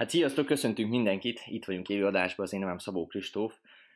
Hát 0.00 0.10
sziasztok, 0.10 0.46
köszöntünk 0.46 0.90
mindenkit, 0.90 1.42
itt 1.46 1.64
vagyunk 1.64 1.88
élő 1.88 2.06
adásban, 2.06 2.46
az 2.46 2.52
én 2.52 2.60
nevem 2.60 2.78
Szabó 2.78 3.06
Kristóf, 3.06 3.54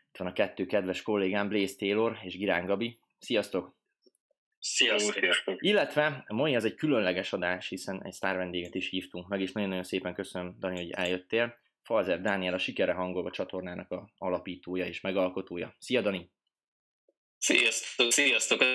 itt 0.08 0.17
van 0.17 0.28
a 0.28 0.33
kettő 0.33 0.67
kedves 0.67 1.02
kollégám, 1.02 1.49
Blaze 1.49 1.75
Taylor 1.78 2.18
és 2.23 2.36
Girán 2.36 2.65
Gabi. 2.65 2.99
Sziasztok! 3.18 3.75
Sziasztok! 4.58 5.14
Sziasztok. 5.14 5.62
Illetve 5.62 6.25
mai 6.28 6.56
az 6.56 6.64
egy 6.64 6.75
különleges 6.75 7.32
adás, 7.32 7.68
hiszen 7.68 8.04
egy 8.04 8.12
sztár 8.12 8.36
vendéget 8.36 8.75
is 8.75 8.88
hívtunk 8.88 9.29
meg, 9.29 9.40
és 9.40 9.52
nagyon-nagyon 9.52 9.84
szépen 9.84 10.14
köszönöm, 10.14 10.56
Dani, 10.59 10.77
hogy 10.77 10.90
eljöttél. 10.90 11.56
Falzer 11.82 12.21
Dániel, 12.21 12.55
a 12.55 12.59
Sikere 12.59 12.93
Hangolva 12.93 13.30
csatornának 13.30 13.91
a 13.91 14.09
alapítója 14.18 14.86
és 14.86 15.00
megalkotója. 15.00 15.77
Szia, 15.79 16.00
Dani! 16.00 16.30
Sziasztok, 17.39 18.12
sziasztok! 18.12 18.61
A 18.61 18.66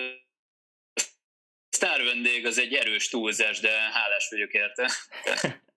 sztár 1.70 2.04
vendég 2.04 2.46
az 2.46 2.60
egy 2.60 2.74
erős 2.74 3.10
túlzás, 3.10 3.60
de 3.60 3.72
hálás 3.72 4.28
vagyok 4.30 4.54
érte. 4.54 4.92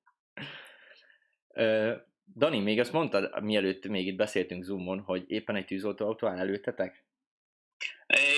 Dani, 2.37 2.59
még 2.59 2.80
azt 2.80 2.92
mondtad, 2.92 3.42
mielőtt 3.42 3.88
még 3.88 4.06
itt 4.06 4.16
beszéltünk 4.16 4.65
Zoomon, 4.65 5.01
hogy 5.01 5.24
éppen 5.27 5.56
egy 5.56 5.65
tűzoltóautó 5.65 6.27
áll 6.27 6.38
előttetek? 6.38 7.05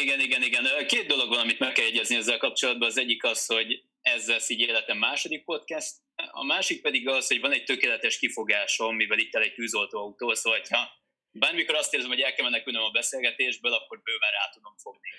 Igen, 0.02 0.20
igen, 0.20 0.42
igen. 0.42 0.64
Két 0.86 1.06
dolog 1.06 1.28
van, 1.28 1.38
amit 1.38 1.58
meg 1.58 1.72
kell 1.72 1.84
egyezni 1.84 2.16
ezzel 2.16 2.38
kapcsolatban. 2.38 2.88
Az 2.88 2.98
egyik 2.98 3.24
az, 3.24 3.46
hogy 3.46 3.82
ez 4.00 4.28
lesz 4.28 4.48
így 4.48 4.60
életem 4.60 4.98
második 4.98 5.44
podcast, 5.44 5.92
a 6.32 6.44
másik 6.44 6.82
pedig 6.82 7.08
az, 7.08 7.26
hogy 7.26 7.40
van 7.40 7.52
egy 7.52 7.64
tökéletes 7.64 8.18
kifogásom, 8.18 8.96
mivel 8.96 9.18
itt 9.18 9.34
el 9.34 9.42
egy 9.42 9.54
tűzoltóautó, 9.54 10.34
szóval 10.34 10.60
ha 10.70 10.88
bármikor 11.34 11.74
azt 11.74 11.94
érzem, 11.94 12.08
hogy 12.08 12.20
el 12.20 12.34
kell 12.34 12.44
menekülnöm 12.44 12.82
a 12.82 12.90
beszélgetésből, 12.90 13.72
akkor 13.72 14.02
bőven 14.02 14.30
rá 14.30 14.48
tudom 14.52 14.74
fogni. 14.76 15.10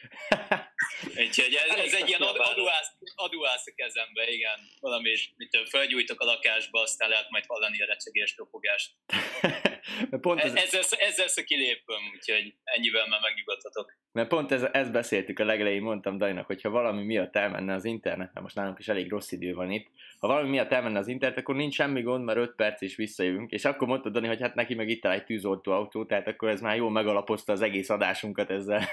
Úgyhogy 1.27 1.53
ez, 1.53 1.77
ez 1.85 1.93
egy 1.93 2.07
ilyen 2.07 2.21
aduász, 2.21 2.91
aduász 3.15 3.67
a 3.67 3.73
kezembe, 3.75 4.27
igen. 4.27 4.59
Valami, 4.79 5.13
mit 5.35 5.69
felgyújtok 5.69 6.19
a 6.19 6.25
lakásba, 6.25 6.81
aztán 6.81 7.09
lehet 7.09 7.29
majd 7.29 7.45
hallani 7.47 7.81
a 7.81 7.85
recsegés 7.85 8.35
topogást. 8.35 8.91
pont 10.21 10.39
ez... 10.39 10.53
ezzel, 10.55 10.81
ezzel 10.99 11.27
szok 11.27 11.45
kilépöm, 11.45 12.11
úgyhogy 12.13 12.55
ennyivel 12.63 13.07
már 13.07 13.21
megnyugodhatok. 13.21 13.97
Mert 14.11 14.27
pont 14.27 14.51
ez, 14.51 14.63
ezt 14.63 14.91
beszéltük 14.91 15.39
a 15.39 15.45
legelején, 15.45 15.81
mondtam 15.81 16.17
Dajnak, 16.17 16.45
hogy 16.45 16.61
ha 16.61 16.69
valami 16.69 17.03
miatt 17.03 17.35
elmenne 17.35 17.73
az 17.73 17.85
internet, 17.85 18.33
mert 18.33 18.41
most 18.41 18.55
nálunk 18.55 18.79
is 18.79 18.87
elég 18.87 19.09
rossz 19.09 19.31
idő 19.31 19.53
van 19.53 19.71
itt, 19.71 19.87
ha 20.19 20.27
valami 20.27 20.49
miatt 20.49 20.71
elmenne 20.71 20.99
az 20.99 21.07
internet, 21.07 21.37
akkor 21.37 21.55
nincs 21.55 21.73
semmi 21.73 22.01
gond, 22.01 22.23
mert 22.23 22.37
5 22.37 22.55
perc 22.55 22.81
is 22.81 22.95
visszajövünk, 22.95 23.51
és 23.51 23.65
akkor 23.65 23.87
mondta 23.87 24.09
Dani, 24.09 24.27
hogy 24.27 24.41
hát 24.41 24.55
neki 24.55 24.73
meg 24.73 24.89
itt 24.89 25.05
egy 25.05 25.23
tűzoltó 25.23 25.71
autó, 25.71 26.05
tehát 26.05 26.27
akkor 26.27 26.49
ez 26.49 26.61
már 26.61 26.75
jól 26.75 26.91
megalapozta 26.91 27.51
az 27.51 27.61
egész 27.61 27.89
adásunkat 27.89 28.49
ezzel. 28.49 28.83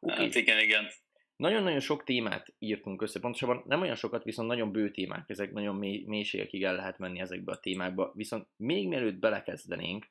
Okay. 0.00 0.16
Hát 0.24 0.34
igen, 0.34 0.58
igen. 0.58 0.84
Nagyon-nagyon 1.36 1.80
sok 1.80 2.04
témát 2.04 2.54
írtunk 2.58 3.02
össze, 3.02 3.20
pontosabban 3.20 3.62
nem 3.66 3.80
olyan 3.80 3.94
sokat, 3.94 4.24
viszont 4.24 4.48
nagyon 4.48 4.72
bő 4.72 4.90
témák, 4.90 5.24
ezek 5.26 5.52
nagyon 5.52 5.76
mély, 5.76 6.04
mélységekig 6.06 6.64
el 6.64 6.74
lehet 6.74 6.98
menni 6.98 7.20
ezekbe 7.20 7.52
a 7.52 7.60
témákba, 7.60 8.12
viszont 8.14 8.46
még 8.56 8.88
mielőtt 8.88 9.18
belekezdenénk, 9.18 10.06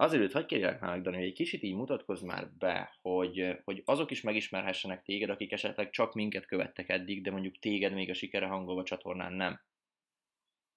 Azért, 0.00 0.32
hogy 0.32 0.44
kérjelek 0.44 0.80
meg, 0.80 1.02
Dani, 1.02 1.16
hogy 1.16 1.26
egy 1.26 1.32
kicsit 1.32 1.62
így 1.62 1.74
mutatkozz 1.74 2.22
már 2.22 2.48
be, 2.58 2.98
hogy, 3.02 3.56
hogy 3.64 3.82
azok 3.84 4.10
is 4.10 4.20
megismerhessenek 4.20 5.02
téged, 5.02 5.30
akik 5.30 5.52
esetleg 5.52 5.90
csak 5.90 6.14
minket 6.14 6.46
követtek 6.46 6.88
eddig, 6.88 7.22
de 7.22 7.30
mondjuk 7.30 7.58
téged 7.58 7.92
még 7.92 8.10
a 8.10 8.14
sikere 8.14 8.46
hangolva 8.46 8.82
csatornán 8.82 9.32
nem. 9.32 9.60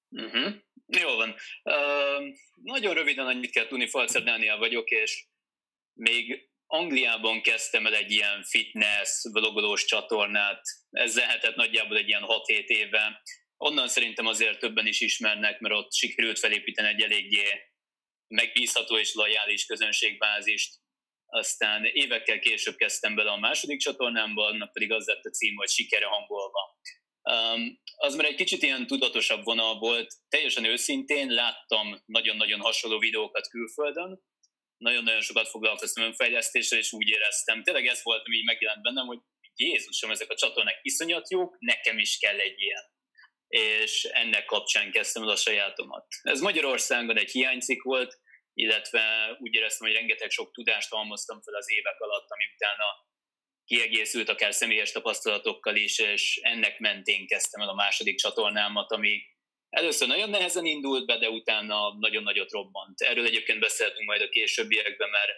Uh-huh. 0.10 0.54
Jó 0.86 1.16
van. 1.16 1.36
Uh, 1.64 2.34
nagyon 2.64 2.94
röviden 2.94 3.26
annyit 3.26 3.52
kell 3.52 3.68
tudni, 3.68 3.88
Falcer 3.88 4.24
Dániel 4.24 4.58
vagyok, 4.58 4.90
és 4.90 5.26
még 5.94 6.50
Angliában 6.66 7.42
kezdtem 7.42 7.86
el 7.86 7.96
egy 7.96 8.12
ilyen 8.12 8.44
fitness, 8.44 9.24
vlogolós 9.32 9.86
csatornát, 9.86 10.62
ez 10.90 11.16
lehetett 11.16 11.56
nagyjából 11.56 11.98
egy 11.98 12.08
ilyen 12.08 12.24
6-7 12.26 12.66
éve. 12.66 13.22
Onnan 13.58 13.88
szerintem 13.88 14.26
azért 14.26 14.60
többen 14.60 14.88
is 14.88 15.02
ismernek, 15.02 15.60
mert 15.60 15.76
ott 15.76 15.94
sikerült 15.94 16.40
felépíteni 16.40 16.88
egy 16.88 17.02
eléggé 17.02 17.72
megbízható 18.36 18.98
és 18.98 19.14
lojális 19.14 19.66
közönségbázist. 19.66 20.74
Aztán 21.26 21.86
évekkel 21.86 22.40
később 22.40 22.76
kezdtem 22.76 23.16
bele 23.16 23.32
a 23.32 23.40
második 23.40 23.80
csatornámba, 23.80 24.46
annak 24.46 24.72
pedig 24.72 24.92
az 24.92 25.06
lett 25.06 25.24
a 25.24 25.30
cím, 25.30 25.56
hogy 25.56 25.70
Sikere 25.70 26.06
hangolva. 26.06 26.78
Um, 27.22 27.82
az 27.96 28.16
már 28.16 28.26
egy 28.26 28.36
kicsit 28.36 28.62
ilyen 28.62 28.88
tudatosabb 28.88 29.44
vonal 29.44 29.80
volt, 29.80 30.14
teljesen 30.30 30.66
őszintén 30.66 31.28
láttam 31.28 32.02
nagyon-nagyon 32.06 32.60
hasonló 32.60 33.00
videókat 33.00 33.48
külföldön, 33.48 34.22
nagyon-nagyon 34.78 35.22
sokat 35.22 35.48
foglalkoztam 35.48 36.04
önfejlesztéssel, 36.04 36.80
és 36.80 36.94
úgy 36.94 37.08
éreztem, 37.08 37.64
tényleg 37.64 37.86
ez 37.86 38.04
volt, 38.04 38.26
ami 38.26 38.42
megjelent 38.44 38.82
bennem, 38.82 39.06
hogy 39.06 39.20
Jézusom, 39.56 40.12
ezek 40.12 40.30
a 40.30 40.36
csatornák 40.36 40.80
iszonyat 40.82 41.30
jók, 41.30 41.56
nekem 41.60 41.98
is 41.98 42.18
kell 42.18 42.40
egy 42.40 42.62
ilyen. 42.62 42.84
És 43.48 44.04
ennek 44.04 44.46
kapcsán 44.46 44.92
kezdtem 44.92 45.24
el 45.24 45.30
a 45.30 45.36
sajátomat. 45.36 46.06
Ez 46.22 46.40
Magyarországon 46.40 47.18
egy 47.18 47.32
hiánycik 47.32 47.82
volt, 47.82 48.20
illetve 48.54 49.36
úgy 49.40 49.54
éreztem, 49.54 49.88
hogy 49.88 49.96
rengeteg 49.96 50.30
sok 50.30 50.52
tudást 50.52 50.90
halmoztam 50.90 51.42
fel 51.42 51.54
az 51.54 51.72
évek 51.72 52.00
alatt, 52.00 52.30
ami 52.30 52.44
utána 52.56 52.86
kiegészült 53.66 54.30
akár 54.30 54.54
személyes 54.54 54.92
tapasztalatokkal 54.92 55.76
is, 55.76 56.00
és 56.00 56.40
ennek 56.44 56.80
mentén 56.80 57.28
kezdtem 57.28 57.62
el 57.62 57.70
a 57.70 57.74
második 57.74 58.18
csatornámat, 58.18 58.92
ami 58.92 59.24
először 59.70 60.08
nagyon 60.08 60.30
nehezen 60.30 60.66
indult 60.66 61.06
be, 61.06 61.18
de 61.18 61.30
utána 61.30 61.94
nagyon 62.00 62.24
nagyot 62.24 62.52
robbant. 62.52 63.02
Erről 63.02 63.26
egyébként 63.26 63.60
beszéltünk 63.60 64.08
majd 64.08 64.22
a 64.22 64.30
későbbiekben, 64.30 65.10
mert 65.10 65.32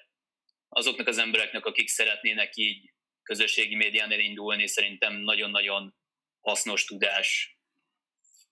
azoknak 0.69 1.07
az 1.07 1.17
embereknek, 1.17 1.65
akik 1.65 1.87
szeretnének 1.87 2.55
így 2.55 2.93
közösségi 3.23 3.75
médián 3.75 4.11
elindulni, 4.11 4.67
szerintem 4.67 5.13
nagyon-nagyon 5.13 5.95
hasznos 6.41 6.85
tudás, 6.85 7.57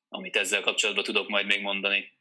amit 0.10 0.36
ezzel 0.36 0.62
kapcsolatban 0.62 1.04
tudok 1.04 1.28
majd 1.28 1.46
még 1.46 1.62
mondani. 1.62 2.13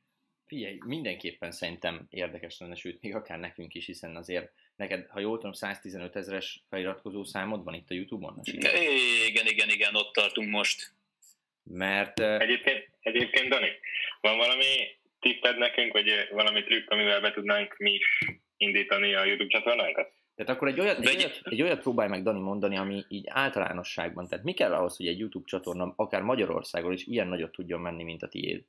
Figyelj, 0.52 0.78
mindenképpen 0.86 1.50
szerintem 1.50 2.06
érdekes 2.10 2.58
lenne, 2.58 2.74
sőt, 2.74 3.02
még 3.02 3.14
akár 3.14 3.38
nekünk 3.38 3.74
is, 3.74 3.86
hiszen 3.86 4.16
azért 4.16 4.52
neked, 4.76 5.06
ha 5.08 5.20
jól 5.20 5.36
tudom, 5.36 5.52
115 5.52 6.16
ezeres 6.16 6.62
feliratkozó 6.68 7.24
számod 7.24 7.64
van 7.64 7.74
itt 7.74 7.90
a 7.90 7.94
Youtube-on? 7.94 8.40
Igen, 8.42 9.46
igen, 9.46 9.68
igen, 9.68 9.94
ott 9.94 10.12
tartunk 10.12 10.50
most. 10.50 10.92
Mert... 11.62 12.20
Egyébként, 12.20 12.88
egyébként 13.00 13.48
Dani, 13.48 13.70
van 14.20 14.36
valami 14.36 14.64
tipped 15.20 15.58
nekünk, 15.58 15.92
vagy 15.92 16.10
valami 16.30 16.62
trükk, 16.62 16.90
amivel 16.90 17.20
be 17.20 17.32
tudnánk 17.32 17.76
mi 17.76 17.92
is 17.92 18.19
indítani 18.56 19.14
a 19.14 19.24
YouTube 19.24 19.58
csatornánkat? 19.58 20.12
Tehát 20.34 20.52
akkor 20.52 20.69
egy 20.69 20.80
olyat, 20.80 20.98
egy, 20.98 21.16
olyat, 21.16 21.40
egy 21.44 21.62
olyat 21.62 21.80
próbálj 21.80 22.08
meg 22.08 22.22
Dani 22.22 22.40
mondani, 22.40 22.76
ami 22.76 23.04
így 23.08 23.24
általánosságban, 23.28 24.28
tehát 24.28 24.44
mi 24.44 24.52
kell 24.52 24.72
ahhoz, 24.72 24.96
hogy 24.96 25.06
egy 25.06 25.19
YouTube 25.19 25.48
csatorna 25.48 25.92
akár 25.96 26.22
Magyarországon 26.22 26.92
is 26.92 27.06
ilyen 27.06 27.28
nagyot 27.28 27.52
tudjon 27.52 27.80
menni, 27.80 28.02
mint 28.02 28.22
a 28.22 28.28
tiéd? 28.28 28.64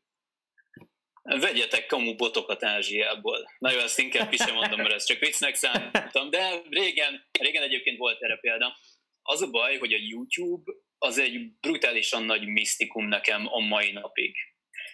Vegyetek 1.23 1.85
kamu 1.85 2.15
botokat 2.15 2.63
Ázsiából. 2.63 3.51
Na 3.57 3.71
jó, 3.71 3.79
ezt 3.79 3.99
inkább 3.99 4.29
ki 4.29 4.37
sem 4.37 4.53
mondom, 4.53 4.81
mert 4.81 4.93
ezt 4.93 5.07
csak 5.07 5.19
viccnek 5.19 5.55
számítom, 5.55 6.29
de 6.29 6.61
régen, 6.69 7.27
régen 7.39 7.63
egyébként 7.63 7.97
volt 7.97 8.21
erre 8.21 8.37
példa. 8.37 8.77
Az 9.21 9.41
a 9.41 9.49
baj, 9.49 9.77
hogy 9.77 9.93
a 9.93 9.97
YouTube 9.99 10.71
az 10.97 11.17
egy 11.17 11.51
brutálisan 11.59 12.23
nagy 12.23 12.47
misztikum 12.47 13.07
nekem 13.07 13.47
a 13.47 13.59
mai 13.59 13.91
napig. 13.91 14.35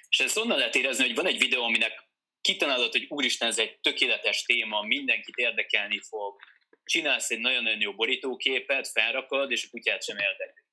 És 0.09 0.19
ezt 0.19 0.37
onnan 0.37 0.57
lehet 0.57 0.75
érezni, 0.75 1.05
hogy 1.05 1.15
van 1.15 1.27
egy 1.27 1.37
videó, 1.37 1.63
aminek 1.63 2.07
kitalálod, 2.41 2.91
hogy 2.91 3.05
úristen, 3.09 3.47
ez 3.47 3.59
egy 3.59 3.79
tökéletes 3.79 4.43
téma, 4.43 4.81
mindenkit 4.81 5.35
érdekelni 5.35 5.99
fog. 5.99 6.39
Csinálsz 6.83 7.31
egy 7.31 7.39
nagyon-nagyon 7.39 7.81
jó 7.81 7.93
borítóképet, 7.93 8.87
felrakod, 8.87 9.51
és 9.51 9.63
a 9.63 9.69
kutyát 9.69 10.03
sem 10.03 10.17
érdekel. 10.17 10.68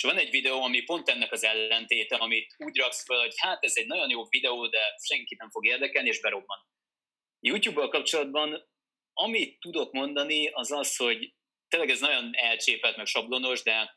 És 0.00 0.06
van 0.06 0.18
egy 0.18 0.30
videó, 0.30 0.62
ami 0.62 0.80
pont 0.80 1.08
ennek 1.08 1.32
az 1.32 1.44
ellentéte, 1.44 2.16
amit 2.16 2.54
úgy 2.58 2.76
raksz 2.76 3.04
fel, 3.04 3.18
hogy 3.18 3.34
hát 3.36 3.64
ez 3.64 3.72
egy 3.76 3.86
nagyon 3.86 4.10
jó 4.10 4.26
videó, 4.28 4.66
de 4.66 4.78
senkit 5.02 5.38
nem 5.38 5.50
fog 5.50 5.66
érdekelni, 5.66 6.08
és 6.08 6.20
berobban. 6.20 6.58
YouTube-bal 7.40 7.88
kapcsolatban 7.88 8.68
amit 9.12 9.60
tudok 9.60 9.92
mondani, 9.92 10.46
az 10.46 10.72
az, 10.72 10.96
hogy 10.96 11.34
tényleg 11.68 11.90
ez 11.90 12.00
nagyon 12.00 12.30
elcsépelt, 12.32 12.96
meg 12.96 13.06
sablonos, 13.06 13.62
de 13.62 13.96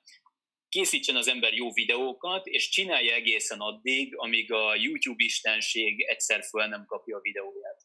készítsen 0.69 1.15
az 1.15 1.27
ember 1.27 1.53
jó 1.53 1.73
videókat, 1.73 2.45
és 2.45 2.69
csinálja 2.69 3.13
egészen 3.13 3.59
addig, 3.59 4.17
amíg 4.17 4.51
a 4.51 4.75
YouTube 4.75 5.23
istenség 5.23 6.01
egyszer 6.01 6.43
föl 6.43 6.65
nem 6.65 6.85
kapja 6.85 7.17
a 7.17 7.21
videóját. 7.21 7.81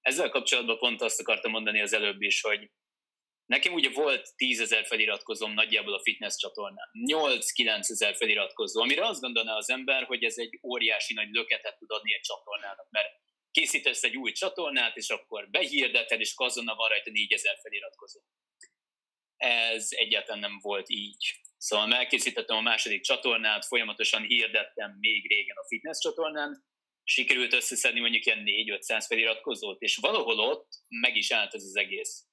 Ezzel 0.00 0.28
kapcsolatban 0.28 0.78
pont 0.78 1.02
azt 1.02 1.20
akartam 1.20 1.50
mondani 1.50 1.80
az 1.80 1.92
előbb 1.92 2.22
is, 2.22 2.40
hogy 2.40 2.70
nekem 3.46 3.72
ugye 3.72 3.90
volt 3.90 4.36
10 4.36 4.60
ezer 4.60 4.86
feliratkozóm 4.86 5.52
nagyjából 5.52 5.94
a 5.94 6.02
fitness 6.02 6.36
csatornán, 6.36 6.90
8-9 7.08 7.90
ezer 7.90 8.16
feliratkozó, 8.16 8.80
amire 8.80 9.06
azt 9.06 9.20
gondolná 9.20 9.56
az 9.56 9.70
ember, 9.70 10.04
hogy 10.04 10.24
ez 10.24 10.38
egy 10.38 10.58
óriási 10.62 11.14
nagy 11.14 11.28
löketet 11.30 11.78
tud 11.78 11.90
adni 11.90 12.14
egy 12.14 12.20
csatornának, 12.20 12.90
mert 12.90 13.08
készítesz 13.50 14.02
egy 14.02 14.16
új 14.16 14.32
csatornát, 14.32 14.96
és 14.96 15.08
akkor 15.08 15.50
behirdeted, 15.50 16.20
és 16.20 16.32
azonnal 16.36 16.76
van 16.76 16.88
rajta 16.88 17.10
4000 17.10 17.58
feliratkozó. 17.62 18.20
Ez 19.36 19.88
egyáltalán 19.90 20.40
nem 20.40 20.58
volt 20.60 20.88
így. 20.88 21.40
Szóval 21.56 21.94
elkészítettem 21.94 22.56
a 22.56 22.60
második 22.60 23.02
csatornát, 23.02 23.66
folyamatosan 23.66 24.22
hirdettem 24.22 24.96
még 25.00 25.28
régen 25.28 25.56
a 25.56 25.66
fitness 25.66 25.98
csatornán, 25.98 26.64
sikerült 27.04 27.52
összeszedni 27.52 28.00
mondjuk 28.00 28.26
ilyen 28.26 28.42
4-500 28.44 29.04
feliratkozót, 29.08 29.80
és 29.80 29.96
valahol 29.96 30.38
ott 30.38 30.68
meg 30.88 31.16
is 31.16 31.30
állt 31.30 31.54
ez 31.54 31.62
az 31.62 31.76
egész. 31.76 32.25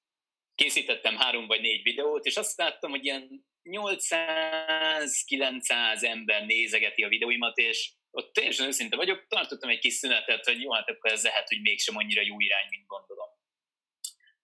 Készítettem 0.54 1.16
három 1.16 1.46
vagy 1.46 1.60
négy 1.60 1.82
videót, 1.82 2.24
és 2.24 2.36
azt 2.36 2.58
láttam, 2.58 2.90
hogy 2.90 3.04
ilyen 3.04 3.46
800-900 3.62 6.02
ember 6.02 6.46
nézegeti 6.46 7.02
a 7.02 7.08
videóimat, 7.08 7.58
és 7.58 7.92
ott 8.10 8.32
teljesen 8.32 8.66
őszinte 8.66 8.96
vagyok, 8.96 9.26
tartottam 9.26 9.70
egy 9.70 9.78
kis 9.78 9.94
szünetet, 9.94 10.44
hogy 10.44 10.60
jó, 10.60 10.72
hát 10.72 10.88
akkor 10.88 11.12
ez 11.12 11.22
lehet, 11.22 11.48
hogy 11.48 11.60
mégsem 11.60 11.96
annyira 11.96 12.22
jó 12.22 12.40
irány, 12.40 12.66
mint 12.68 12.86
gondolom. 12.86 13.28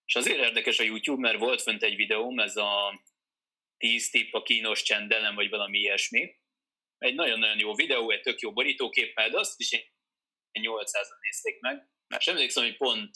És 0.05 0.15
azért 0.15 0.39
érdekes 0.39 0.79
a 0.79 0.83
YouTube, 0.83 1.21
mert 1.21 1.39
volt 1.39 1.63
fönt 1.63 1.83
egy 1.83 1.97
videóm, 1.97 2.39
ez 2.39 2.57
a 2.57 3.03
10 3.77 4.11
tipp 4.11 4.33
a 4.33 4.43
kínos 4.43 4.83
csendelen, 4.83 5.35
vagy 5.35 5.49
valami 5.49 5.79
ilyesmi. 5.79 6.39
Egy 6.99 7.15
nagyon-nagyon 7.15 7.59
jó 7.59 7.75
videó, 7.75 8.11
egy 8.11 8.21
tök 8.21 8.41
jó 8.41 8.53
borítóképpel, 8.53 9.31
de 9.31 9.39
azt 9.39 9.61
is 9.61 9.71
800-an 10.53 11.21
nézték 11.21 11.61
meg. 11.61 11.89
Mert 12.07 12.23
sem 12.23 12.35
emlékszem, 12.35 12.65
hogy 12.65 12.77
pont 12.77 13.11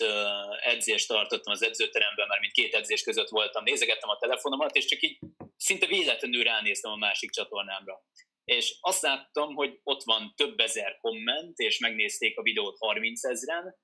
edzést 0.62 1.08
tartottam 1.08 1.52
az 1.52 1.62
edzőteremben, 1.62 2.26
mert 2.26 2.40
mint 2.40 2.52
két 2.52 2.74
edzés 2.74 3.02
között 3.02 3.28
voltam, 3.28 3.64
nézegettem 3.64 4.08
a 4.08 4.18
telefonomat, 4.18 4.74
és 4.74 4.84
csak 4.84 5.02
így 5.02 5.18
szinte 5.56 5.86
véletlenül 5.86 6.42
ránéztem 6.42 6.92
a 6.92 6.96
másik 6.96 7.30
csatornámra. 7.30 8.02
És 8.44 8.76
azt 8.80 9.02
láttam, 9.02 9.54
hogy 9.54 9.80
ott 9.82 10.02
van 10.02 10.32
több 10.36 10.58
ezer 10.58 10.98
komment, 11.00 11.58
és 11.58 11.78
megnézték 11.78 12.38
a 12.38 12.42
videót 12.42 12.78
30 12.78 13.24
ezeren, 13.24 13.76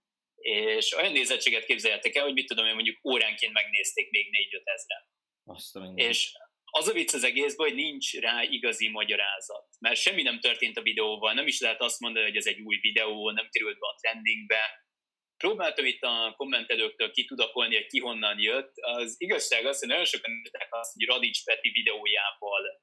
és 0.43 0.94
olyan 0.94 1.12
nézettséget 1.12 1.64
képzeljetek 1.64 2.14
el, 2.14 2.25
hogy 2.25 2.32
mit 2.32 2.46
tudom 2.46 2.67
én, 2.67 2.75
mondjuk 2.75 3.05
óránként 3.05 3.53
megnézték 3.53 4.11
még 4.11 4.26
4-5 4.26 4.62
ezeren. 4.64 5.08
Azt 5.44 5.99
és 5.99 6.32
az 6.70 6.88
a 6.88 6.93
vicc 6.93 7.14
az 7.14 7.25
egészben, 7.25 7.67
hogy 7.67 7.76
nincs 7.76 8.14
rá 8.19 8.43
igazi 8.43 8.88
magyarázat. 8.88 9.67
Mert 9.78 10.00
semmi 10.00 10.22
nem 10.22 10.40
történt 10.40 10.76
a 10.76 10.82
videóval, 10.82 11.32
nem 11.32 11.46
is 11.46 11.61
lehet 11.61 11.81
azt 11.81 12.00
mondani, 12.00 12.25
hogy 12.25 12.37
ez 12.37 12.46
egy 12.46 12.61
új 12.61 12.76
videó, 12.76 13.31
nem 13.31 13.49
került 13.50 13.78
be 13.78 13.87
a 13.87 13.96
trendingbe. 14.00 14.88
Próbáltam 15.37 15.84
itt 15.84 16.02
a 16.02 16.34
kommentelőktől 16.37 17.11
kitudakolni, 17.11 17.75
hogy 17.75 17.87
ki 17.87 17.99
honnan 17.99 18.38
jött. 18.38 18.72
Az 18.76 19.14
igazság 19.19 19.67
az, 19.67 19.78
hogy 19.78 19.88
nagyon 19.88 20.05
sokan 20.05 20.31
írták 20.31 20.69
azt, 20.70 20.93
hogy 20.93 21.06
Radics 21.06 21.44
Peti 21.44 21.70
videójával 21.70 22.82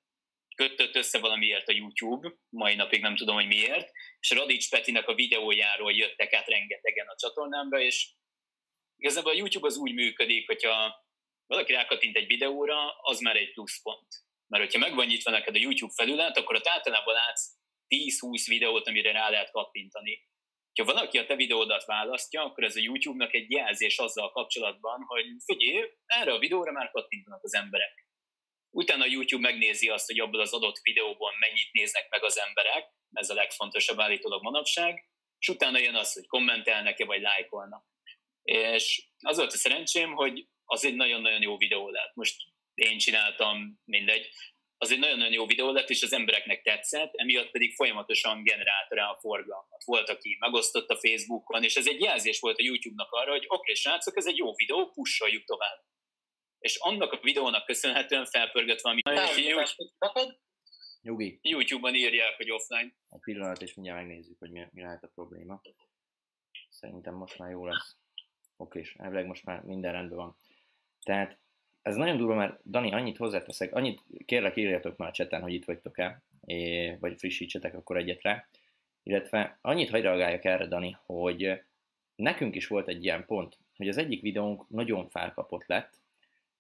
kötött 0.55 0.95
össze 0.95 1.19
valamiért 1.19 1.67
a 1.67 1.73
YouTube, 1.73 2.33
mai 2.49 2.75
napig 2.75 3.01
nem 3.01 3.15
tudom, 3.15 3.35
hogy 3.35 3.47
miért, 3.47 3.91
és 4.19 4.29
Radics 4.29 4.69
Petinek 4.69 5.07
a 5.07 5.13
videójáról 5.13 5.91
jöttek 5.91 6.33
át 6.33 6.47
rengetegen 6.47 7.07
a 7.07 7.15
csatornámba, 7.15 7.79
és 7.79 8.09
igazából 8.95 9.31
a 9.31 9.35
YouTube 9.35 9.67
az 9.67 9.77
úgy 9.77 9.93
működik, 9.93 10.47
hogyha 10.47 11.05
valaki 11.47 11.73
rákattint 11.73 12.15
egy 12.15 12.27
videóra, 12.27 12.91
az 13.01 13.19
már 13.19 13.35
egy 13.35 13.51
pluszpont. 13.51 14.07
Mert 14.47 14.63
hogyha 14.63 14.79
meg 14.79 14.95
van 14.95 15.05
nyitva 15.05 15.31
neked 15.31 15.55
a 15.55 15.59
YouTube 15.59 15.94
felület, 15.95 16.38
akkor 16.38 16.55
ott 16.55 16.67
általában 16.67 17.13
látsz 17.13 17.45
10-20 17.95 18.44
videót, 18.47 18.88
amire 18.88 19.11
rá 19.11 19.29
lehet 19.29 19.51
kattintani. 19.51 20.25
Ha 20.77 20.85
valaki 20.85 21.17
a 21.17 21.25
te 21.25 21.35
videódat 21.35 21.85
választja, 21.85 22.44
akkor 22.44 22.63
ez 22.63 22.75
a 22.75 22.79
YouTube-nak 22.79 23.33
egy 23.33 23.51
jelzés 23.51 23.97
azzal 23.97 24.31
kapcsolatban, 24.31 25.03
hogy 25.07 25.25
figyelj, 25.45 25.89
erre 26.05 26.33
a 26.33 26.39
videóra 26.39 26.71
már 26.71 26.91
kattintanak 26.91 27.44
az 27.44 27.53
emberek. 27.53 28.07
Utána 28.69 29.03
a 29.03 29.07
YouTube 29.07 29.49
megnézi 29.49 29.89
azt, 29.89 30.05
hogy 30.07 30.19
abból 30.19 30.39
az 30.39 30.53
adott 30.53 30.79
videóban 30.81 31.33
mennyit 31.39 31.71
néznek 31.71 32.09
meg 32.09 32.23
az 32.23 32.39
emberek, 32.39 32.89
ez 33.11 33.29
a 33.29 33.33
legfontosabb 33.33 33.99
állítólag 33.99 34.44
manapság, 34.44 35.09
és 35.39 35.47
utána 35.47 35.79
jön 35.79 35.95
az, 35.95 36.13
hogy 36.13 36.27
kommentelnek-e 36.27 37.05
vagy 37.05 37.21
lájkolnak. 37.21 37.85
És 38.41 39.07
az 39.17 39.38
volt 39.38 39.53
a 39.53 39.57
szerencsém, 39.57 40.13
hogy 40.13 40.47
az 40.69 40.85
egy 40.85 40.95
nagyon-nagyon 40.95 41.41
jó 41.41 41.57
videó 41.57 41.89
lett. 41.89 42.15
Most 42.15 42.35
én 42.73 42.97
csináltam, 42.97 43.79
mindegy, 43.85 44.29
az 44.77 44.91
egy 44.91 44.99
nagyon-nagyon 44.99 45.33
jó 45.33 45.45
videó 45.45 45.71
lett, 45.71 45.89
és 45.89 46.03
az 46.03 46.13
embereknek 46.13 46.61
tetszett, 46.61 47.13
emiatt 47.15 47.51
pedig 47.51 47.75
folyamatosan 47.75 48.43
generálta 48.43 48.95
rá 48.95 49.09
a 49.09 49.17
forgalmat. 49.19 49.83
Volt, 49.85 50.09
aki 50.09 50.37
megosztott 50.39 50.89
a 50.89 50.97
Facebookon, 50.97 51.63
és 51.63 51.75
ez 51.75 51.87
egy 51.87 52.01
jelzés 52.01 52.39
volt 52.39 52.59
a 52.59 52.63
YouTube-nak 52.63 53.11
arra, 53.11 53.31
hogy 53.31 53.45
oké, 53.47 53.55
okay, 53.55 53.75
srácok, 53.75 54.17
ez 54.17 54.25
egy 54.25 54.37
jó 54.37 54.55
videó, 54.55 54.91
pusoljuk 54.91 55.43
tovább. 55.43 55.85
És 56.59 56.75
annak 56.75 57.11
a 57.11 57.19
videónak 57.21 57.65
köszönhetően 57.65 58.25
felpörgött 58.25 58.81
valami. 58.81 59.01
Nyugi. 61.01 61.39
YouTube-ban 61.41 61.95
írják, 61.95 62.35
hogy 62.35 62.51
offline. 62.51 62.93
Egy 63.09 63.21
pillanat, 63.21 63.61
és 63.61 63.73
mindjárt 63.73 63.99
megnézzük, 63.99 64.39
hogy 64.39 64.51
mi, 64.51 64.65
mi 64.71 64.81
lehet 64.81 65.03
a 65.03 65.11
probléma. 65.13 65.61
Szerintem 66.69 67.13
most 67.13 67.37
már 67.37 67.49
jó 67.49 67.65
lesz. 67.65 67.95
Oké, 68.57 68.79
és 68.79 68.95
elvileg 68.97 69.25
most 69.25 69.43
már 69.43 69.61
minden 69.61 69.91
rendben 69.91 70.17
van. 70.17 70.37
Tehát 71.07 71.38
ez 71.81 71.95
nagyon 71.95 72.18
durva, 72.18 72.36
mert 72.36 72.59
Dani, 72.69 72.92
annyit 72.92 73.18
hozzáteszek, 73.18 73.74
annyit 73.75 74.04
kérlek 74.25 74.57
írjatok 74.57 74.98
már 74.98 75.09
a 75.09 75.12
cseten, 75.12 75.42
hogy 75.42 75.54
itt 75.54 75.65
vagytok-e, 75.65 76.21
vagy 77.00 77.18
frissítsetek 77.18 77.74
akkor 77.74 77.98
egyet 77.98 78.21
rá. 78.21 78.45
Illetve 79.04 79.57
annyit 79.62 79.89
hagy 79.89 80.01
reagáljak 80.01 80.45
erre, 80.45 80.68
Dani, 80.68 80.98
hogy 81.06 81.62
nekünk 82.15 82.56
is 82.56 82.68
volt 82.68 82.88
egy 82.88 83.04
ilyen 83.04 83.25
pont, 83.25 83.57
hogy 83.77 83.88
az 83.88 83.98
egyik 83.98 84.21
videónk 84.21 84.69
nagyon 84.69 85.07
felkapott 85.07 85.65
lett, 85.65 85.94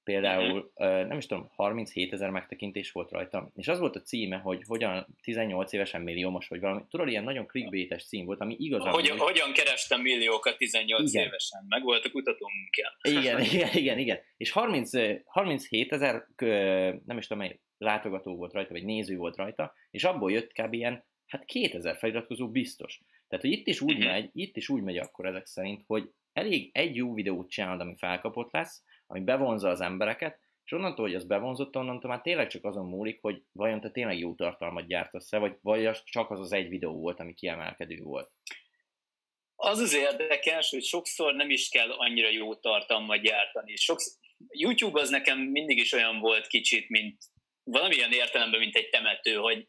például, 0.07 0.71
uh, 0.75 1.05
nem 1.07 1.17
is 1.17 1.25
tudom, 1.25 1.49
37 1.55 2.13
ezer 2.13 2.29
megtekintés 2.29 2.91
volt 2.91 3.11
rajta, 3.11 3.51
és 3.55 3.67
az 3.67 3.79
volt 3.79 3.95
a 3.95 4.01
címe, 4.01 4.37
hogy 4.37 4.61
hogyan 4.67 5.07
18 5.21 5.73
évesen 5.73 6.01
milliómos, 6.01 6.47
vagy 6.47 6.59
valami, 6.59 6.81
tudod, 6.89 7.07
ilyen 7.07 7.23
nagyon 7.23 7.47
clickbaites 7.47 8.05
cím 8.05 8.25
volt, 8.25 8.39
ami 8.39 8.55
igazán... 8.59 8.93
Hogyan, 8.93 9.17
hogy... 9.17 9.31
hogyan 9.31 9.53
kerestem 9.53 10.01
milliókat 10.01 10.57
18 10.57 11.13
igen. 11.13 11.27
évesen? 11.27 11.65
Meg 11.67 11.83
volt 11.83 12.05
a 12.05 12.11
kutatómunkám. 12.11 12.91
Igen, 13.01 13.41
igen, 13.53 13.69
igen, 13.73 13.97
igen. 13.97 14.19
És 14.37 14.51
30, 14.51 14.91
37 15.25 15.91
ezer, 15.91 16.25
nem 17.05 17.17
is 17.17 17.27
tudom, 17.27 17.43
mely 17.43 17.59
látogató 17.77 18.35
volt 18.35 18.53
rajta, 18.53 18.73
vagy 18.73 18.85
néző 18.85 19.15
volt 19.17 19.35
rajta, 19.35 19.73
és 19.91 20.03
abból 20.03 20.31
jött 20.31 20.51
kb. 20.51 20.73
ilyen, 20.73 21.05
hát 21.27 21.45
2000 21.45 21.97
feliratkozó 21.97 22.51
biztos. 22.51 22.99
Tehát, 23.27 23.45
hogy 23.45 23.53
itt 23.53 23.67
is 23.67 23.81
úgy 23.81 23.97
uh-huh. 23.97 24.11
megy, 24.11 24.29
itt 24.33 24.57
is 24.57 24.69
úgy 24.69 24.81
megy 24.81 24.97
akkor 24.97 25.25
ezek 25.25 25.45
szerint, 25.45 25.83
hogy 25.87 26.09
elég 26.33 26.69
egy 26.73 26.95
jó 26.95 27.13
videót 27.13 27.49
csinálod, 27.49 27.81
ami 27.81 27.95
felkapott 27.97 28.51
lesz, 28.51 28.83
ami 29.07 29.19
bevonza 29.19 29.69
az 29.69 29.81
embereket, 29.81 30.39
és 30.63 30.71
onnantól, 30.71 31.05
hogy 31.05 31.15
az 31.15 31.25
bevonzott, 31.25 31.75
onnantól 31.75 32.09
már 32.09 32.21
tényleg 32.21 32.47
csak 32.47 32.65
azon 32.65 32.85
múlik, 32.85 33.21
hogy 33.21 33.43
vajon 33.51 33.81
te 33.81 33.91
tényleg 33.91 34.19
jó 34.19 34.35
tartalmat 34.35 34.87
gyártasz-e, 34.87 35.37
vagy, 35.37 35.57
vagy 35.61 35.85
az 35.85 36.03
csak 36.03 36.31
az 36.31 36.39
az 36.39 36.53
egy 36.53 36.69
videó 36.69 36.99
volt, 36.99 37.19
ami 37.19 37.33
kiemelkedő 37.33 38.01
volt. 38.03 38.31
Az 39.55 39.79
az 39.79 39.93
érdekes, 39.93 40.69
hogy 40.69 40.83
sokszor 40.83 41.33
nem 41.33 41.49
is 41.49 41.69
kell 41.69 41.91
annyira 41.91 42.29
jó 42.29 42.55
tartalmat 42.55 43.21
gyártani. 43.21 43.75
Sokszor, 43.75 44.13
YouTube 44.49 45.01
az 45.01 45.09
nekem 45.09 45.39
mindig 45.39 45.77
is 45.77 45.93
olyan 45.93 46.19
volt 46.19 46.47
kicsit, 46.47 46.89
mint 46.89 47.23
valamilyen 47.63 48.11
értelemben, 48.11 48.59
mint 48.59 48.75
egy 48.75 48.89
temető, 48.89 49.35
hogy 49.35 49.67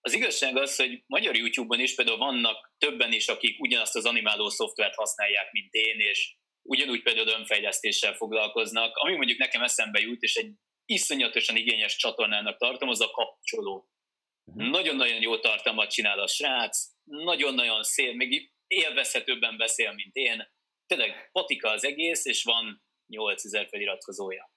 az 0.00 0.14
igazság 0.14 0.56
az, 0.56 0.76
hogy 0.76 1.02
magyar 1.06 1.36
YouTube-on 1.36 1.80
is 1.80 1.94
például 1.94 2.18
vannak 2.18 2.74
többen 2.78 3.12
is, 3.12 3.28
akik 3.28 3.60
ugyanazt 3.60 3.96
az 3.96 4.04
animáló 4.04 4.48
szoftvert 4.48 4.94
használják, 4.94 5.52
mint 5.52 5.72
én, 5.72 5.98
és 5.98 6.36
ugyanúgy 6.62 7.02
például 7.02 7.28
önfejlesztéssel 7.28 8.14
foglalkoznak, 8.14 8.96
ami 8.96 9.16
mondjuk 9.16 9.38
nekem 9.38 9.62
eszembe 9.62 10.00
jut, 10.00 10.22
és 10.22 10.34
egy 10.34 10.52
iszonyatosan 10.84 11.56
igényes 11.56 11.96
csatornának 11.96 12.56
tartom, 12.56 12.88
az 12.88 13.00
a 13.00 13.10
kapcsoló. 13.10 13.88
Uh-huh. 14.44 14.70
Nagyon-nagyon 14.70 15.22
jó 15.22 15.38
tartalmat 15.38 15.90
csinál 15.90 16.18
a 16.18 16.26
srác, 16.26 16.84
nagyon-nagyon 17.04 17.82
szél, 17.82 18.14
még 18.14 18.52
élvezhetőbben 18.66 19.56
beszél, 19.56 19.92
mint 19.92 20.14
én. 20.14 20.50
Tényleg 20.86 21.28
patika 21.32 21.70
az 21.70 21.84
egész, 21.84 22.24
és 22.24 22.42
van 22.42 22.84
8000 23.06 23.68
feliratkozója. 23.68 24.50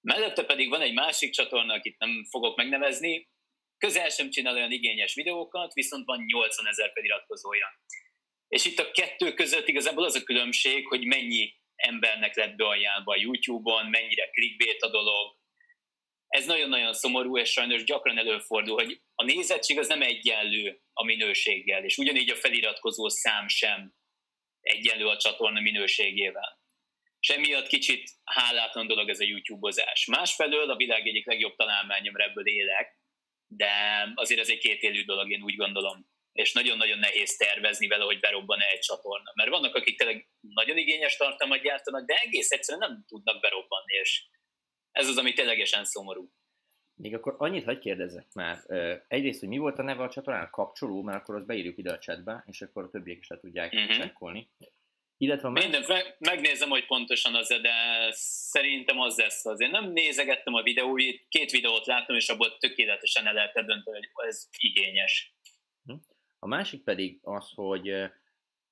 Mellette 0.00 0.44
pedig 0.44 0.68
van 0.68 0.80
egy 0.80 0.92
másik 0.92 1.30
csatorna, 1.30 1.74
akit 1.74 1.98
nem 1.98 2.24
fogok 2.30 2.56
megnevezni, 2.56 3.30
közel 3.78 4.08
sem 4.08 4.30
csinál 4.30 4.54
olyan 4.54 4.72
igényes 4.72 5.14
videókat, 5.14 5.72
viszont 5.72 6.04
van 6.04 6.24
80 6.24 6.66
ezer 6.66 6.90
feliratkozója. 6.94 7.66
És 8.48 8.64
itt 8.64 8.78
a 8.78 8.90
kettő 8.90 9.34
között 9.34 9.68
igazából 9.68 10.04
az 10.04 10.14
a 10.14 10.22
különbség, 10.22 10.86
hogy 10.86 11.04
mennyi 11.04 11.54
embernek 11.76 12.36
lett 12.36 12.56
beajánlva 12.56 13.12
a 13.12 13.20
YouTube-on, 13.20 13.86
mennyire 13.86 14.30
clickbait 14.30 14.82
a 14.82 14.90
dolog. 14.90 15.36
Ez 16.26 16.46
nagyon-nagyon 16.46 16.92
szomorú, 16.92 17.38
és 17.38 17.50
sajnos 17.50 17.84
gyakran 17.84 18.18
előfordul, 18.18 18.74
hogy 18.74 19.00
a 19.14 19.24
nézettség 19.24 19.78
az 19.78 19.88
nem 19.88 20.02
egyenlő 20.02 20.80
a 20.92 21.04
minőséggel, 21.04 21.84
és 21.84 21.96
ugyanígy 21.96 22.30
a 22.30 22.36
feliratkozó 22.36 23.08
szám 23.08 23.48
sem 23.48 23.94
egyenlő 24.60 25.06
a 25.06 25.16
csatorna 25.16 25.60
minőségével. 25.60 26.60
És 27.20 27.28
emiatt 27.28 27.66
kicsit 27.66 28.10
hálátlan 28.24 28.86
dolog 28.86 29.08
ez 29.08 29.20
a 29.20 29.24
YouTube-ozás. 29.24 30.06
Másfelől 30.06 30.70
a 30.70 30.76
világ 30.76 31.06
egyik 31.06 31.26
legjobb 31.26 31.56
találmányom, 31.56 32.14
ebből 32.16 32.46
élek, 32.46 33.00
de 33.46 33.72
azért 34.14 34.40
ez 34.40 34.48
egy 34.48 34.58
kétélű 34.58 35.04
dolog, 35.04 35.30
én 35.30 35.42
úgy 35.42 35.56
gondolom 35.56 36.14
és 36.36 36.52
nagyon-nagyon 36.52 36.98
nehéz 36.98 37.36
tervezni 37.36 37.86
vele, 37.86 38.04
hogy 38.04 38.20
berobban 38.20 38.60
egy 38.60 38.78
csatorna. 38.78 39.32
Mert 39.34 39.50
vannak, 39.50 39.74
akik 39.74 39.98
tényleg 39.98 40.28
nagyon 40.40 40.76
igényes 40.76 41.16
tartalmat 41.16 41.62
gyártanak, 41.62 42.06
de 42.06 42.14
egész 42.14 42.50
egyszerűen 42.50 42.88
nem 42.88 43.04
tudnak 43.08 43.40
berobbanni, 43.40 43.94
és 44.00 44.24
ez 44.90 45.08
az, 45.08 45.18
ami 45.18 45.32
ténylegesen 45.32 45.84
szomorú. 45.84 46.30
Még 46.94 47.14
akkor 47.14 47.34
annyit 47.38 47.64
hagyj 47.64 47.78
kérdezzek 47.78 48.26
már. 48.32 48.58
Egyrészt, 49.08 49.40
hogy 49.40 49.48
mi 49.48 49.58
volt 49.58 49.78
a 49.78 49.82
neve 49.82 50.02
a 50.02 50.08
csatornának, 50.08 50.50
kapcsoló, 50.50 51.02
mert 51.02 51.18
akkor 51.18 51.34
azt 51.34 51.46
beírjuk 51.46 51.78
ide 51.78 51.92
a 51.92 51.98
chatbe, 51.98 52.44
és 52.46 52.60
akkor 52.60 52.84
a 52.84 52.88
többiek 52.88 53.18
is 53.18 53.28
le 53.28 53.38
tudják 53.38 53.72
uh-huh. 53.72 53.96
csekkolni. 53.96 54.50
Illetve 55.18 55.48
más... 55.48 55.62
Minden, 55.62 56.14
megnézem, 56.18 56.68
hogy 56.68 56.86
pontosan 56.86 57.34
az 57.34 57.48
de 57.48 58.08
szerintem 58.10 59.00
az 59.00 59.16
lesz 59.16 59.46
az. 59.46 59.60
Én 59.60 59.70
nem 59.70 59.92
nézegettem 59.92 60.54
a 60.54 60.62
videóit, 60.62 61.26
két 61.28 61.50
videót 61.50 61.86
láttam, 61.86 62.16
és 62.16 62.28
abból 62.28 62.56
tökéletesen 62.58 63.26
el 63.26 63.32
lehet 63.32 63.54
dönteni, 63.54 64.10
hogy 64.12 64.26
ez 64.26 64.48
igényes. 64.58 65.35
A 66.38 66.46
másik 66.46 66.82
pedig 66.82 67.18
az, 67.22 67.50
hogy 67.54 68.10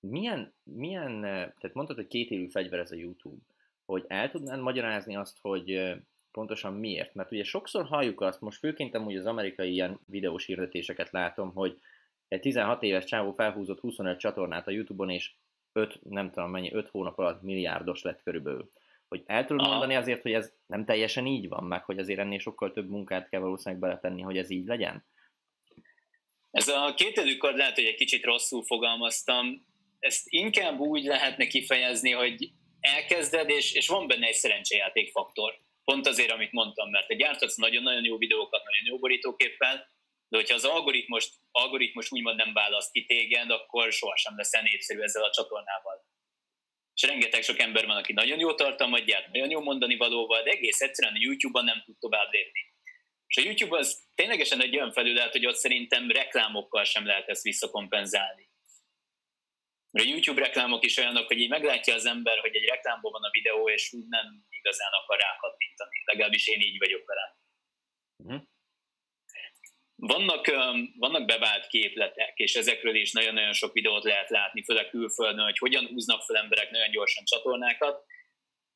milyen, 0.00 0.54
milyen 0.62 1.20
tehát 1.20 1.74
mondtad, 1.74 1.96
hogy 1.96 2.06
két 2.06 2.30
élő 2.30 2.46
fegyver 2.46 2.78
ez 2.78 2.92
a 2.92 2.96
YouTube, 2.96 3.42
hogy 3.84 4.04
el 4.08 4.30
tudnád 4.30 4.60
magyarázni 4.60 5.16
azt, 5.16 5.38
hogy 5.40 5.94
pontosan 6.30 6.74
miért? 6.74 7.14
Mert 7.14 7.32
ugye 7.32 7.44
sokszor 7.44 7.84
halljuk 7.84 8.20
azt, 8.20 8.40
most 8.40 8.58
főként 8.58 8.94
amúgy 8.94 9.16
az 9.16 9.26
amerikai 9.26 9.72
ilyen 9.72 10.00
videós 10.06 10.46
hirdetéseket 10.46 11.10
látom, 11.10 11.52
hogy 11.52 11.80
egy 12.28 12.40
16 12.40 12.82
éves 12.82 13.04
csávó 13.04 13.32
felhúzott 13.32 13.80
25 13.80 14.18
csatornát 14.18 14.66
a 14.66 14.70
Youtube-on, 14.70 15.10
és 15.10 15.34
5, 15.72 16.00
nem 16.02 16.30
tudom 16.30 16.50
mennyi, 16.50 16.72
5 16.72 16.88
hónap 16.88 17.18
alatt 17.18 17.42
milliárdos 17.42 18.02
lett 18.02 18.22
körülbelül. 18.22 18.70
Hogy 19.08 19.22
el 19.26 19.44
tudod 19.44 19.66
mondani 19.66 19.94
azért, 19.94 20.22
hogy 20.22 20.32
ez 20.32 20.52
nem 20.66 20.84
teljesen 20.84 21.26
így 21.26 21.48
van, 21.48 21.64
meg 21.64 21.84
hogy 21.84 21.98
azért 21.98 22.18
ennél 22.18 22.38
sokkal 22.38 22.72
több 22.72 22.88
munkát 22.88 23.28
kell 23.28 23.40
valószínűleg 23.40 23.80
beletenni, 23.80 24.20
hogy 24.20 24.36
ez 24.36 24.50
így 24.50 24.66
legyen? 24.66 25.04
Ez 26.54 26.68
a 26.68 26.94
két 26.94 27.36
kard 27.38 27.56
lehet, 27.56 27.74
hogy 27.74 27.84
egy 27.84 27.94
kicsit 27.94 28.24
rosszul 28.24 28.64
fogalmaztam. 28.64 29.66
Ezt 29.98 30.24
inkább 30.28 30.78
úgy 30.78 31.04
lehetne 31.04 31.46
kifejezni, 31.46 32.10
hogy 32.10 32.50
elkezded, 32.80 33.50
és, 33.50 33.72
és 33.72 33.88
van 33.88 34.06
benne 34.06 34.26
egy 34.26 34.34
szerencsejáték 34.34 35.10
faktor. 35.10 35.58
Pont 35.84 36.06
azért, 36.06 36.30
amit 36.30 36.52
mondtam, 36.52 36.90
mert 36.90 37.06
te 37.06 37.14
gyártatsz 37.14 37.56
nagyon-nagyon 37.56 38.04
jó 38.04 38.16
videókat, 38.16 38.64
nagyon 38.64 38.86
jó 38.86 38.98
borítóképpel, 38.98 39.74
de 40.28 40.36
hogyha 40.36 40.54
az 40.54 40.64
algoritmus, 40.64 41.30
algoritmus 41.50 42.12
úgymond 42.12 42.36
nem 42.36 42.52
választ 42.52 42.92
ki 42.92 43.04
téged, 43.04 43.50
akkor 43.50 43.92
sohasem 43.92 44.36
leszel 44.36 44.62
népszerű 44.62 45.00
ezzel 45.00 45.22
a 45.22 45.30
csatornával. 45.30 46.04
És 46.94 47.02
rengeteg 47.02 47.42
sok 47.42 47.58
ember 47.58 47.86
van, 47.86 47.96
aki 47.96 48.12
nagyon 48.12 48.38
jó 48.38 48.54
tartalmat 48.54 49.04
gyárt, 49.04 49.32
nagyon 49.32 49.50
jó 49.50 49.60
mondani 49.60 49.96
valóval, 49.96 50.42
de 50.42 50.50
egész 50.50 50.80
egyszerűen 50.80 51.14
a 51.14 51.20
YouTube-ban 51.20 51.64
nem 51.64 51.82
tud 51.84 51.98
tovább 51.98 52.32
lépni. 52.32 52.73
És 53.26 53.36
a 53.36 53.46
YouTube 53.46 53.76
az 53.76 54.02
ténylegesen 54.14 54.62
egy 54.62 54.76
olyan 54.76 54.92
felület, 54.92 55.32
hogy 55.32 55.46
ott 55.46 55.56
szerintem 55.56 56.10
reklámokkal 56.10 56.84
sem 56.84 57.06
lehet 57.06 57.28
ezt 57.28 57.42
visszakompenzálni. 57.42 58.52
Mert 59.90 60.06
a 60.06 60.10
YouTube 60.10 60.40
reklámok 60.40 60.84
is 60.84 60.96
olyanok, 60.96 61.26
hogy 61.26 61.38
így 61.38 61.48
meglátja 61.48 61.94
az 61.94 62.06
ember, 62.06 62.38
hogy 62.38 62.56
egy 62.56 62.64
reklámban 62.64 63.12
van 63.12 63.22
a 63.22 63.30
videó, 63.30 63.68
és 63.68 63.92
úgy 63.92 64.06
nem 64.08 64.46
igazán 64.48 64.92
akar 64.92 65.18
rákattintani. 65.18 66.02
Legalábbis 66.04 66.46
én 66.46 66.60
így 66.60 66.78
vagyok 66.78 67.06
vele. 67.06 67.36
Uh-huh. 68.16 68.42
Vannak, 69.96 70.46
vannak 70.98 71.24
bevált 71.24 71.66
képletek, 71.66 72.38
és 72.38 72.54
ezekről 72.54 72.94
is 72.94 73.12
nagyon-nagyon 73.12 73.52
sok 73.52 73.72
videót 73.72 74.04
lehet 74.04 74.30
látni, 74.30 74.64
főleg 74.64 74.88
külföldön, 74.88 75.44
hogy 75.44 75.58
hogyan 75.58 75.86
húznak 75.86 76.22
fel 76.22 76.36
emberek 76.36 76.70
nagyon 76.70 76.90
gyorsan 76.90 77.24
csatornákat. 77.24 78.04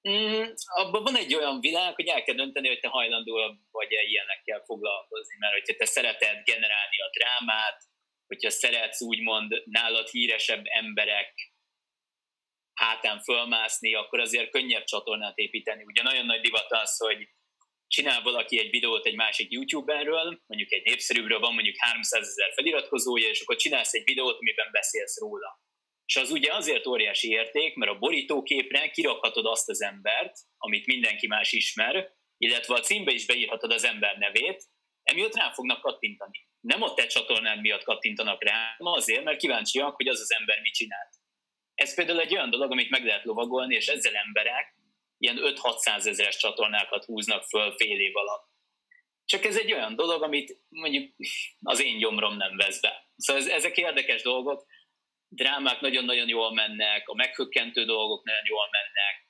Mm, 0.08 0.52
abban 0.66 1.02
van 1.02 1.16
egy 1.16 1.34
olyan 1.34 1.60
világ, 1.60 1.94
hogy 1.94 2.06
el 2.06 2.22
kell 2.22 2.34
dönteni, 2.34 2.68
hogy 2.68 2.80
te 2.80 2.88
hajlandó 2.88 3.34
vagy-e 3.70 4.02
ilyenekkel 4.02 4.62
foglalkozni, 4.64 5.36
mert 5.38 5.52
hogyha 5.52 5.76
te 5.76 5.84
szereted 5.84 6.42
generálni 6.44 7.00
a 7.00 7.10
drámát, 7.18 7.82
hogyha 8.26 8.50
szeretsz 8.50 9.00
úgymond 9.00 9.62
nálad 9.64 10.08
híresebb 10.08 10.62
emberek 10.64 11.52
hátán 12.74 13.20
fölmászni, 13.20 13.94
akkor 13.94 14.20
azért 14.20 14.50
könnyebb 14.50 14.84
csatornát 14.84 15.38
építeni. 15.38 15.82
Ugye 15.84 16.02
nagyon 16.02 16.26
nagy 16.26 16.40
divat 16.40 16.72
az, 16.72 16.96
hogy 16.96 17.28
csinál 17.86 18.22
valaki 18.22 18.58
egy 18.58 18.70
videót 18.70 19.06
egy 19.06 19.14
másik 19.14 19.52
youtuberről, 19.52 20.42
mondjuk 20.46 20.72
egy 20.72 20.84
népszerűbbről 20.84 21.38
van 21.38 21.54
mondjuk 21.54 21.76
300 21.78 22.28
ezer 22.28 22.52
feliratkozója, 22.54 23.28
és 23.28 23.40
akkor 23.40 23.56
csinálsz 23.56 23.94
egy 23.94 24.04
videót, 24.04 24.38
amiben 24.38 24.68
beszélsz 24.72 25.18
róla. 25.18 25.60
És 26.08 26.16
az 26.16 26.30
ugye 26.30 26.54
azért 26.54 26.86
óriási 26.86 27.28
érték, 27.28 27.74
mert 27.74 27.90
a 27.90 27.98
borítóképre 27.98 28.90
kirakhatod 28.90 29.46
azt 29.46 29.68
az 29.68 29.82
embert, 29.82 30.38
amit 30.56 30.86
mindenki 30.86 31.26
más 31.26 31.52
ismer, 31.52 32.12
illetve 32.36 32.74
a 32.74 32.80
címbe 32.80 33.12
is 33.12 33.26
beírhatod 33.26 33.72
az 33.72 33.84
ember 33.84 34.16
nevét, 34.18 34.64
emiatt 35.02 35.34
rá 35.34 35.50
fognak 35.52 35.80
kattintani. 35.80 36.48
Nem 36.60 36.82
a 36.82 36.94
te 36.94 37.06
csatornád 37.06 37.60
miatt 37.60 37.82
kattintanak 37.82 38.44
rá, 38.44 38.74
hanem 38.78 38.92
azért, 38.92 39.24
mert 39.24 39.38
kíváncsiak, 39.38 39.96
hogy 39.96 40.08
az 40.08 40.20
az 40.20 40.32
ember 40.32 40.60
mit 40.60 40.74
csinált. 40.74 41.14
Ez 41.74 41.94
például 41.94 42.20
egy 42.20 42.32
olyan 42.32 42.50
dolog, 42.50 42.70
amit 42.70 42.90
meg 42.90 43.04
lehet 43.04 43.24
lovagolni, 43.24 43.74
és 43.74 43.86
ezzel 43.86 44.14
emberek 44.14 44.74
ilyen 45.18 45.38
5-600 45.40 46.06
ezeres 46.06 46.36
csatornákat 46.36 47.04
húznak 47.04 47.42
föl 47.42 47.74
fél 47.76 48.00
év 48.00 48.16
alatt. 48.16 48.46
Csak 49.24 49.44
ez 49.44 49.58
egy 49.58 49.72
olyan 49.72 49.94
dolog, 49.96 50.22
amit 50.22 50.62
mondjuk 50.68 51.14
az 51.60 51.82
én 51.82 51.98
gyomrom 51.98 52.36
nem 52.36 52.56
vesz 52.56 52.80
be. 52.80 53.10
Szóval 53.16 53.42
ez, 53.42 53.48
ezek 53.48 53.76
érdekes 53.76 54.22
dolgok, 54.22 54.66
drámák 55.28 55.80
nagyon-nagyon 55.80 56.28
jól 56.28 56.52
mennek, 56.54 57.08
a 57.08 57.14
meghökkentő 57.14 57.84
dolgok 57.84 58.24
nagyon 58.24 58.46
jól 58.48 58.68
mennek. 58.70 59.26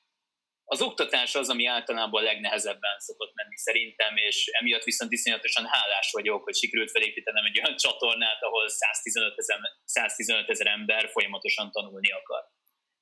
Az 0.71 0.83
oktatás 0.83 1.35
az, 1.35 1.49
ami 1.49 1.67
általában 1.67 2.23
a 2.23 2.25
legnehezebben 2.25 2.99
szokott 2.99 3.35
menni 3.35 3.57
szerintem, 3.57 4.17
és 4.17 4.47
emiatt 4.61 4.83
viszont 4.83 5.13
iszonyatosan 5.13 5.67
hálás 5.67 6.11
vagyok, 6.13 6.45
hogy 6.45 6.55
sikerült 6.55 6.91
felépítenem 6.91 7.45
egy 7.45 7.61
olyan 7.61 7.77
csatornát, 7.85 8.43
ahol 8.43 8.69
115 8.69 9.39
ezer, 9.39 9.59
115 9.85 10.49
ezer 10.49 10.67
ember 10.67 11.09
folyamatosan 11.09 11.71
tanulni 11.71 12.11
akar. 12.11 12.43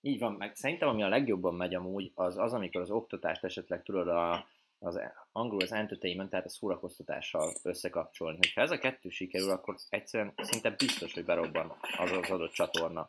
Így 0.01 0.19
van, 0.19 0.33
meg 0.33 0.55
szerintem 0.55 0.89
ami 0.89 1.03
a 1.03 1.09
legjobban 1.09 1.55
megy 1.55 1.75
amúgy, 1.75 2.11
az 2.15 2.39
az, 2.39 2.53
amikor 2.53 2.81
az 2.81 2.91
oktatást 2.91 3.45
esetleg 3.45 3.83
tudod 3.83 4.09
a, 4.09 4.49
az 4.79 5.01
angol 5.33 5.61
az 5.61 5.73
entertainment, 5.73 6.31
tehát 6.31 6.45
a 6.45 6.49
szórakoztatással 6.49 7.55
összekapcsolni. 7.63 8.39
Ha 8.55 8.61
ez 8.61 8.71
a 8.71 8.79
kettő 8.79 9.09
sikerül, 9.09 9.51
akkor 9.51 9.77
egyszerűen 9.89 10.35
szinte 10.37 10.71
biztos, 10.71 11.13
hogy 11.13 11.25
berobban 11.25 11.79
az 11.97 12.11
az 12.11 12.31
adott 12.31 12.53
csatorna. 12.53 13.09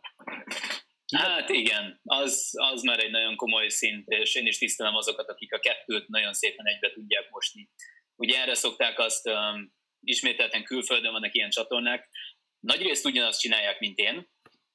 Hát 1.15 1.49
igen, 1.49 1.99
az, 2.03 2.51
az 2.51 2.81
már 2.81 2.99
egy 2.99 3.11
nagyon 3.11 3.35
komoly 3.35 3.67
szint, 3.67 4.07
és 4.07 4.35
én 4.35 4.45
is 4.45 4.57
tisztelem 4.57 4.95
azokat, 4.95 5.29
akik 5.29 5.53
a 5.53 5.59
kettőt 5.59 6.07
nagyon 6.07 6.33
szépen 6.33 6.65
egybe 6.65 6.91
tudják 6.91 7.29
mosni. 7.29 7.69
Ugye 8.15 8.41
erre 8.41 8.53
szokták 8.53 8.99
azt, 8.99 9.27
um, 9.27 9.73
ismételten 9.99 10.63
külföldön 10.63 11.11
vannak 11.11 11.33
ilyen 11.33 11.49
csatornák, 11.49 12.09
nagyrészt 12.59 13.05
ugyanazt 13.05 13.39
csinálják, 13.39 13.79
mint 13.79 13.97
én, 13.97 14.29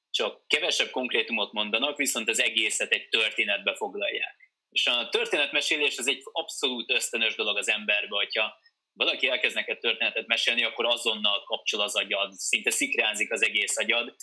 csak 0.09 0.47
kevesebb 0.47 0.89
konkrétumot 0.89 1.51
mondanak, 1.51 1.97
viszont 1.97 2.29
az 2.29 2.41
egészet 2.41 2.91
egy 2.91 3.09
történetbe 3.09 3.75
foglalják. 3.75 4.42
És 4.73 4.87
a 4.87 5.09
történetmesélés 5.09 5.97
az 5.97 6.07
egy 6.07 6.21
abszolút 6.31 6.91
ösztönös 6.91 7.35
dolog 7.35 7.57
az 7.57 7.69
emberbe, 7.69 8.15
hogyha 8.15 8.53
valaki 8.93 9.27
elkezd 9.27 9.55
neked 9.55 9.79
történetet 9.79 10.27
mesélni, 10.27 10.63
akkor 10.63 10.85
azonnal 10.85 11.43
kapcsol 11.43 11.81
az 11.81 11.95
agyad, 11.95 12.31
szinte 12.31 12.69
szikrázik 12.69 13.31
az 13.31 13.43
egész 13.43 13.77
agyad, 13.77 14.15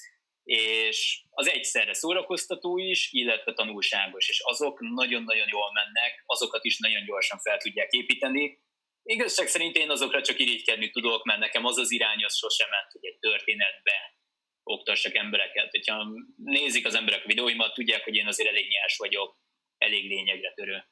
és 0.44 1.22
az 1.30 1.48
egyszerre 1.48 1.92
szórakoztató 1.92 2.78
is, 2.78 3.12
illetve 3.12 3.52
tanulságos, 3.52 4.28
és 4.28 4.40
azok 4.40 4.80
nagyon-nagyon 4.80 5.48
jól 5.50 5.72
mennek, 5.72 6.22
azokat 6.26 6.64
is 6.64 6.78
nagyon 6.78 7.04
gyorsan 7.04 7.38
fel 7.38 7.56
tudják 7.56 7.90
építeni. 7.90 8.58
Igazság 9.02 9.46
szerint 9.46 9.76
én 9.76 9.90
azokra 9.90 10.22
csak 10.22 10.38
irigykedni 10.38 10.90
tudok, 10.90 11.24
mert 11.24 11.38
nekem 11.38 11.64
az 11.64 11.78
az 11.78 11.90
irány 11.90 12.24
az 12.24 12.36
sosem 12.36 12.68
ment, 12.70 12.92
hogy 12.92 13.04
egy 13.04 13.18
történetbe 13.18 14.18
oktassak 14.62 15.14
embereket. 15.14 15.70
Hogyha 15.70 16.06
nézik 16.36 16.86
az 16.86 16.94
emberek 16.94 17.24
a 17.24 17.26
videóimat, 17.26 17.74
tudják, 17.74 18.04
hogy 18.04 18.14
én 18.14 18.26
azért 18.26 18.48
elég 18.48 18.68
nyers 18.68 18.96
vagyok, 18.96 19.38
elég 19.80 20.08
lényegre 20.08 20.52
törő. 20.52 20.84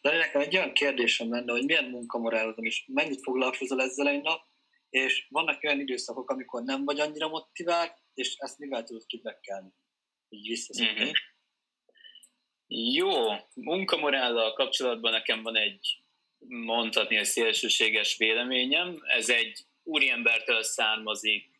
De 0.00 0.16
nekem 0.16 0.40
egy 0.40 0.56
olyan 0.56 0.72
kérdésem 0.72 1.30
lenne, 1.30 1.52
hogy 1.52 1.64
milyen 1.64 1.84
munkamorálodon 1.84 2.64
is, 2.64 2.84
mennyit 2.86 3.22
foglalkozol 3.22 3.82
ezzel 3.82 4.08
egy 4.08 4.22
nap, 4.22 4.46
és 4.90 5.26
vannak 5.28 5.62
olyan 5.62 5.80
időszakok, 5.80 6.30
amikor 6.30 6.62
nem 6.62 6.84
vagy 6.84 7.00
annyira 7.00 7.28
motivált, 7.28 8.02
és 8.14 8.34
ezt 8.36 8.58
mivel 8.58 8.84
tudod 8.84 9.06
kibekkelni? 9.06 9.68
Így 10.28 10.48
visszaszokni. 10.48 11.04
Mm-hmm. 11.04 11.12
Jó, 12.66 13.10
munkamorállal 13.54 14.52
kapcsolatban 14.52 15.12
nekem 15.12 15.42
van 15.42 15.56
egy 15.56 16.04
mondhatni 16.46 17.16
egy 17.16 17.24
szélsőséges 17.24 18.16
véleményem. 18.16 18.98
Ez 19.06 19.28
egy 19.28 19.66
úriembertől 19.82 20.62
származik, 20.62 21.53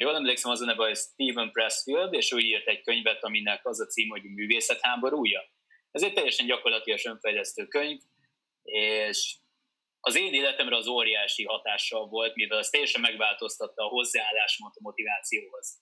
Jól 0.00 0.14
emlékszem, 0.14 0.50
az 0.50 0.60
a 0.60 0.64
neve, 0.64 0.84
hogy 0.84 0.96
Stephen 0.96 1.50
Pressfield, 1.50 2.14
és 2.14 2.32
ő 2.32 2.38
írt 2.38 2.66
egy 2.66 2.82
könyvet, 2.82 3.24
aminek 3.24 3.66
az 3.66 3.80
a 3.80 3.86
cím, 3.86 4.08
hogy 4.08 4.22
Művészet 4.22 4.78
háborúja. 4.80 5.40
Ez 5.90 6.02
egy 6.02 6.12
teljesen 6.12 6.46
gyakorlatilag 6.46 7.00
önfejlesztő 7.04 7.66
könyv, 7.66 8.00
és 8.62 9.36
az 10.00 10.16
én 10.16 10.32
életemre 10.32 10.76
az 10.76 10.86
óriási 10.86 11.44
hatással 11.44 12.08
volt, 12.08 12.34
mivel 12.34 12.58
az 12.58 12.68
teljesen 12.68 13.00
megváltoztatta 13.00 13.84
a 13.84 13.88
hozzáállásomat 13.88 14.76
a 14.76 14.82
motivációhoz. 14.82 15.78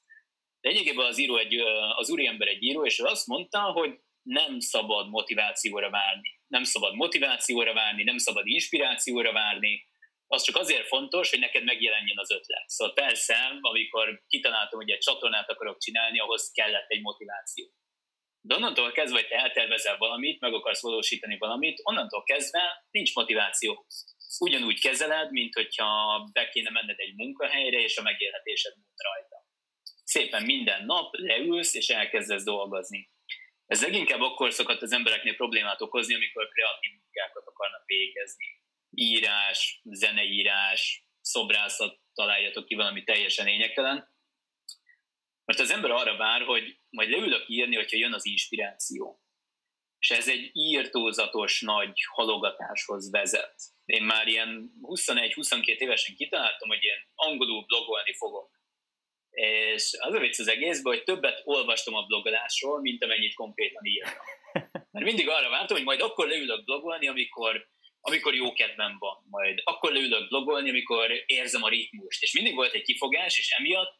De 0.61 0.69
egyébként 0.69 0.99
az, 0.99 1.19
író 1.19 1.37
egy, 1.37 1.55
az 1.97 2.11
úriember 2.11 2.49
egy 2.49 2.63
író, 2.63 2.85
és 2.85 2.99
ő 2.99 3.05
azt 3.05 3.27
mondta, 3.27 3.61
hogy 3.61 3.99
nem 4.23 4.59
szabad 4.59 5.09
motivációra 5.09 5.91
várni. 5.91 6.41
Nem 6.47 6.63
szabad 6.63 6.95
motivációra 6.95 7.73
várni, 7.75 8.03
nem 8.03 8.19
szabad 8.19 8.47
inspirációra 8.47 9.33
várni, 9.33 9.87
az 10.35 10.43
csak 10.43 10.57
azért 10.57 10.87
fontos, 10.87 11.31
hogy 11.31 11.39
neked 11.39 11.65
megjelenjen 11.65 12.19
az 12.19 12.31
ötlet. 12.31 12.69
Szóval 12.69 12.95
persze, 12.95 13.59
amikor 13.61 14.23
kitaláltam, 14.29 14.79
hogy 14.79 14.91
egy 14.91 14.99
csatornát 14.99 15.51
akarok 15.51 15.79
csinálni, 15.79 16.19
ahhoz 16.19 16.51
kellett 16.51 16.89
egy 16.89 17.01
motiváció. 17.01 17.67
De 18.41 18.55
onnantól 18.55 18.93
kezdve, 18.93 19.19
hogy 19.19 19.29
te 19.29 19.37
eltervezel 19.37 19.97
valamit, 19.97 20.41
meg 20.41 20.53
akarsz 20.55 20.83
valósítani 20.83 21.37
valamit, 21.39 21.81
onnantól 21.83 22.23
kezdve 22.23 22.87
nincs 22.91 23.15
motiváció. 23.15 23.87
Ugyanúgy 24.39 24.81
kezeled, 24.81 25.31
mint 25.31 25.55
hogyha 25.55 25.89
be 26.33 26.49
kéne 26.49 26.71
menned 26.71 26.99
egy 26.99 27.15
munkahelyre, 27.15 27.79
és 27.79 27.97
a 27.97 28.03
megélhetésed 28.03 28.75
múlt 28.77 29.03
rajta. 29.03 29.37
Szépen 30.05 30.43
minden 30.43 30.85
nap 30.85 31.15
leülsz, 31.15 31.75
és 31.75 31.89
elkezdesz 31.89 32.45
dolgozni. 32.45 33.11
Ez 33.67 33.83
leginkább 33.83 34.21
akkor 34.21 34.53
szokott 34.53 34.83
az 34.83 34.93
embereknél 34.93 35.35
problémát 35.35 35.81
okozni, 35.81 36.15
amikor 36.15 36.49
kreatív 36.49 36.93
munkákat 37.01 37.47
akarnak 37.47 37.85
végezni 37.87 38.63
írás, 38.95 39.81
zeneírás, 39.85 41.07
szobrászat 41.21 42.01
találjatok 42.15 42.67
ki 42.67 42.75
valami 42.75 43.05
teljesen 43.05 43.47
lényegtelen. 43.47 44.13
Mert 45.45 45.61
az 45.61 45.71
ember 45.71 45.91
arra 45.91 46.17
vár, 46.17 46.43
hogy 46.43 46.79
majd 46.91 47.11
leülök 47.11 47.49
írni, 47.49 47.75
hogyha 47.75 47.97
jön 47.97 48.13
az 48.13 48.27
inspiráció. 48.27 49.23
és 49.99 50.11
ez 50.11 50.29
egy 50.29 50.51
írtózatos 50.53 51.61
nagy 51.61 51.93
halogatáshoz 52.15 53.11
vezet. 53.11 53.55
Én 53.85 54.03
már 54.03 54.27
ilyen 54.27 54.71
21-22 54.83 55.65
évesen 55.65 56.15
kitaláltam, 56.15 56.69
hogy 56.69 56.83
én 56.83 57.09
angolul 57.15 57.65
blogolni 57.65 58.15
fogok. 58.15 58.51
És 59.31 59.97
az 59.99 60.15
a 60.15 60.19
vicc 60.19 60.39
az 60.39 60.49
egészben, 60.49 60.95
hogy 60.95 61.05
többet 61.05 61.43
olvastam 61.45 61.95
a 61.95 62.07
blogolásról, 62.07 62.81
mint 62.81 63.05
amennyit 63.05 63.35
konkrétan 63.35 63.85
írtam. 63.85 64.25
Mert 64.93 65.07
mindig 65.07 65.29
arra 65.29 65.49
vártam, 65.49 65.77
hogy 65.77 65.87
majd 65.87 66.01
akkor 66.01 66.29
leülök 66.29 66.65
blogolni, 66.65 67.09
amikor, 67.09 67.69
amikor 68.07 68.35
jó 68.35 68.53
kedvem 68.53 68.97
van. 68.99 69.27
Majd 69.31 69.61
akkor 69.65 69.93
leülök 69.93 70.29
blogolni, 70.29 70.69
amikor 70.69 71.11
érzem 71.27 71.63
a 71.63 71.69
ritmust. 71.69 72.23
És 72.23 72.33
mindig 72.33 72.55
volt 72.55 72.73
egy 72.73 72.83
kifogás, 72.83 73.39
és 73.39 73.51
emiatt 73.51 73.99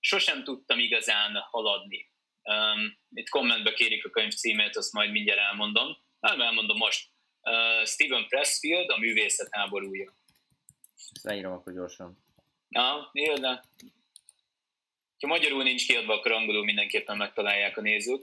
sosem 0.00 0.44
tudtam 0.44 0.78
igazán 0.78 1.34
haladni. 1.50 2.10
Um, 2.42 2.98
itt 3.14 3.28
kommentbe 3.28 3.72
kérik 3.72 4.04
a 4.04 4.10
könyv 4.10 4.32
címét, 4.32 4.76
azt 4.76 4.92
majd 4.92 5.10
mindjárt 5.10 5.40
elmondom. 5.40 5.96
Nem 6.20 6.40
elmondom 6.40 6.76
most. 6.76 7.08
Uh, 7.42 7.84
Stephen 7.84 8.26
Pressfield, 8.28 8.90
a 8.90 8.98
művészet 8.98 9.48
háborúja. 9.50 10.12
Ezt 10.94 11.24
leírom 11.24 11.52
akkor 11.52 11.72
gyorsan. 11.72 12.18
Na, 12.68 13.10
jó, 13.12 13.34
de 13.34 13.64
ha 15.20 15.26
magyarul 15.26 15.62
nincs 15.62 15.86
kiadva, 15.86 16.14
akkor 16.14 16.32
angolul 16.32 16.64
mindenképpen 16.64 17.16
megtalálják 17.16 17.76
a 17.76 17.80
nézők. 17.80 18.22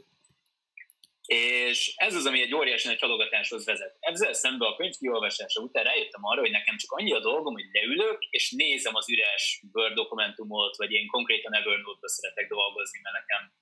És 1.26 1.94
ez 1.96 2.16
az, 2.16 2.26
ami 2.26 2.42
egy 2.42 2.54
óriási 2.54 2.88
nagy 2.88 3.00
halogatáshoz 3.00 3.66
vezet. 3.66 3.98
Ezzel 4.00 4.34
szemben 4.34 4.68
a 4.72 4.76
könyv 4.76 4.94
kiolvasása 4.94 5.62
után 5.62 5.84
rájöttem 5.84 6.24
arra, 6.24 6.40
hogy 6.40 6.52
nekem 6.52 6.78
csak 6.78 6.92
annyi 6.92 7.14
a 7.14 7.20
dolgom, 7.20 7.54
hogy 7.54 7.70
leülök, 7.72 8.24
és 8.30 8.52
nézem 8.52 8.96
az 8.96 9.10
üres 9.10 9.64
Word 9.74 9.94
dokumentumot, 9.94 10.76
vagy 10.76 10.92
én 10.92 11.08
konkrétan 11.08 11.54
Evernote-ba 11.54 12.10
szeretek 12.10 12.48
dolgozni, 12.48 13.00
mert 13.02 13.16
nekem 13.16 13.54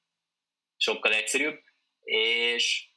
sokkal 0.78 1.14
egyszerűbb. 1.14 1.60
És 2.04 2.90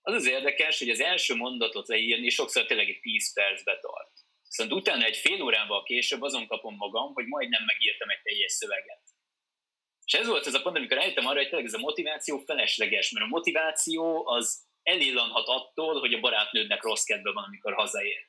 az 0.00 0.14
az 0.14 0.26
érdekes, 0.26 0.78
hogy 0.78 0.88
az 0.90 1.00
első 1.00 1.34
mondatot 1.34 1.88
leírni 1.88 2.28
sokszor 2.28 2.66
tényleg 2.66 2.88
egy 2.88 3.00
10 3.00 3.32
percbe 3.32 3.78
tart. 3.78 4.12
Viszont 4.48 4.72
utána 4.72 5.04
egy 5.04 5.16
fél 5.16 5.42
órával 5.42 5.82
később 5.82 6.22
azon 6.22 6.46
kapom 6.46 6.74
magam, 6.76 7.12
hogy 7.12 7.26
majdnem 7.26 7.64
megírtam 7.64 8.10
egy 8.10 8.22
teljes 8.22 8.52
szöveget. 8.52 9.02
És 10.12 10.18
ez 10.18 10.26
volt 10.26 10.46
ez 10.46 10.54
a 10.54 10.62
pont, 10.62 10.76
amikor 10.76 10.98
eljöttem 10.98 11.26
arra, 11.26 11.38
hogy 11.38 11.48
tényleg 11.48 11.66
ez 11.66 11.74
a 11.74 11.78
motiváció 11.78 12.38
felesleges, 12.38 13.10
mert 13.10 13.24
a 13.24 13.28
motiváció 13.28 14.26
az 14.26 14.66
elillanhat 14.82 15.46
attól, 15.46 16.00
hogy 16.00 16.14
a 16.14 16.20
barátnődnek 16.20 16.82
rossz 16.82 17.04
kedve 17.04 17.32
van, 17.32 17.44
amikor 17.44 17.74
hazaér. 17.74 18.28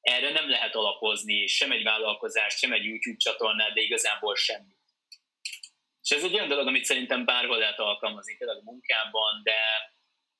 Erre 0.00 0.30
nem 0.30 0.48
lehet 0.48 0.74
alapozni 0.74 1.46
sem 1.46 1.72
egy 1.72 1.82
vállalkozást, 1.82 2.58
sem 2.58 2.72
egy 2.72 2.84
YouTube 2.84 3.16
csatornát, 3.16 3.72
de 3.72 3.80
igazából 3.80 4.36
semmi. 4.36 4.76
És 6.02 6.10
ez 6.10 6.24
egy 6.24 6.34
olyan 6.34 6.48
dolog, 6.48 6.66
amit 6.66 6.84
szerintem 6.84 7.24
bárhol 7.24 7.58
lehet 7.58 7.78
alkalmazni, 7.78 8.36
például 8.36 8.58
a 8.58 8.70
munkában, 8.70 9.40
de 9.42 9.56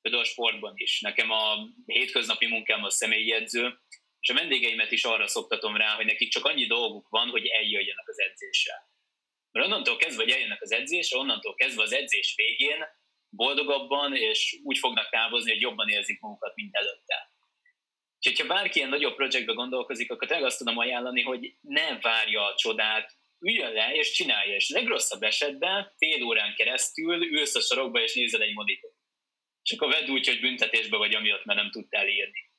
például 0.01 0.23
a 0.23 0.27
sportban 0.27 0.73
is. 0.75 1.01
Nekem 1.01 1.31
a 1.31 1.67
hétköznapi 1.85 2.47
munkám 2.47 2.83
a 2.83 2.89
személyjegyző, 2.89 3.79
és 4.19 4.29
a 4.29 4.33
vendégeimet 4.33 4.91
is 4.91 5.03
arra 5.03 5.27
szoktatom 5.27 5.77
rá, 5.77 5.95
hogy 5.95 6.05
nekik 6.05 6.31
csak 6.31 6.45
annyi 6.45 6.65
dolguk 6.65 7.09
van, 7.09 7.29
hogy 7.29 7.45
eljöjjenek 7.45 8.07
az 8.07 8.19
edzéssel. 8.19 8.93
Mert 9.55 9.67
onnantól 9.67 9.97
kezdve, 9.97 10.23
hogy 10.23 10.31
eljönnek 10.31 10.61
az 10.61 10.71
edzésre, 10.71 11.17
onnantól 11.17 11.55
kezdve 11.55 11.83
az 11.83 11.93
edzés 11.93 12.33
végén 12.35 12.85
boldogabban, 13.29 14.15
és 14.15 14.59
úgy 14.63 14.77
fognak 14.77 15.09
távozni, 15.09 15.51
hogy 15.51 15.61
jobban 15.61 15.89
érzik 15.89 16.19
magukat, 16.19 16.55
mint 16.55 16.75
előtte. 16.75 17.31
És 18.19 18.41
ha 18.41 18.47
bárki 18.47 18.77
ilyen 18.77 18.89
nagyobb 18.89 19.15
projektbe 19.15 19.53
gondolkozik, 19.53 20.11
akkor 20.11 20.27
tényleg 20.27 20.45
azt 20.45 20.57
tudom 20.57 20.77
ajánlani, 20.77 21.21
hogy 21.21 21.55
ne 21.61 21.99
várja 21.99 22.45
a 22.45 22.55
csodát, 22.55 23.17
üljön 23.39 23.71
le 23.71 23.93
és 23.93 24.11
csinálja. 24.11 24.55
És 24.55 24.69
legrosszabb 24.69 25.23
esetben 25.23 25.93
fél 25.97 26.23
órán 26.23 26.55
keresztül 26.55 27.25
ülsz 27.25 27.55
a 27.55 27.61
sarokba 27.61 28.01
és 28.01 28.13
nézel 28.13 28.41
egy 28.41 28.53
monitor. 28.53 28.91
És 29.63 29.71
akkor 29.71 29.91
vedd 29.91 30.09
úgy, 30.09 30.27
hogy 30.27 30.39
büntetésbe 30.39 30.97
vagy 30.97 31.15
amiatt, 31.15 31.45
mert 31.45 31.59
nem 31.59 31.71
tudtál 31.71 32.07
írni. 32.07 32.49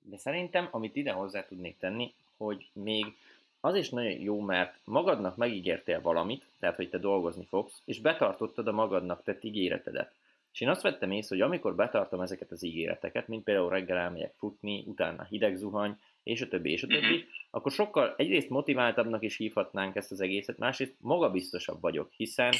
De 0.00 0.16
szerintem, 0.16 0.68
amit 0.70 0.96
ide 0.96 1.12
hozzá 1.12 1.46
tudnék 1.46 1.76
tenni, 1.76 2.14
hogy 2.36 2.66
még 2.72 3.06
az 3.66 3.74
is 3.74 3.90
nagyon 3.90 4.20
jó, 4.20 4.40
mert 4.40 4.78
magadnak 4.84 5.36
megígértél 5.36 6.00
valamit, 6.00 6.44
tehát 6.58 6.76
hogy 6.76 6.88
te 6.88 6.98
dolgozni 6.98 7.44
fogsz, 7.44 7.82
és 7.84 8.00
betartottad 8.00 8.68
a 8.68 8.72
magadnak 8.72 9.22
tett 9.22 9.44
ígéretedet. 9.44 10.12
És 10.52 10.60
én 10.60 10.68
azt 10.68 10.82
vettem 10.82 11.10
észre, 11.10 11.36
hogy 11.36 11.44
amikor 11.44 11.74
betartom 11.74 12.20
ezeket 12.20 12.50
az 12.50 12.62
ígéreteket, 12.62 13.28
mint 13.28 13.44
például 13.44 13.68
reggel 13.68 13.96
elmegyek 13.96 14.34
futni, 14.38 14.84
utána 14.86 15.24
hideg 15.24 15.56
zuhany, 15.56 15.98
és 16.22 16.40
a 16.40 16.48
többi, 16.48 16.70
és 16.70 16.82
a 16.82 16.86
többi, 16.86 17.24
akkor 17.50 17.72
sokkal 17.72 18.14
egyrészt 18.16 18.48
motiváltabbnak 18.48 19.22
is 19.22 19.36
hívhatnánk 19.36 19.96
ezt 19.96 20.10
az 20.10 20.20
egészet, 20.20 20.58
másrészt 20.58 20.94
magabiztosabb 21.00 21.80
vagyok, 21.80 22.12
hiszen 22.16 22.54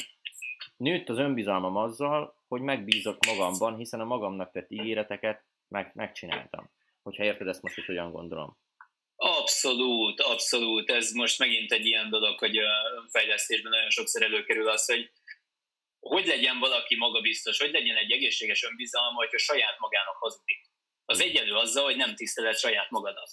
nőtt 0.77 1.09
az 1.09 1.17
önbizalmam 1.17 1.75
azzal, 1.75 2.35
hogy 2.47 2.61
megbízok 2.61 3.17
magamban, 3.25 3.75
hiszen 3.75 3.99
a 3.99 4.05
magamnak 4.05 4.51
tett 4.51 4.71
ígéreteket 4.71 5.43
meg, 5.67 5.91
megcsináltam. 5.95 6.69
Hogyha 7.03 7.23
érted 7.23 7.47
ezt 7.47 7.61
most, 7.61 7.75
hogy 7.75 7.85
hogyan 7.85 8.11
gondolom. 8.11 8.57
Abszolút, 9.47 10.21
abszolút. 10.21 10.91
Ez 10.91 11.11
most 11.11 11.39
megint 11.39 11.71
egy 11.71 11.85
ilyen 11.85 12.09
dolog, 12.09 12.39
hogy 12.39 12.57
a 12.57 12.69
fejlesztésben 13.11 13.71
nagyon 13.71 13.89
sokszor 13.89 14.21
előkerül 14.23 14.69
az, 14.69 14.85
hogy 14.85 15.11
hogy 15.99 16.25
legyen 16.25 16.59
valaki 16.59 16.95
magabiztos, 16.95 17.57
hogy 17.57 17.71
legyen 17.71 17.95
egy 17.95 18.11
egészséges 18.11 18.63
önbizalma, 18.63 19.17
hogyha 19.17 19.37
saját 19.37 19.79
magának 19.79 20.15
hazudik. 20.15 20.65
Az 21.05 21.19
egyenlő 21.19 21.53
azzal, 21.53 21.83
hogy 21.83 21.95
nem 21.95 22.15
tiszteled 22.15 22.57
saját 22.57 22.89
magadat. 22.89 23.29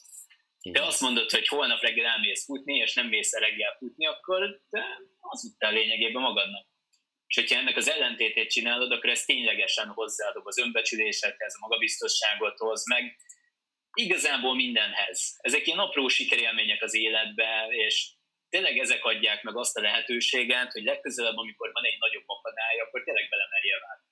Te 0.72 0.82
azt 0.82 1.00
mondod, 1.00 1.30
hogy 1.30 1.48
holnap 1.48 1.80
reggel 1.80 2.06
elmész 2.06 2.44
futni, 2.44 2.76
és 2.76 2.94
nem 2.94 3.06
mész 3.06 3.32
el 3.32 3.40
reggel 3.40 3.76
futni, 3.78 4.06
akkor 4.06 4.60
te 4.70 5.00
hazudtál 5.20 5.72
lényegében 5.72 6.22
magadnak. 6.22 6.66
És 7.26 7.34
hogyha 7.34 7.58
ennek 7.58 7.76
az 7.76 7.88
ellentétét 7.88 8.50
csinálod, 8.50 8.92
akkor 8.92 9.10
ez 9.10 9.24
ténylegesen 9.24 9.88
hozzádob 9.88 10.46
az 10.46 10.58
önbecsülésedhez, 10.58 11.54
a 11.54 11.60
magabiztosságodhoz, 11.60 12.86
meg 12.86 13.16
igazából 13.94 14.54
mindenhez. 14.54 15.38
Ezek 15.40 15.66
ilyen 15.66 15.78
apró 15.78 16.08
sikerélmények 16.08 16.82
az 16.82 16.94
életbe, 16.94 17.66
és 17.68 18.12
tényleg 18.48 18.78
ezek 18.78 19.04
adják 19.04 19.42
meg 19.42 19.56
azt 19.56 19.76
a 19.76 19.80
lehetőséget, 19.80 20.72
hogy 20.72 20.82
legközelebb, 20.82 21.36
amikor 21.36 21.70
van 21.72 21.84
egy 21.84 21.98
nagyobb 21.98 22.24
akadály, 22.26 22.78
akkor 22.78 23.02
tényleg 23.02 23.28
belemerje 23.28 23.78
vágni. 23.86 24.08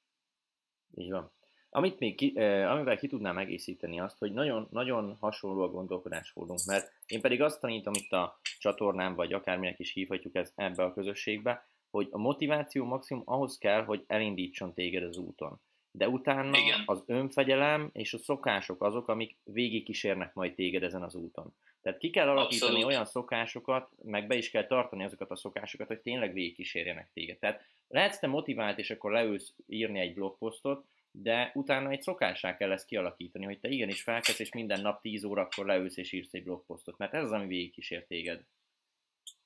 Így 0.95 1.11
van. 1.11 1.33
Amit 1.75 1.99
még 1.99 2.17
ki, 2.17 2.33
eh, 2.35 2.71
amivel 2.71 2.97
ki 2.97 3.07
tudnám 3.07 3.39
egészíteni 3.39 4.01
azt, 4.01 4.19
hogy 4.19 4.33
nagyon, 4.33 4.69
nagyon 4.71 5.17
hasonló 5.21 5.63
a 5.63 5.69
gondolkodásmódunk, 5.69 6.61
mert 6.67 6.93
én 7.07 7.21
pedig 7.21 7.43
azt 7.43 7.61
tanítom 7.61 7.93
itt 7.95 8.13
a 8.13 8.41
csatornán, 8.59 9.15
vagy 9.15 9.33
akárminek 9.33 9.79
is 9.79 9.93
hívhatjuk 9.93 10.35
ezt 10.35 10.53
ebbe 10.57 10.83
a 10.83 10.93
közösségbe, 10.93 11.67
hogy 11.91 12.09
a 12.11 12.19
motiváció 12.19 12.85
maximum 12.85 13.23
ahhoz 13.27 13.59
kell, 13.59 13.85
hogy 13.85 14.05
elindítson 14.07 14.75
téged 14.75 15.03
az 15.03 15.17
úton 15.17 15.61
de 15.93 16.09
utána 16.09 16.59
Igen. 16.59 16.83
az 16.85 17.03
önfegyelem 17.07 17.91
és 17.93 18.15
a 18.15 18.19
szokások 18.19 18.83
azok, 18.83 19.09
amik 19.09 19.37
végigkísérnek 19.45 20.35
majd 20.35 20.55
téged 20.55 20.83
ezen 20.83 21.03
az 21.03 21.15
úton. 21.15 21.55
Tehát 21.83 21.99
ki 21.99 22.11
kell 22.11 22.29
alakítani 22.29 22.71
Abszolút. 22.71 22.93
olyan 22.93 23.05
szokásokat, 23.05 23.91
meg 24.03 24.27
be 24.27 24.35
is 24.37 24.51
kell 24.51 24.67
tartani 24.67 25.05
azokat 25.05 25.31
a 25.31 25.37
szokásokat, 25.37 25.87
hogy 25.87 26.01
tényleg 26.01 26.33
végigkísérjenek 26.33 27.11
téged. 27.15 27.39
Tehát 27.39 27.65
lehetsz 27.89 28.19
te 28.19 28.27
motivált, 28.27 28.79
és 28.79 28.91
akkor 28.91 29.13
leülsz 29.13 29.55
írni 29.67 30.01
egy 30.01 30.15
blogposztot, 30.15 30.87
de 31.11 31.51
utána 31.55 31.91
egy 31.91 32.03
szokássá 32.03 32.57
kell 32.57 32.73
ezt 32.73 32.87
kialakítani, 32.87 33.45
hogy 33.45 33.61
te 33.61 33.69
igenis 33.69 34.03
felkezd, 34.03 34.41
és 34.41 34.53
minden 34.53 34.81
nap 34.81 35.01
10 35.01 35.25
órakor 35.25 35.67
leülsz 35.67 35.97
és 35.97 36.13
írsz 36.13 36.35
egy 36.35 36.43
blogposztot, 36.43 36.99
mert 36.99 37.15
ez 37.15 37.25
az, 37.25 37.33
ami 37.33 37.47
végigkísér 37.47 38.07
téged. 38.07 38.45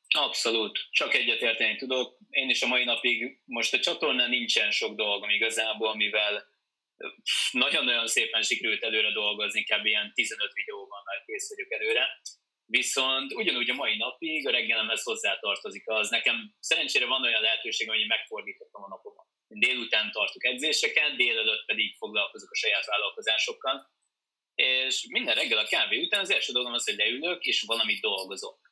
Abszolút, 0.08 0.88
csak 0.90 1.14
egyetérteni 1.14 1.76
tudok. 1.76 2.18
Én 2.30 2.48
is 2.48 2.62
a 2.62 2.66
mai 2.66 2.84
napig, 2.84 3.40
most 3.44 3.74
a 3.74 3.78
csatornán 3.78 4.28
nincsen 4.28 4.70
sok 4.70 4.94
dolgom 4.94 5.30
igazából, 5.30 5.96
mivel 5.96 6.46
nagyon-nagyon 7.50 8.06
szépen 8.06 8.42
sikerült 8.42 8.82
előre 8.82 9.12
dolgozni, 9.12 9.62
kb. 9.62 9.84
ilyen 9.84 10.12
15 10.14 10.52
videóban 10.52 11.02
már 11.04 11.24
kész 11.24 11.48
vagyok 11.48 11.72
előre. 11.72 12.20
Viszont 12.64 13.32
ugyanúgy 13.32 13.70
a 13.70 13.74
mai 13.74 13.96
napig 13.96 14.46
a 14.46 14.50
reggelemhez 14.50 15.02
hozzátartozik 15.02 15.88
az. 15.88 16.10
Nekem 16.10 16.54
szerencsére 16.60 17.06
van 17.06 17.22
olyan 17.22 17.42
lehetőség, 17.42 17.88
hogy 17.88 18.06
megfordítottam 18.06 18.82
a 18.82 18.88
napomat. 18.88 19.26
Délután 19.48 20.10
tartok 20.10 20.44
edzéseket, 20.44 21.16
délelőtt 21.16 21.64
pedig 21.66 21.96
foglalkozok 21.96 22.50
a 22.50 22.54
saját 22.54 22.86
vállalkozásokkal. 22.86 23.90
És 24.54 25.06
minden 25.08 25.34
reggel 25.34 25.58
a 25.58 25.66
kávé 25.66 26.02
után 26.02 26.20
az 26.20 26.30
első 26.30 26.52
dolgom 26.52 26.72
az, 26.72 26.84
hogy 26.84 26.96
leülök, 26.96 27.44
és 27.44 27.62
valamit 27.66 28.00
dolgozok 28.00 28.65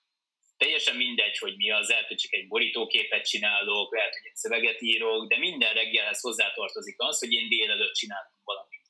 teljesen 0.56 0.96
mindegy, 0.96 1.38
hogy 1.38 1.56
mi 1.56 1.70
az, 1.70 1.88
lehet, 1.88 2.06
hogy 2.06 2.16
csak 2.16 2.32
egy 2.32 2.46
borítóképet 2.46 3.26
csinálok, 3.26 3.94
lehet, 3.94 4.12
hogy 4.12 4.26
egy 4.26 4.36
szöveget 4.36 4.82
írok, 4.82 5.28
de 5.28 5.38
minden 5.38 5.74
reggelhez 5.74 6.20
hozzátartozik 6.20 6.94
az, 6.98 7.18
hogy 7.18 7.32
én 7.32 7.48
délelőtt 7.48 7.94
csináltam 7.94 8.40
valamit. 8.44 8.82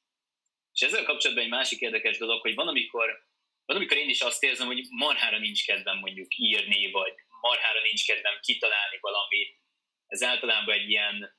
És 0.73 0.81
ezzel 0.81 1.05
kapcsolatban 1.05 1.45
egy 1.45 1.51
másik 1.51 1.81
érdekes 1.81 2.19
dolog, 2.19 2.41
hogy 2.41 2.55
van, 2.55 2.69
amikor, 2.69 3.07
van, 3.65 3.77
amikor 3.77 3.97
én 3.97 4.09
is 4.09 4.21
azt 4.21 4.43
érzem, 4.43 4.67
hogy 4.67 4.87
marhára 4.91 5.39
nincs 5.39 5.67
kedvem 5.67 5.99
mondjuk 5.99 6.37
írni, 6.37 6.91
vagy 6.91 7.15
marhára 7.41 7.83
nincs 7.83 8.07
kedvem 8.07 8.39
kitalálni 8.41 8.99
valamit. 9.01 9.59
Ez 10.07 10.23
általában 10.23 10.75
egy 10.75 10.91
ilyen 10.91 11.37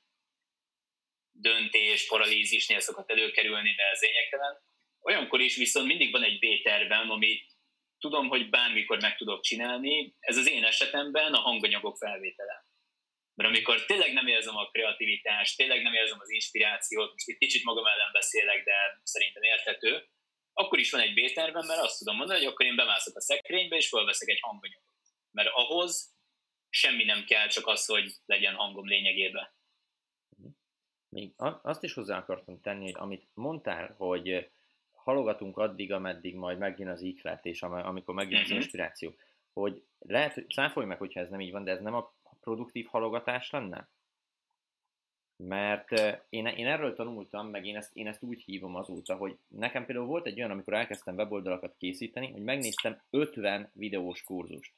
döntés, 1.32 2.06
paralízisnél 2.06 2.80
szokott 2.80 3.10
előkerülni, 3.10 3.74
de 3.74 3.82
ez 3.82 4.00
lényegtelen. 4.00 4.64
Olyankor 5.00 5.40
is 5.40 5.56
viszont 5.56 5.86
mindig 5.86 6.10
van 6.10 6.22
egy 6.22 6.38
B-tervem, 6.38 7.10
amit 7.10 7.55
tudom, 7.98 8.28
hogy 8.28 8.50
bármikor 8.50 9.00
meg 9.00 9.16
tudok 9.16 9.40
csinálni. 9.40 10.14
Ez 10.20 10.36
az 10.36 10.48
én 10.48 10.64
esetemben 10.64 11.34
a 11.34 11.40
hanganyagok 11.40 11.96
felvétele. 11.96 12.66
Mert 13.34 13.48
amikor 13.48 13.84
tényleg 13.84 14.12
nem 14.12 14.26
érzem 14.26 14.56
a 14.56 14.70
kreativitást, 14.70 15.56
tényleg 15.56 15.82
nem 15.82 15.94
érzem 15.94 16.20
az 16.20 16.30
inspirációt, 16.30 17.12
most 17.12 17.28
itt 17.28 17.38
kicsit 17.38 17.64
magam 17.64 17.86
ellen 17.86 18.12
beszélek, 18.12 18.64
de 18.64 19.00
szerintem 19.02 19.42
érthető, 19.42 20.08
akkor 20.52 20.78
is 20.78 20.90
van 20.90 21.00
egy 21.00 21.14
B-tervem, 21.14 21.66
mert 21.66 21.80
azt 21.80 21.98
tudom 21.98 22.16
mondani, 22.16 22.38
hogy 22.38 22.48
akkor 22.48 22.66
én 22.66 22.76
bemászok 22.76 23.16
a 23.16 23.20
szekrénybe, 23.20 23.76
és 23.76 23.88
felveszek 23.88 24.28
egy 24.28 24.40
hanganyagot. 24.40 24.84
Mert 25.30 25.48
ahhoz 25.52 26.14
semmi 26.68 27.04
nem 27.04 27.24
kell, 27.24 27.48
csak 27.48 27.66
az, 27.66 27.86
hogy 27.86 28.12
legyen 28.26 28.54
hangom 28.54 28.86
lényegében. 28.86 29.54
Még 31.08 31.32
azt 31.62 31.82
is 31.82 31.92
hozzá 31.92 32.18
akartam 32.18 32.60
tenni, 32.60 32.84
hogy 32.84 32.94
amit 32.96 33.28
mondtál, 33.34 33.94
hogy 33.98 34.50
halogatunk 35.06 35.58
addig, 35.58 35.92
ameddig 35.92 36.34
majd 36.34 36.58
megjön 36.58 36.88
az 36.88 37.02
iklet, 37.02 37.44
és 37.44 37.62
amikor 37.62 38.14
megjön 38.14 38.40
az 38.40 38.48
mhm. 38.48 38.56
inspiráció, 38.56 39.14
hogy 39.52 39.82
lehet, 39.98 40.32
hogy 40.32 40.44
száfolj 40.48 40.86
meg, 40.86 40.98
hogyha 40.98 41.20
ez 41.20 41.30
nem 41.30 41.40
így 41.40 41.52
van, 41.52 41.64
de 41.64 41.70
ez 41.70 41.80
nem 41.80 41.94
a 41.94 42.14
produktív 42.40 42.86
halogatás 42.86 43.50
lenne? 43.50 43.88
Mert 45.36 45.90
én, 46.28 46.46
én 46.46 46.66
erről 46.66 46.94
tanultam, 46.94 47.48
meg 47.48 47.66
én 47.66 47.76
ezt, 47.76 47.96
én 47.96 48.06
ezt 48.06 48.22
úgy 48.22 48.42
hívom 48.42 48.74
azóta, 48.74 49.16
hogy 49.16 49.38
nekem 49.48 49.84
például 49.86 50.06
volt 50.06 50.26
egy 50.26 50.38
olyan, 50.38 50.50
amikor 50.50 50.74
elkezdtem 50.74 51.14
weboldalakat 51.14 51.76
készíteni, 51.76 52.32
hogy 52.32 52.42
megnéztem 52.42 53.02
50 53.10 53.70
videós 53.72 54.22
kurzust. 54.22 54.74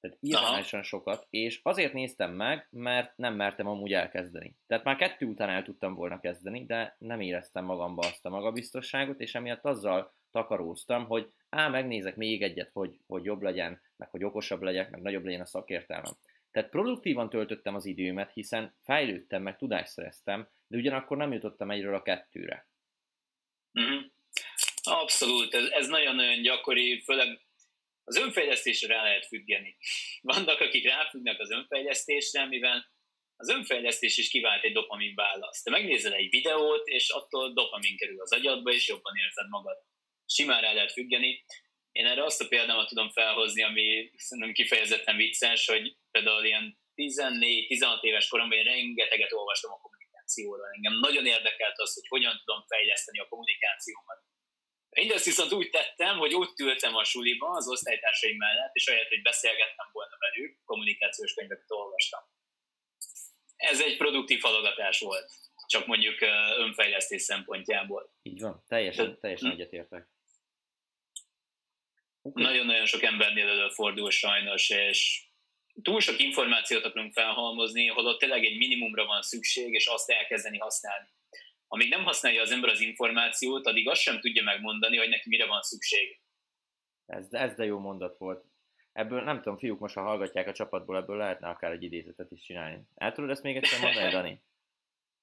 Tehát 0.00 0.18
irányosan 0.20 0.82
sokat, 0.82 1.26
és 1.30 1.60
azért 1.62 1.92
néztem 1.92 2.32
meg, 2.32 2.68
mert 2.70 3.16
nem 3.16 3.34
mertem 3.34 3.66
amúgy 3.66 3.92
elkezdeni. 3.92 4.56
Tehát 4.66 4.84
már 4.84 4.96
kettő 4.96 5.26
után 5.26 5.48
el 5.48 5.62
tudtam 5.62 5.94
volna 5.94 6.20
kezdeni, 6.20 6.64
de 6.64 6.96
nem 6.98 7.20
éreztem 7.20 7.64
magamba 7.64 8.06
azt 8.06 8.26
a 8.26 8.30
magabiztosságot, 8.30 9.20
és 9.20 9.34
emiatt 9.34 9.64
azzal 9.64 10.14
takaróztam, 10.30 11.06
hogy 11.06 11.32
á, 11.48 11.68
megnézek 11.68 12.16
még 12.16 12.42
egyet, 12.42 12.70
hogy, 12.72 12.98
hogy 13.06 13.24
jobb 13.24 13.42
legyen, 13.42 13.80
meg 13.96 14.10
hogy 14.10 14.24
okosabb 14.24 14.62
legyek, 14.62 14.90
meg 14.90 15.02
nagyobb 15.02 15.24
legyen 15.24 15.40
a 15.40 15.46
szakértelmem. 15.46 16.12
Tehát 16.50 16.70
produktívan 16.70 17.28
töltöttem 17.28 17.74
az 17.74 17.84
időmet, 17.84 18.32
hiszen 18.32 18.74
fejlődtem, 18.82 19.42
meg 19.42 19.56
tudást 19.56 19.92
szereztem, 19.92 20.48
de 20.66 20.76
ugyanakkor 20.76 21.16
nem 21.16 21.32
jutottam 21.32 21.70
egyről 21.70 21.94
a 21.94 22.02
kettőre. 22.02 22.68
Mm-hmm. 23.80 24.00
Abszolút, 24.82 25.54
ez, 25.54 25.68
ez 25.70 25.88
nagyon-nagyon 25.88 26.42
gyakori, 26.42 27.00
főleg 27.00 27.45
az 28.08 28.16
önfejlesztésre 28.16 28.94
rá 28.94 29.02
lehet 29.02 29.26
függeni. 29.26 29.76
Vannak, 30.20 30.60
akik 30.60 30.84
ráfüggnek 30.84 31.40
az 31.40 31.50
önfejlesztésre, 31.50 32.46
mivel 32.46 32.94
az 33.36 33.48
önfejlesztés 33.48 34.16
is 34.16 34.28
kivált 34.28 34.64
egy 34.64 34.72
dopamin 34.72 35.14
választ. 35.14 35.64
Te 35.64 35.70
megnézel 35.70 36.12
egy 36.12 36.30
videót, 36.30 36.86
és 36.86 37.08
attól 37.08 37.52
dopamin 37.52 37.96
kerül 37.96 38.20
az 38.20 38.32
agyadba, 38.32 38.72
és 38.72 38.88
jobban 38.88 39.16
érzed 39.16 39.48
magad. 39.48 39.76
Simán 40.26 40.60
rá 40.60 40.72
lehet 40.72 40.92
függeni. 40.92 41.44
Én 41.92 42.06
erre 42.06 42.24
azt 42.24 42.40
a 42.40 42.48
példámat 42.48 42.88
tudom 42.88 43.10
felhozni, 43.10 43.62
ami 43.62 44.10
szerintem 44.16 44.52
kifejezetten 44.52 45.16
vicces, 45.16 45.66
hogy 45.66 45.96
például 46.10 46.44
ilyen 46.44 46.78
14-16 46.94 48.02
éves 48.02 48.28
koromban 48.28 48.58
én 48.58 48.64
rengeteget 48.64 49.32
olvastam 49.32 49.72
a 49.72 49.80
kommunikációról. 49.80 50.70
Engem 50.72 50.92
nagyon 50.92 51.26
érdekelt 51.26 51.78
az, 51.78 51.94
hogy 51.94 52.08
hogyan 52.08 52.42
tudom 52.44 52.64
fejleszteni 52.66 53.18
a 53.18 53.28
kommunikációmat. 53.28 54.18
Mindezt 54.90 55.24
viszont 55.24 55.52
úgy 55.52 55.70
tettem, 55.70 56.18
hogy 56.18 56.34
ott 56.34 56.58
ültem 56.58 56.94
a 56.94 57.04
suliba 57.04 57.48
az 57.48 57.68
osztálytársaim 57.68 58.36
mellett, 58.36 58.74
és 58.74 58.86
ahelyett, 58.86 59.08
hogy 59.08 59.22
beszélgettem 59.22 59.88
volna 59.92 60.16
velük, 60.18 60.58
kommunikációs 60.64 61.34
könyveket 61.34 61.70
olvastam. 61.70 62.20
Ez 63.56 63.80
egy 63.80 63.96
produktív 63.96 64.40
halogatás 64.40 65.00
volt, 65.00 65.32
csak 65.66 65.86
mondjuk 65.86 66.20
önfejlesztés 66.56 67.22
szempontjából. 67.22 68.14
Így 68.22 68.40
van, 68.40 68.64
teljesen, 68.68 69.20
teljesen 69.20 69.50
egyetértek. 69.50 70.08
Nagyon-nagyon 72.22 72.86
sok 72.86 73.02
embernél 73.02 73.48
előfordul 73.48 74.10
sajnos, 74.10 74.68
és 74.70 75.24
túl 75.82 76.00
sok 76.00 76.20
információt 76.20 76.84
akarunk 76.84 77.12
felhalmozni, 77.12 77.86
holott 77.86 78.18
tényleg 78.18 78.44
egy 78.44 78.56
minimumra 78.56 79.04
van 79.04 79.22
szükség, 79.22 79.72
és 79.72 79.86
azt 79.86 80.10
elkezdeni 80.10 80.58
használni 80.58 81.08
amíg 81.68 81.88
nem 81.88 82.04
használja 82.04 82.42
az 82.42 82.50
ember 82.50 82.70
az 82.70 82.80
információt, 82.80 83.66
addig 83.66 83.88
azt 83.88 84.00
sem 84.00 84.20
tudja 84.20 84.42
megmondani, 84.42 84.96
hogy 84.96 85.08
neki 85.08 85.28
mire 85.28 85.46
van 85.46 85.62
szükség. 85.62 86.20
Ez, 87.06 87.26
ez 87.30 87.54
de 87.54 87.64
jó 87.64 87.78
mondat 87.78 88.18
volt. 88.18 88.44
Ebből 88.92 89.22
nem 89.22 89.36
tudom, 89.36 89.58
fiúk 89.58 89.78
most 89.78 89.94
ha 89.94 90.02
hallgatják 90.02 90.48
a 90.48 90.52
csapatból, 90.52 90.96
ebből 90.96 91.16
lehetne 91.16 91.48
akár 91.48 91.72
egy 91.72 91.82
idézetet 91.82 92.30
is 92.30 92.40
csinálni. 92.40 92.82
El 92.94 93.12
tudod 93.12 93.30
ezt 93.30 93.42
még 93.42 93.56
egyszer 93.56 93.80
mondani, 93.80 94.10
Dani? 94.10 94.42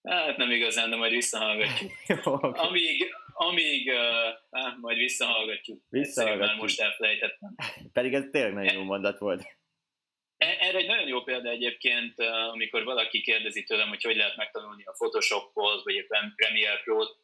Hát 0.04 0.38
nem 0.38 0.52
igazán, 0.52 0.90
de 0.90 0.96
majd 0.96 1.12
visszahallgatjuk. 1.12 1.92
jó, 2.24 2.34
okay. 2.34 2.68
Amíg, 2.68 3.14
amíg 3.34 3.88
uh, 3.88 4.80
majd 4.80 4.98
visszahallgatjuk. 4.98 5.82
Visszahallgatjuk. 5.90 6.50
Már 6.50 6.62
most 6.62 6.82
elfelejtettem. 6.82 7.56
Pedig 7.94 8.14
ez 8.14 8.24
tényleg 8.32 8.54
nagyon 8.54 8.74
jó 8.74 8.84
mondat 8.84 9.18
volt. 9.18 9.44
Erre 10.74 10.82
egy 10.82 10.90
nagyon 10.90 11.08
jó 11.08 11.24
példa 11.24 11.50
egyébként, 11.50 12.20
amikor 12.54 12.84
valaki 12.84 13.22
kérdezi 13.22 13.64
tőlem, 13.64 13.88
hogy 13.88 14.04
hogy 14.04 14.16
lehet 14.16 14.36
megtanulni 14.36 14.84
a 14.84 14.92
Photoshopot, 14.92 15.84
vagy 15.84 15.98
a 15.98 16.34
Premiere 16.36 16.82
Pro-t, 16.84 17.16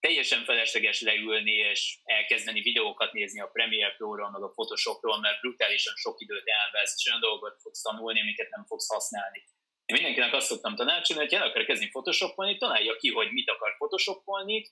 teljesen 0.00 0.44
felesleges 0.44 1.00
leülni 1.00 1.52
és 1.52 1.98
elkezdeni 2.04 2.60
videókat 2.60 3.12
nézni 3.12 3.40
a 3.40 3.46
Premiere 3.46 3.94
Pro-ról, 3.96 4.30
meg 4.30 4.42
a 4.42 4.48
Photoshopról, 4.48 5.20
mert 5.20 5.40
brutálisan 5.40 5.94
sok 5.96 6.20
időt 6.20 6.48
elvesz, 6.48 6.94
és 6.96 7.06
olyan 7.06 7.20
dolgokat 7.20 7.60
fogsz 7.60 7.82
tanulni, 7.82 8.20
amiket 8.20 8.50
nem 8.50 8.64
fogsz 8.64 8.88
használni. 8.88 9.38
Én 9.84 9.96
mindenkinek 9.96 10.32
azt 10.32 10.46
szoktam 10.46 10.76
tanácsolni, 10.76 11.22
hogy 11.22 11.34
el 11.34 11.46
akar 11.46 11.64
kezdeni 11.64 11.90
Photoshopolni, 11.90 12.56
találja 12.56 12.96
ki, 12.96 13.10
hogy 13.10 13.30
mit 13.30 13.50
akar 13.50 13.76
Photoshopolni, 13.76 14.70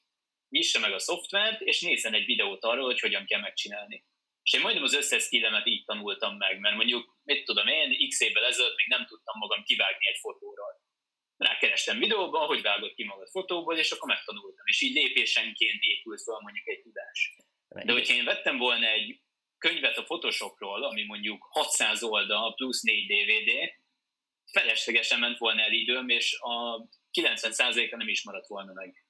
nyissa 0.49 0.81
meg 0.81 0.93
a 0.93 0.99
szoftvert, 0.99 1.61
és 1.61 1.81
nézzen 1.81 2.15
egy 2.15 2.25
videót 2.25 2.65
arról, 2.65 2.85
hogy 2.85 3.01
hogyan 3.01 3.25
kell 3.25 3.41
megcsinálni. 3.41 4.05
És 4.51 4.57
én 4.57 4.63
majdnem 4.63 4.85
az 4.85 4.95
összes 4.95 5.23
skillemet 5.23 5.67
így 5.67 5.85
tanultam 5.85 6.37
meg, 6.37 6.59
mert 6.59 6.77
mondjuk, 6.77 7.17
mit 7.23 7.45
tudom 7.45 7.67
én, 7.67 8.09
x 8.09 8.21
évvel 8.21 8.45
ezelőtt 8.45 8.77
még 8.77 8.87
nem 8.89 9.07
tudtam 9.07 9.39
magam 9.39 9.63
kivágni 9.63 10.09
egy 10.09 10.19
fotóról. 10.21 10.81
Rákerestem 11.37 11.99
videóban, 11.99 12.47
hogy 12.47 12.63
vágott 12.63 12.95
ki 12.95 13.05
magad 13.05 13.29
fotóból, 13.29 13.77
és 13.77 13.91
akkor 13.91 14.09
megtanultam. 14.09 14.67
És 14.67 14.81
így 14.81 14.95
lépésenként 14.95 15.83
épült 15.83 16.23
fel 16.23 16.39
mondjuk 16.41 16.69
egy 16.69 16.81
tudás. 16.81 17.37
De 17.69 17.93
hogyha 17.93 18.15
én 18.15 18.25
vettem 18.25 18.59
volna 18.59 18.87
egy 18.87 19.21
könyvet 19.59 19.97
a 19.97 20.03
Photoshopról, 20.03 20.85
ami 20.85 21.05
mondjuk 21.05 21.47
600 21.51 22.03
oldal 22.03 22.55
plusz 22.55 22.83
4 22.83 23.07
DVD, 23.07 23.51
feleslegesen 24.53 25.19
ment 25.19 25.39
volna 25.39 25.63
el 25.63 25.73
időm, 25.73 26.09
és 26.09 26.39
a 26.41 26.87
90%-a 27.21 27.97
nem 27.97 28.09
is 28.09 28.25
maradt 28.25 28.47
volna 28.47 28.73
meg. 28.73 29.05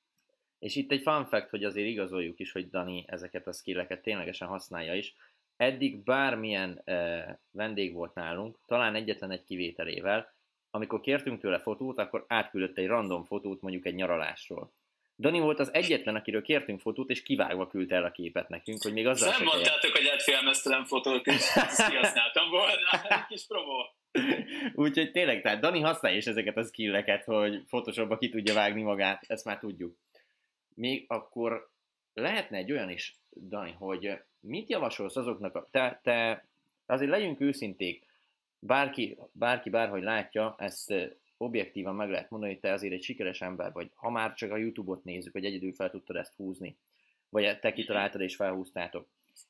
És 0.61 0.77
itt 0.77 0.93
egy 0.93 1.03
fun 1.03 1.25
fact, 1.25 1.51
hogy 1.51 1.65
azért 1.65 1.89
igazoljuk 1.89 2.39
is, 2.39 2.53
hogy 2.53 2.69
Dani 2.69 3.05
ezeket 3.07 3.47
a 3.47 3.53
skilleket 3.53 4.03
ténylegesen 4.03 4.49
használja 4.49 4.95
is. 4.95 5.15
Eddig 5.61 6.03
bármilyen 6.05 6.83
uh, 6.87 7.37
vendég 7.51 7.95
volt 7.95 8.15
nálunk, 8.15 8.59
talán 8.67 8.95
egyetlen 8.95 9.31
egy 9.31 9.45
kivételével, 9.45 10.35
amikor 10.71 11.01
kértünk 11.01 11.41
tőle 11.41 11.59
fotót, 11.59 11.99
akkor 11.99 12.25
átküldött 12.29 12.79
egy 12.79 12.87
random 12.87 13.25
fotót 13.25 13.61
mondjuk 13.61 13.87
egy 13.87 13.95
nyaralásról. 13.95 14.73
Dani 15.19 15.41
volt 15.41 15.59
az 15.59 15.75
egyetlen, 15.75 16.15
akiről 16.15 16.43
kértünk 16.43 16.81
fotót, 16.81 17.11
és 17.11 17.23
kivágva 17.23 17.67
küldte 17.67 17.95
el 17.95 18.05
a 18.05 18.11
képet 18.11 18.49
nekünk, 18.49 18.83
hogy 18.83 18.93
még 18.93 19.07
az 19.07 19.21
Nem 19.21 19.45
mondtátok, 19.45 19.97
hogy 19.97 20.11
egy 20.15 20.23
filmesztelen 20.23 20.85
fotót, 20.85 21.23
kihasználtam 21.23 22.51
volna, 22.51 23.09
egy 23.09 23.27
kis 23.29 23.47
promó. 23.47 23.85
Úgyhogy 24.75 25.11
tényleg, 25.11 25.43
tehát 25.43 25.61
Dani 25.61 25.81
használja 25.81 26.19
is 26.19 26.27
ezeket 26.27 26.57
a 26.57 26.63
skilleket, 26.63 27.25
hogy 27.25 27.65
Photoshopba 27.65 28.19
ki 28.19 28.29
tudja 28.29 28.55
vágni 28.55 28.83
magát, 28.83 29.25
ezt 29.27 29.45
már 29.45 29.59
tudjuk 29.59 29.97
még 30.81 31.05
akkor 31.09 31.71
lehetne 32.13 32.57
egy 32.57 32.73
olyan 32.73 32.91
is, 32.91 33.20
Dani, 33.35 33.73
hogy 33.79 34.23
mit 34.41 34.69
javasolsz 34.69 35.17
azoknak, 35.17 35.55
a, 35.55 35.69
te, 35.71 36.01
te 36.03 36.47
azért 36.87 37.11
legyünk 37.11 37.41
őszinték, 37.41 38.07
bárki, 38.59 39.19
bárki 39.33 39.71
bárhogy 39.71 40.03
látja, 40.03 40.55
ezt 40.59 40.95
objektívan 41.37 41.95
meg 41.95 42.11
lehet 42.11 42.31
mondani, 42.31 42.53
hogy 42.53 42.61
te 42.61 42.73
azért 42.73 42.93
egy 42.93 43.03
sikeres 43.03 43.41
ember 43.41 43.73
vagy, 43.73 43.91
ha 43.95 44.11
már 44.11 44.35
csak 44.35 44.51
a 44.51 44.57
Youtube-ot 44.57 45.05
nézzük, 45.05 45.33
hogy 45.33 45.45
egyedül 45.45 45.73
fel 45.73 45.91
tudtad 45.91 46.17
ezt 46.17 46.35
húzni, 46.37 46.77
vagy 47.29 47.59
te 47.59 47.73
kitaláltad 47.73 48.21
és 48.21 48.37
felhúztátok. 48.37 49.09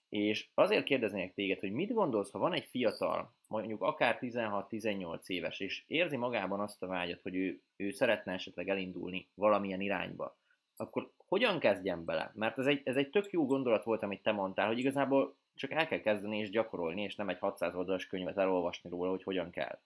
És 0.08 0.48
azért 0.54 0.84
kérdeznék 0.84 1.34
téged, 1.34 1.60
hogy 1.60 1.72
mit 1.72 1.92
gondolsz, 1.92 2.30
ha 2.30 2.38
van 2.38 2.52
egy 2.52 2.64
fiatal, 2.64 3.34
mondjuk 3.48 3.82
akár 3.82 4.18
16-18 4.20 5.26
éves, 5.26 5.60
és 5.60 5.84
érzi 5.86 6.16
magában 6.16 6.60
azt 6.60 6.82
a 6.82 6.86
vágyat, 6.86 7.22
hogy 7.22 7.36
ő, 7.36 7.60
ő 7.76 7.90
szeretne 7.90 8.32
esetleg 8.32 8.68
elindulni 8.68 9.28
valamilyen 9.34 9.80
irányba, 9.80 10.38
akkor 10.80 11.10
hogyan 11.16 11.58
kezdjem 11.58 12.04
bele? 12.04 12.32
Mert 12.34 12.58
ez 12.58 12.66
egy, 12.66 12.80
ez 12.84 12.96
egy 12.96 13.10
tök 13.10 13.30
jó 13.30 13.46
gondolat 13.46 13.84
volt, 13.84 14.02
amit 14.02 14.22
te 14.22 14.32
mondtál, 14.32 14.66
hogy 14.66 14.78
igazából 14.78 15.36
csak 15.54 15.70
el 15.70 15.86
kell 15.86 16.00
kezdeni 16.00 16.38
és 16.38 16.50
gyakorolni, 16.50 17.02
és 17.02 17.14
nem 17.14 17.28
egy 17.28 17.38
600 17.38 17.74
oldalas 17.74 18.06
könyvet 18.06 18.38
elolvasni 18.38 18.90
róla, 18.90 19.10
hogy 19.10 19.22
hogyan 19.22 19.50
kell. 19.50 19.78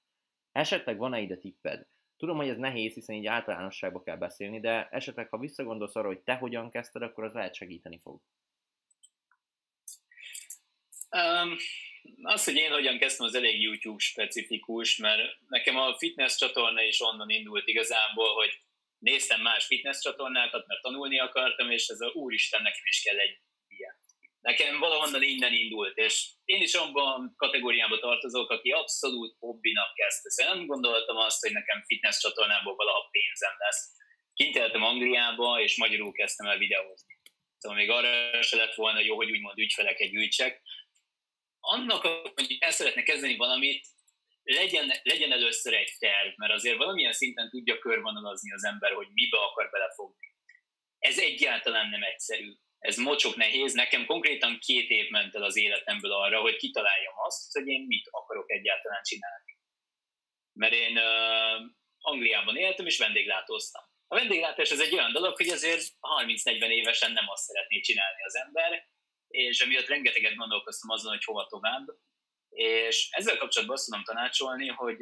Esetleg 0.53 0.97
van-e 0.97 1.21
ide 1.21 1.37
tipped? 1.37 1.87
Tudom, 2.17 2.37
hogy 2.37 2.49
ez 2.49 2.57
nehéz, 2.57 2.95
hiszen 2.95 3.17
így 3.17 3.27
általánosságba 3.27 4.03
kell 4.03 4.17
beszélni, 4.17 4.61
de 4.61 4.89
esetleg, 4.91 5.29
ha 5.29 5.39
visszagondolsz 5.39 5.97
arra, 5.97 6.07
hogy 6.07 6.21
te 6.21 6.35
hogyan 6.35 6.71
kezdted, 6.71 7.03
akkor 7.03 7.25
az 7.25 7.33
lehet 7.33 7.55
segíteni 7.55 7.99
fog. 7.99 8.21
Um, 11.11 11.57
az, 12.23 12.45
hogy 12.45 12.57
én 12.57 12.71
hogyan 12.71 12.99
kezdtem, 12.99 13.27
az 13.27 13.35
elég 13.35 13.61
YouTube 13.61 13.99
specifikus, 13.99 14.97
mert 14.97 15.39
nekem 15.49 15.77
a 15.77 15.97
fitness 15.99 16.37
csatorna 16.37 16.83
is 16.83 17.01
onnan 17.01 17.31
indult 17.31 17.69
igazából, 17.69 18.35
hogy 18.35 18.63
néztem 19.05 19.41
más 19.41 19.67
fitness 19.67 20.01
csatornákat, 20.01 20.67
mert 20.67 20.83
tanulni 20.83 21.19
akartam, 21.19 21.71
és 21.71 21.87
ez 21.87 22.01
a 22.01 22.11
úristen, 22.13 22.63
nekem 22.63 22.85
is 22.85 23.03
kell 23.03 23.19
egy 23.19 23.39
ilyen. 23.69 23.95
nekem 24.41 24.79
valahonnan 24.79 25.23
innen 25.23 25.53
indult, 25.53 25.97
és 25.97 26.31
én 26.45 26.63
is 26.63 26.75
abban 26.75 27.35
kategóriába 27.37 27.99
tartozok, 27.99 28.51
aki 28.51 28.71
abszolút 28.71 29.37
hobbinak 29.39 29.95
kezdte. 29.95 30.31
Szóval 30.31 30.55
nem 30.55 30.67
gondoltam 30.67 31.17
azt, 31.17 31.41
hogy 31.41 31.53
nekem 31.53 31.83
fitness 31.87 32.19
csatornából 32.19 32.75
valaha 32.75 33.09
pénzem 33.11 33.55
lesz. 33.59 33.93
Kint 34.35 34.57
éltem 34.57 34.83
Angliába, 34.83 35.61
és 35.61 35.77
magyarul 35.77 36.13
kezdtem 36.13 36.47
el 36.47 36.59
videózni. 36.59 37.15
Szóval 37.57 37.79
még 37.79 37.91
arra 37.91 38.43
se 38.43 38.57
lett 38.57 38.75
volna 38.75 39.01
jó, 39.01 39.17
hogy 39.17 39.31
úgymond 39.31 39.59
ügyfeleket 39.59 40.11
gyűjtsek. 40.11 40.63
Annak, 41.61 42.07
hogy 42.35 42.57
el 42.59 42.71
szeretne 42.71 43.03
kezdeni 43.03 43.37
valamit, 43.37 43.87
legyen, 44.45 44.93
legyen 45.03 45.33
először 45.33 45.75
egy 45.75 45.93
terv, 45.99 46.33
mert 46.37 46.53
azért 46.53 46.77
valamilyen 46.77 47.13
szinten 47.13 47.51
tudja 47.51 47.79
körvonalazni 47.79 48.53
az 48.53 48.65
ember, 48.65 48.93
hogy 48.93 49.09
mibe 49.13 49.39
akar 49.39 49.71
belefogni. 49.71 50.35
Ez 50.99 51.19
egyáltalán 51.19 51.89
nem 51.89 52.03
egyszerű 52.03 52.53
ez 52.85 52.97
mocsok 52.97 53.37
nehéz. 53.37 53.73
Nekem 53.73 54.07
konkrétan 54.07 54.59
két 54.59 54.91
év 54.91 55.11
ment 55.11 55.35
el 55.35 55.43
az 55.43 55.57
életemből 55.57 56.13
arra, 56.13 56.41
hogy 56.41 56.57
kitaláljam 56.57 57.15
azt, 57.17 57.53
hogy 57.53 57.67
én 57.67 57.85
mit 57.87 58.09
akarok 58.11 58.51
egyáltalán 58.51 59.03
csinálni. 59.03 59.59
Mert 60.53 60.73
én 60.73 60.97
uh, 60.97 61.71
Angliában 61.99 62.57
éltem, 62.57 62.87
és 62.87 62.99
vendéglátóztam. 62.99 63.83
A 64.07 64.15
vendéglátás 64.15 64.71
ez 64.71 64.81
egy 64.81 64.95
olyan 64.95 65.13
dolog, 65.13 65.37
hogy 65.37 65.49
azért 65.49 65.83
30-40 66.01 66.69
évesen 66.69 67.13
nem 67.13 67.29
azt 67.29 67.43
szeretné 67.43 67.81
csinálni 67.81 68.23
az 68.23 68.37
ember, 68.37 68.89
és 69.29 69.61
emiatt 69.61 69.87
rengeteget 69.87 70.35
gondolkoztam 70.35 70.91
azon, 70.91 71.13
hogy 71.13 71.25
hova 71.25 71.47
tovább. 71.47 71.87
És 72.55 73.09
ezzel 73.11 73.37
kapcsolatban 73.37 73.77
azt 73.77 73.85
tudom 73.85 74.05
tanácsolni, 74.05 74.69
hogy 74.69 74.99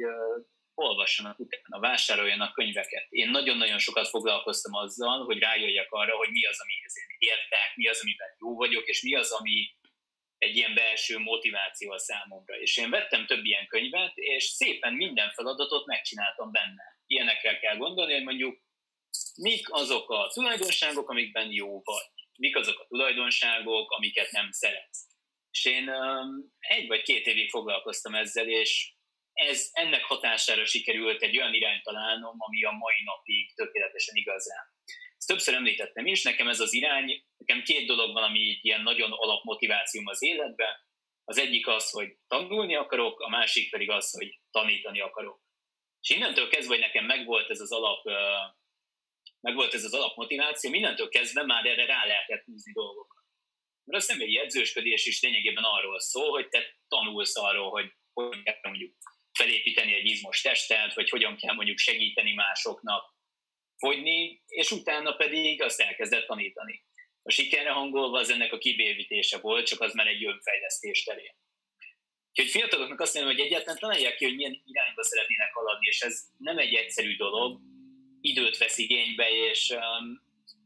olvassanak 0.75 1.39
utána, 1.39 1.79
vásároljanak 1.79 2.53
könyveket. 2.53 3.05
Én 3.09 3.29
nagyon-nagyon 3.29 3.79
sokat 3.79 4.07
foglalkoztam 4.07 4.73
azzal, 4.73 5.25
hogy 5.25 5.39
rájöjjek 5.39 5.91
arra, 5.91 6.15
hogy 6.15 6.29
mi 6.29 6.45
az, 6.45 6.59
amihez 6.61 6.97
én 6.97 7.29
értek, 7.29 7.75
mi 7.75 7.87
az, 7.87 8.01
amiben 8.01 8.27
jó 8.39 8.55
vagyok, 8.55 8.87
és 8.87 9.01
mi 9.01 9.15
az, 9.15 9.31
ami 9.31 9.75
egy 10.37 10.55
ilyen 10.55 10.73
belső 10.73 11.19
motiváció 11.19 11.91
a 11.91 11.99
számomra. 11.99 12.59
És 12.59 12.77
én 12.77 12.89
vettem 12.89 13.25
több 13.25 13.45
ilyen 13.45 13.67
könyvet, 13.67 14.11
és 14.15 14.43
szépen 14.43 14.93
minden 14.93 15.31
feladatot 15.31 15.85
megcsináltam 15.85 16.51
benne. 16.51 16.83
Ilyenekkel 17.07 17.59
kell 17.59 17.77
gondolni, 17.77 18.13
hogy 18.13 18.23
mondjuk 18.23 18.61
mik 19.35 19.73
azok 19.73 20.09
a 20.09 20.29
tulajdonságok, 20.33 21.09
amikben 21.09 21.51
jó 21.51 21.81
vagy, 21.83 22.11
mik 22.37 22.55
azok 22.55 22.79
a 22.79 22.85
tulajdonságok, 22.87 23.91
amiket 23.91 24.31
nem 24.31 24.51
szeretsz. 24.51 25.12
És 25.53 25.65
én 25.65 25.89
egy 26.59 26.87
vagy 26.87 27.01
két 27.01 27.25
évig 27.25 27.49
foglalkoztam 27.49 28.15
ezzel, 28.15 28.47
és 28.47 28.93
ez, 29.33 29.69
ennek 29.71 30.03
hatására 30.03 30.65
sikerült 30.65 31.21
egy 31.21 31.37
olyan 31.37 31.53
irányt 31.53 31.83
találnom, 31.83 32.35
ami 32.37 32.63
a 32.63 32.71
mai 32.71 33.03
napig 33.03 33.53
tökéletesen 33.55 34.15
igaz 34.15 34.47
rám. 34.49 34.65
Ezt 35.17 35.27
többször 35.27 35.53
említettem 35.53 36.05
is, 36.05 36.23
nekem 36.23 36.47
ez 36.47 36.59
az 36.59 36.73
irány, 36.73 37.23
nekem 37.37 37.63
két 37.63 37.87
dolog 37.87 38.13
van, 38.13 38.23
ami 38.23 38.59
ilyen 38.61 38.81
nagyon 38.81 39.11
alapmotivációm 39.11 40.07
az 40.07 40.23
életben. 40.23 40.75
Az 41.23 41.37
egyik 41.37 41.67
az, 41.67 41.89
hogy 41.89 42.17
tanulni 42.27 42.75
akarok, 42.75 43.19
a 43.19 43.29
másik 43.29 43.69
pedig 43.69 43.89
az, 43.89 44.11
hogy 44.17 44.39
tanítani 44.51 44.99
akarok. 44.99 45.41
És 46.01 46.09
innentől 46.09 46.49
kezdve, 46.49 46.73
hogy 46.73 46.83
nekem 46.83 47.05
megvolt 47.05 47.49
ez 47.49 47.59
az 47.59 47.71
alap, 47.71 48.03
megvolt 49.39 49.73
ez 49.73 49.83
az 49.83 49.93
alapmotiváció, 49.93 50.69
mindentől 50.69 51.09
kezdve 51.09 51.45
már 51.45 51.65
erre 51.65 51.85
rá 51.85 52.05
lehetett 52.05 52.43
húzni 52.43 52.71
dolgokat. 52.71 53.22
Mert 53.83 54.03
a 54.03 54.05
személyi 54.05 54.39
edzősködés 54.39 55.05
is 55.05 55.21
lényegében 55.21 55.63
arról 55.63 55.99
szól, 55.99 56.29
hogy 56.29 56.47
te 56.47 56.77
tanulsz 56.87 57.37
arról, 57.37 57.69
hogy 57.69 57.91
hogy 58.13 58.43
kell 58.43 58.57
mondjuk 58.61 58.95
felépíteni 59.31 59.93
egy 59.93 60.05
izmos 60.05 60.41
testet, 60.41 60.93
vagy 60.93 61.09
hogyan 61.09 61.37
kell 61.37 61.53
mondjuk 61.53 61.77
segíteni 61.77 62.33
másoknak 62.33 63.13
fogyni, 63.77 64.43
és 64.47 64.71
utána 64.71 65.15
pedig 65.15 65.61
azt 65.61 65.79
elkezdett 65.79 66.25
tanítani. 66.25 66.83
A 67.21 67.31
sikerre 67.31 67.69
hangolva 67.69 68.19
az 68.19 68.29
ennek 68.29 68.53
a 68.53 68.57
kibővítése 68.57 69.37
volt, 69.37 69.65
csak 69.65 69.81
az 69.81 69.93
már 69.93 70.07
egy 70.07 70.25
önfejlesztés 70.25 71.03
terén. 71.03 71.35
Úgyhogy 72.29 72.51
fiataloknak 72.51 72.99
azt 72.99 73.13
mondom, 73.13 73.33
hogy 73.33 73.45
egyáltalán 73.45 73.79
találják 73.79 74.15
ki, 74.15 74.25
hogy 74.25 74.35
milyen 74.35 74.61
irányba 74.65 75.03
szeretnének 75.03 75.53
haladni, 75.53 75.87
és 75.87 76.01
ez 76.01 76.21
nem 76.37 76.57
egy 76.57 76.73
egyszerű 76.73 77.15
dolog, 77.15 77.59
időt 78.21 78.57
vesz 78.57 78.77
igénybe, 78.77 79.29
és 79.29 79.69
um, 79.69 80.21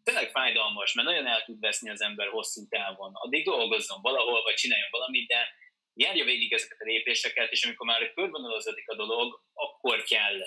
tényleg 0.08 0.30
fájdalmas, 0.30 0.94
mert 0.94 1.08
nagyon 1.08 1.28
el 1.28 1.44
tud 1.44 1.60
veszni 1.60 1.90
az 1.90 2.02
ember 2.02 2.28
hosszú 2.28 2.68
távon. 2.68 3.12
Addig 3.14 3.46
dolgozzon 3.46 4.02
valahol, 4.02 4.42
vagy 4.42 4.54
csináljon 4.54 4.90
valamit, 4.92 5.28
de 5.28 5.40
járja 5.94 6.24
végig 6.24 6.54
ezeket 6.54 6.78
a 6.80 6.86
lépéseket, 6.86 7.52
és 7.52 7.66
amikor 7.66 7.88
már 7.88 8.14
körvonalazódik 8.14 8.90
a 8.90 8.96
dolog, 8.96 9.42
akkor 9.54 10.04
kell 10.04 10.38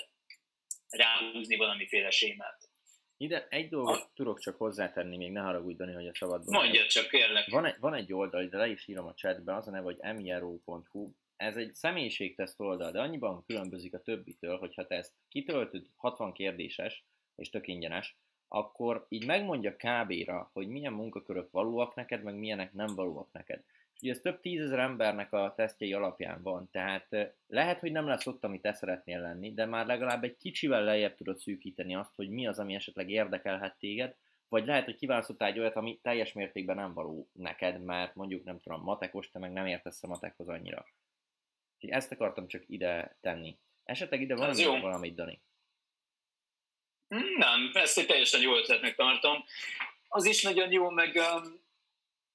ráhúzni 0.89 1.55
valamiféle 1.55 2.09
sémát. 2.09 2.69
Ide 3.17 3.47
egy 3.49 3.69
dolgot 3.69 3.99
ha. 3.99 4.11
tudok 4.15 4.39
csak 4.39 4.57
hozzátenni, 4.57 5.17
még 5.17 5.31
ne 5.31 5.41
haragudj, 5.41 5.83
hogy 5.83 6.07
a 6.07 6.15
szabadban. 6.15 6.63
Mondja 6.63 6.87
csak, 6.87 7.09
kérlek. 7.09 7.49
Van 7.49 7.65
egy, 7.65 7.75
van 7.79 7.93
egy 7.93 8.13
oldal, 8.13 8.45
de 8.45 8.57
le 8.57 8.67
is 8.67 8.87
írom 8.87 9.05
a 9.05 9.13
chatbe, 9.13 9.55
az 9.55 9.67
a 9.67 9.71
neve, 9.71 9.83
hogy 9.83 9.97
emiro.hu. 9.99 11.11
Ez 11.35 11.55
egy 11.55 11.73
személyiségteszt 11.73 12.59
oldal, 12.59 12.91
de 12.91 13.01
annyiban 13.01 13.43
különbözik 13.45 13.93
a 13.93 14.01
többitől, 14.01 14.57
hogyha 14.57 14.87
te 14.87 14.95
ezt 14.95 15.13
kitöltöd, 15.27 15.85
60 15.95 16.33
kérdéses, 16.33 17.05
és 17.35 17.49
tök 17.49 17.67
ingyenes, 17.67 18.17
akkor 18.53 19.05
így 19.09 19.25
megmondja 19.25 19.75
kb-ra, 19.75 20.49
hogy 20.53 20.67
milyen 20.67 20.93
munkakörök 20.93 21.51
valóak 21.51 21.95
neked, 21.95 22.23
meg 22.23 22.35
milyenek 22.35 22.73
nem 22.73 22.95
valóak 22.95 23.31
neked. 23.31 23.63
Ugye 24.01 24.11
ez 24.11 24.19
több 24.19 24.39
tízezer 24.39 24.79
embernek 24.79 25.33
a 25.33 25.53
tesztjei 25.55 25.93
alapján 25.93 26.41
van, 26.41 26.69
tehát 26.71 27.35
lehet, 27.47 27.79
hogy 27.79 27.91
nem 27.91 28.07
lesz 28.07 28.27
ott, 28.27 28.43
amit 28.43 28.61
te 28.61 28.73
szeretnél 28.73 29.21
lenni, 29.21 29.53
de 29.53 29.65
már 29.65 29.85
legalább 29.85 30.23
egy 30.23 30.37
kicsivel 30.37 30.83
lejjebb 30.83 31.15
tudod 31.15 31.37
szűkíteni 31.37 31.95
azt, 31.95 32.15
hogy 32.15 32.29
mi 32.29 32.47
az, 32.47 32.59
ami 32.59 32.75
esetleg 32.75 33.09
érdekelhet 33.09 33.77
téged, 33.79 34.15
vagy 34.49 34.65
lehet, 34.65 34.85
hogy 34.85 34.95
kiválasztottál 34.95 35.49
egy 35.49 35.59
olyat, 35.59 35.75
ami 35.75 35.99
teljes 36.01 36.33
mértékben 36.33 36.75
nem 36.75 36.93
való 36.93 37.27
neked, 37.33 37.83
mert 37.83 38.15
mondjuk 38.15 38.43
nem 38.43 38.59
tudom, 38.59 38.81
matekos, 38.81 39.29
te 39.29 39.39
meg 39.39 39.51
nem 39.51 39.65
értesz 39.65 40.03
a 40.03 40.07
matekhoz 40.07 40.47
annyira. 40.47 40.85
Úgyhogy 41.75 41.89
ezt 41.89 42.11
akartam 42.11 42.47
csak 42.47 42.63
ide 42.67 43.17
tenni. 43.21 43.57
Esetleg 43.83 44.21
ide 44.21 44.35
van 44.35 44.57
jó. 44.57 44.79
valamit, 44.79 45.15
Dani? 45.15 45.41
Nem, 47.17 47.71
ezt 47.73 47.97
egy 47.97 48.05
teljesen 48.05 48.41
jó 48.41 48.55
ötletnek 48.55 48.95
tartom. 48.95 49.45
Az 50.07 50.25
is 50.25 50.41
nagyon 50.41 50.71
jó, 50.71 50.89
meg 50.89 51.19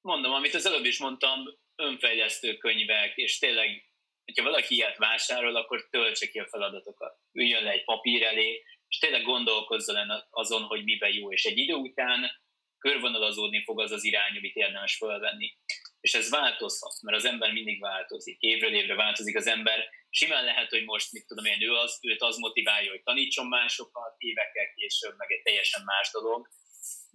mondom, 0.00 0.32
amit 0.32 0.54
az 0.54 0.66
előbb 0.66 0.84
is 0.84 0.98
mondtam, 0.98 1.40
önfejlesztő 1.76 2.56
könyvek, 2.56 3.16
és 3.16 3.38
tényleg, 3.38 3.84
hogyha 4.24 4.44
valaki 4.44 4.74
ilyet 4.74 4.96
vásárol, 4.96 5.56
akkor 5.56 5.88
töltse 5.90 6.28
ki 6.28 6.38
a 6.38 6.46
feladatokat. 6.46 7.18
Üljön 7.32 7.62
le 7.62 7.70
egy 7.70 7.84
papír 7.84 8.22
elé, 8.22 8.64
és 8.88 8.98
tényleg 8.98 9.22
gondolkozzon 9.22 10.26
azon, 10.30 10.62
hogy 10.62 10.84
miben 10.84 11.12
jó, 11.12 11.32
és 11.32 11.44
egy 11.44 11.58
idő 11.58 11.74
után 11.74 12.30
körvonalazódni 12.78 13.62
fog 13.64 13.80
az 13.80 13.90
az 13.90 14.04
irány, 14.04 14.36
amit 14.36 14.56
érdemes 14.56 14.96
fölvenni. 14.96 15.56
És 16.00 16.14
ez 16.14 16.30
változhat, 16.30 17.02
mert 17.02 17.16
az 17.16 17.24
ember 17.24 17.52
mindig 17.52 17.80
változik. 17.80 18.40
Évről 18.40 18.74
évre 18.74 18.94
változik 18.94 19.36
az 19.36 19.46
ember. 19.46 19.88
Simán 20.10 20.44
lehet, 20.44 20.70
hogy 20.70 20.84
most, 20.84 21.12
mit 21.12 21.26
tudom 21.26 21.44
én, 21.44 21.62
ő 21.62 21.72
az, 21.72 21.98
őt 22.02 22.22
az 22.22 22.36
motiválja, 22.36 22.90
hogy 22.90 23.02
tanítson 23.02 23.46
másokat, 23.46 24.14
évekkel 24.18 24.72
később, 24.74 25.14
meg 25.16 25.30
egy 25.30 25.42
teljesen 25.42 25.82
más 25.84 26.10
dolog 26.10 26.48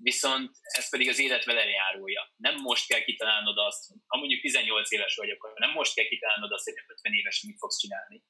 viszont 0.04 0.52
ez 0.62 0.90
pedig 0.90 1.10
az 1.10 1.20
élet 1.20 1.46
vele 1.46 1.66
járulja. 1.66 2.34
Nem 2.38 2.56
most 2.56 2.88
kell 2.88 3.04
kitalálnod 3.04 3.58
azt, 3.58 3.84
ha 4.08 4.18
mondjuk 4.18 4.42
18 4.42 4.92
éves 4.92 5.16
vagy, 5.16 5.30
akkor 5.30 5.52
nem 5.56 5.72
most 5.72 5.94
kell 5.96 6.06
kitalálnod 6.06 6.52
azt, 6.52 6.64
hogy 6.64 6.74
50 6.88 7.14
évesen 7.14 7.50
mit 7.50 7.60
fogsz 7.60 7.80
csinálni. 7.80 8.24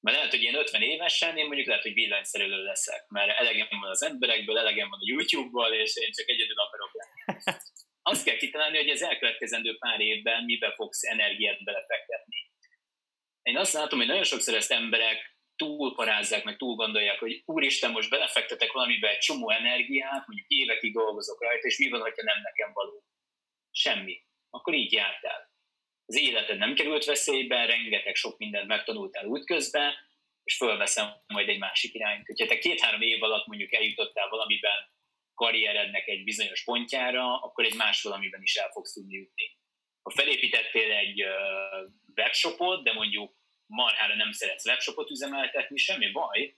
Mert 0.00 0.16
lehet, 0.16 0.30
hogy 0.30 0.42
ilyen 0.42 0.54
50 0.54 0.82
évesen 0.82 1.36
én 1.36 1.46
mondjuk 1.46 1.66
lehet, 1.66 1.82
hogy 1.82 1.92
villanyszerelő 1.92 2.62
leszek, 2.62 3.08
mert 3.08 3.38
elegem 3.38 3.68
van 3.70 3.90
az 3.90 4.02
emberekből, 4.02 4.58
elegem 4.58 4.88
van 4.88 4.98
a 4.98 5.08
YouTube-ból, 5.12 5.72
és 5.72 5.96
én 5.96 6.12
csak 6.12 6.28
egyedül 6.28 6.58
akarok 6.58 6.90
lenni. 6.92 7.42
Azt 8.06 8.24
kell 8.24 8.36
kitalálni, 8.36 8.76
hogy 8.76 8.90
az 8.90 9.02
elkövetkezendő 9.02 9.76
pár 9.78 10.00
évben 10.00 10.44
mibe 10.44 10.72
fogsz 10.72 11.02
energiát 11.02 11.64
belefektetni. 11.64 12.36
Én 13.42 13.56
azt 13.56 13.72
látom, 13.72 13.98
hogy 13.98 14.08
nagyon 14.08 14.24
sokszor 14.24 14.54
ezt 14.54 14.70
emberek 14.70 15.36
túlparázzák, 15.56 16.44
meg 16.44 16.56
túl 16.56 16.74
gondolják, 16.74 17.18
hogy 17.18 17.42
úristen, 17.44 17.90
most 17.90 18.10
belefektetek 18.10 18.72
valamibe 18.72 19.08
egy 19.08 19.18
csomó 19.18 19.50
energiát, 19.50 20.26
mondjuk 20.26 20.48
évekig 20.48 20.92
dolgozok 20.92 21.42
rajta, 21.42 21.66
és 21.66 21.78
mi 21.78 21.88
van, 21.88 22.00
ha 22.00 22.10
nem 22.16 22.40
nekem 22.42 22.72
való? 22.72 23.04
Semmi. 23.70 24.22
Akkor 24.50 24.74
így 24.74 24.92
jártál. 24.92 25.52
Az 26.06 26.16
életed 26.16 26.58
nem 26.58 26.74
került 26.74 27.04
veszélybe, 27.04 27.66
rengeteg 27.66 28.14
sok 28.14 28.38
mindent 28.38 28.66
megtanultál 28.66 29.26
útközben, 29.26 29.94
és 30.44 30.56
fölveszem 30.56 31.14
majd 31.26 31.48
egy 31.48 31.58
másik 31.58 31.94
irányt. 31.94 32.26
Hogyha 32.26 32.46
te 32.46 32.58
két-három 32.58 33.00
év 33.00 33.22
alatt 33.22 33.46
mondjuk 33.46 33.72
eljutottál 33.72 34.28
valamiben 34.28 34.92
karrierednek 35.34 36.06
egy 36.08 36.24
bizonyos 36.24 36.64
pontjára, 36.64 37.40
akkor 37.40 37.64
egy 37.64 37.74
más 37.74 38.02
valamiben 38.02 38.42
is 38.42 38.54
el 38.54 38.70
fogsz 38.70 38.92
tudni 38.92 39.14
jutni. 39.14 39.58
Ha 40.02 40.10
felépítettél 40.10 40.92
egy 40.92 41.24
webshopot, 42.16 42.84
de 42.84 42.92
mondjuk 42.92 43.36
marhára 43.66 44.14
nem 44.14 44.32
szeretsz 44.32 44.66
webshopot 44.66 45.10
üzemeltetni, 45.10 45.76
semmi 45.76 46.10
baj, 46.10 46.56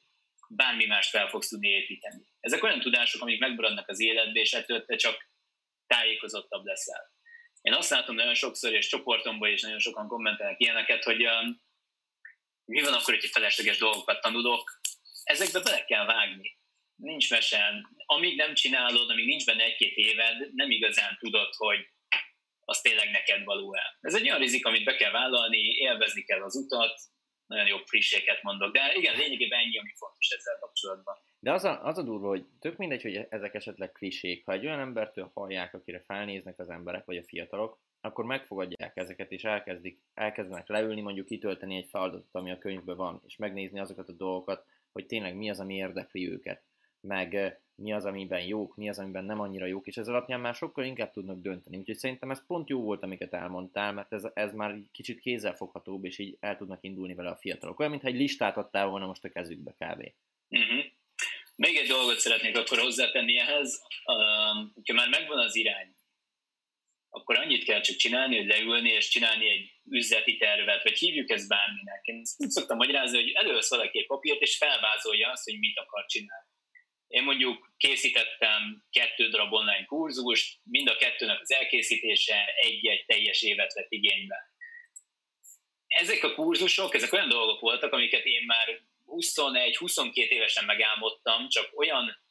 bármi 0.49 0.87
mást 0.87 1.11
fel 1.11 1.29
fogsz 1.29 1.49
tudni 1.49 1.69
építeni. 1.69 2.29
Ezek 2.41 2.63
olyan 2.63 2.81
tudások, 2.81 3.23
amik 3.23 3.41
megmaradnak 3.41 3.89
az 3.89 4.01
életbe, 4.01 4.41
és 4.41 4.53
ettől 4.53 4.85
te 4.85 4.97
csak 4.97 5.31
tájékozottabb 5.87 6.65
leszel. 6.65 7.15
Én 7.61 7.73
azt 7.73 7.91
látom 7.91 8.15
nagyon 8.15 8.35
sokszor, 8.35 8.73
és 8.73 8.89
csoportomban 8.89 9.51
is 9.51 9.63
nagyon 9.63 9.79
sokan 9.79 10.09
kommentelnek 10.09 10.61
ilyeneket, 10.61 11.05
hogy 11.05 11.27
mi 12.65 12.81
van 12.81 12.93
akkor, 12.93 13.15
hogyha 13.15 13.33
felesleges 13.33 13.79
dolgokat 13.79 14.21
tanulok, 14.21 14.81
ezekbe 15.23 15.61
bele 15.61 15.85
kell 15.85 16.05
vágni. 16.05 16.59
Nincs 16.97 17.31
mesen. 17.31 17.87
Amíg 18.07 18.37
nem 18.37 18.55
csinálod, 18.55 19.11
amíg 19.11 19.27
nincs 19.27 19.45
benne 19.45 19.65
egy-két 19.65 19.97
éved, 19.97 20.55
nem 20.55 20.71
igazán 20.71 21.17
tudod, 21.19 21.55
hogy 21.55 21.79
az 22.65 22.81
tényleg 22.81 23.11
neked 23.11 23.45
való 23.45 23.75
el. 23.75 23.99
Ez 24.01 24.15
egy 24.15 24.29
olyan 24.29 24.39
rizik, 24.39 24.67
amit 24.67 24.85
be 24.85 24.97
kell 24.97 25.11
vállalni, 25.11 25.59
élvezni 25.59 26.23
kell 26.23 26.43
az 26.43 26.57
utat, 26.57 27.01
nagyon 27.47 27.67
jó 27.67 27.77
frisséket 27.77 28.43
mondok, 28.43 28.73
de 28.73 28.93
igen, 28.95 29.17
lényegében 29.17 29.59
ennyi, 29.59 29.79
ami 29.79 29.93
fontos 29.97 30.29
ezzel 30.29 30.59
kapcsolatban. 30.61 31.17
De 31.39 31.53
az 31.53 31.65
a, 31.65 31.85
az 31.85 31.99
a 31.99 32.03
durva, 32.03 32.29
hogy 32.29 32.45
tök 32.61 32.77
mindegy, 32.77 33.03
hogy 33.03 33.27
ezek 33.29 33.55
esetleg 33.55 33.93
klisék. 33.93 34.45
Ha 34.45 34.53
egy 34.53 34.67
olyan 34.67 34.81
embertől 34.81 35.31
hallják, 35.35 35.75
akire 35.75 36.01
felnéznek 36.01 36.59
az 36.59 36.69
emberek, 36.69 37.05
vagy 37.05 37.17
a 37.17 37.25
fiatalok, 37.25 37.79
akkor 38.01 38.25
megfogadják 38.25 38.97
ezeket, 38.97 39.33
és 39.33 39.45
elkezdik, 39.45 40.01
elkezdenek 40.15 40.69
leülni, 40.69 41.01
mondjuk 41.01 41.27
kitölteni 41.27 41.77
egy 41.77 41.89
feladatot, 41.91 42.29
ami 42.33 42.51
a 42.51 42.59
könyvben 42.59 42.97
van, 42.97 43.23
és 43.27 43.37
megnézni 43.37 43.81
azokat 43.81 44.09
a 44.09 44.13
dolgokat, 44.13 44.65
hogy 44.93 45.07
tényleg 45.07 45.37
mi 45.37 45.51
az, 45.51 45.61
ami 45.61 45.75
érdekli 45.75 46.31
őket, 46.31 46.63
meg 47.07 47.59
mi 47.77 47.93
az, 47.93 48.05
amiben 48.05 48.41
jók, 48.41 48.77
mi 48.77 48.89
az, 48.89 48.99
amiben 48.99 49.25
nem 49.25 49.41
annyira 49.41 49.67
jók, 49.67 49.87
és 49.87 49.97
ez 49.97 50.09
alapján 50.09 50.41
már 50.41 50.55
sokkal 50.55 50.85
inkább 50.85 51.13
tudnak 51.13 51.41
dönteni. 51.41 51.77
Úgyhogy 51.77 51.97
szerintem 51.97 52.31
ez 52.31 52.47
pont 52.47 52.69
jó 52.69 52.83
volt, 52.83 53.03
amiket 53.03 53.33
elmondtál, 53.33 53.93
mert 53.93 54.13
ez, 54.13 54.23
ez 54.35 54.53
már 54.53 54.75
kicsit 54.93 55.21
kézzelfoghatóbb, 55.21 56.05
és 56.05 56.19
így 56.19 56.37
el 56.41 56.57
tudnak 56.57 56.79
indulni 56.83 57.15
vele 57.15 57.31
a 57.31 57.37
fiatalok. 57.37 57.79
Olyan, 57.79 57.91
mintha 57.91 58.09
egy 58.09 58.17
listát 58.17 58.57
adtál 58.57 58.87
volna 58.87 59.07
most 59.07 59.25
a 59.25 59.29
kezükbe 59.29 59.71
kb. 59.71 60.13
Uh-huh. 60.49 60.85
Még 61.57 61.77
egy 61.77 61.89
dolgot 61.89 62.19
szeretnék 62.19 62.57
akkor 62.57 62.79
hozzátenni 62.79 63.39
ehhez, 63.39 63.83
um, 64.07 64.71
hogyha 64.75 64.95
már 64.95 65.09
megvan 65.09 65.39
az 65.39 65.57
irány, 65.57 65.95
akkor 67.11 67.37
annyit 67.37 67.65
kell 67.65 67.81
csak 67.81 67.97
csinálni, 67.97 68.37
hogy 68.37 68.47
leülni 68.47 68.91
és 68.91 69.09
csinálni 69.09 69.49
egy 69.49 69.73
üzleti 69.91 70.37
tervet, 70.37 70.83
vagy 70.83 70.99
hívjuk 70.99 71.31
ezt 71.31 71.49
bárminek. 71.49 72.01
Én 72.05 72.25
szoktam 72.25 72.77
magyarázni, 72.77 73.23
hogy 73.23 73.31
elősz 73.31 73.71
valaki 73.71 73.99
egy 73.99 74.07
papírt, 74.07 74.41
és 74.41 74.57
felvázolja 74.57 75.31
azt, 75.31 75.45
hogy 75.45 75.59
mit 75.59 75.79
akar 75.79 76.07
csinálni. 76.07 76.46
Én 77.07 77.23
mondjuk 77.23 77.73
készítettem 77.77 78.85
kettő 78.91 79.29
darab 79.29 79.53
online 79.53 79.85
kurzust, 79.85 80.59
mind 80.63 80.89
a 80.89 80.97
kettőnek 80.97 81.41
az 81.41 81.53
elkészítése 81.53 82.45
egy-egy 82.45 83.05
teljes 83.05 83.43
évet 83.43 83.73
vett 83.73 83.91
igénybe. 83.91 84.51
Ezek 85.87 86.25
a 86.25 86.35
kurzusok, 86.35 86.95
ezek 86.95 87.13
olyan 87.13 87.29
dolgok 87.29 87.61
voltak, 87.61 87.93
amiket 87.93 88.25
én 88.25 88.45
már 88.47 88.81
21-22 89.07 90.13
évesen 90.15 90.65
megálmodtam, 90.65 91.49
csak 91.49 91.79
olyan 91.79 92.25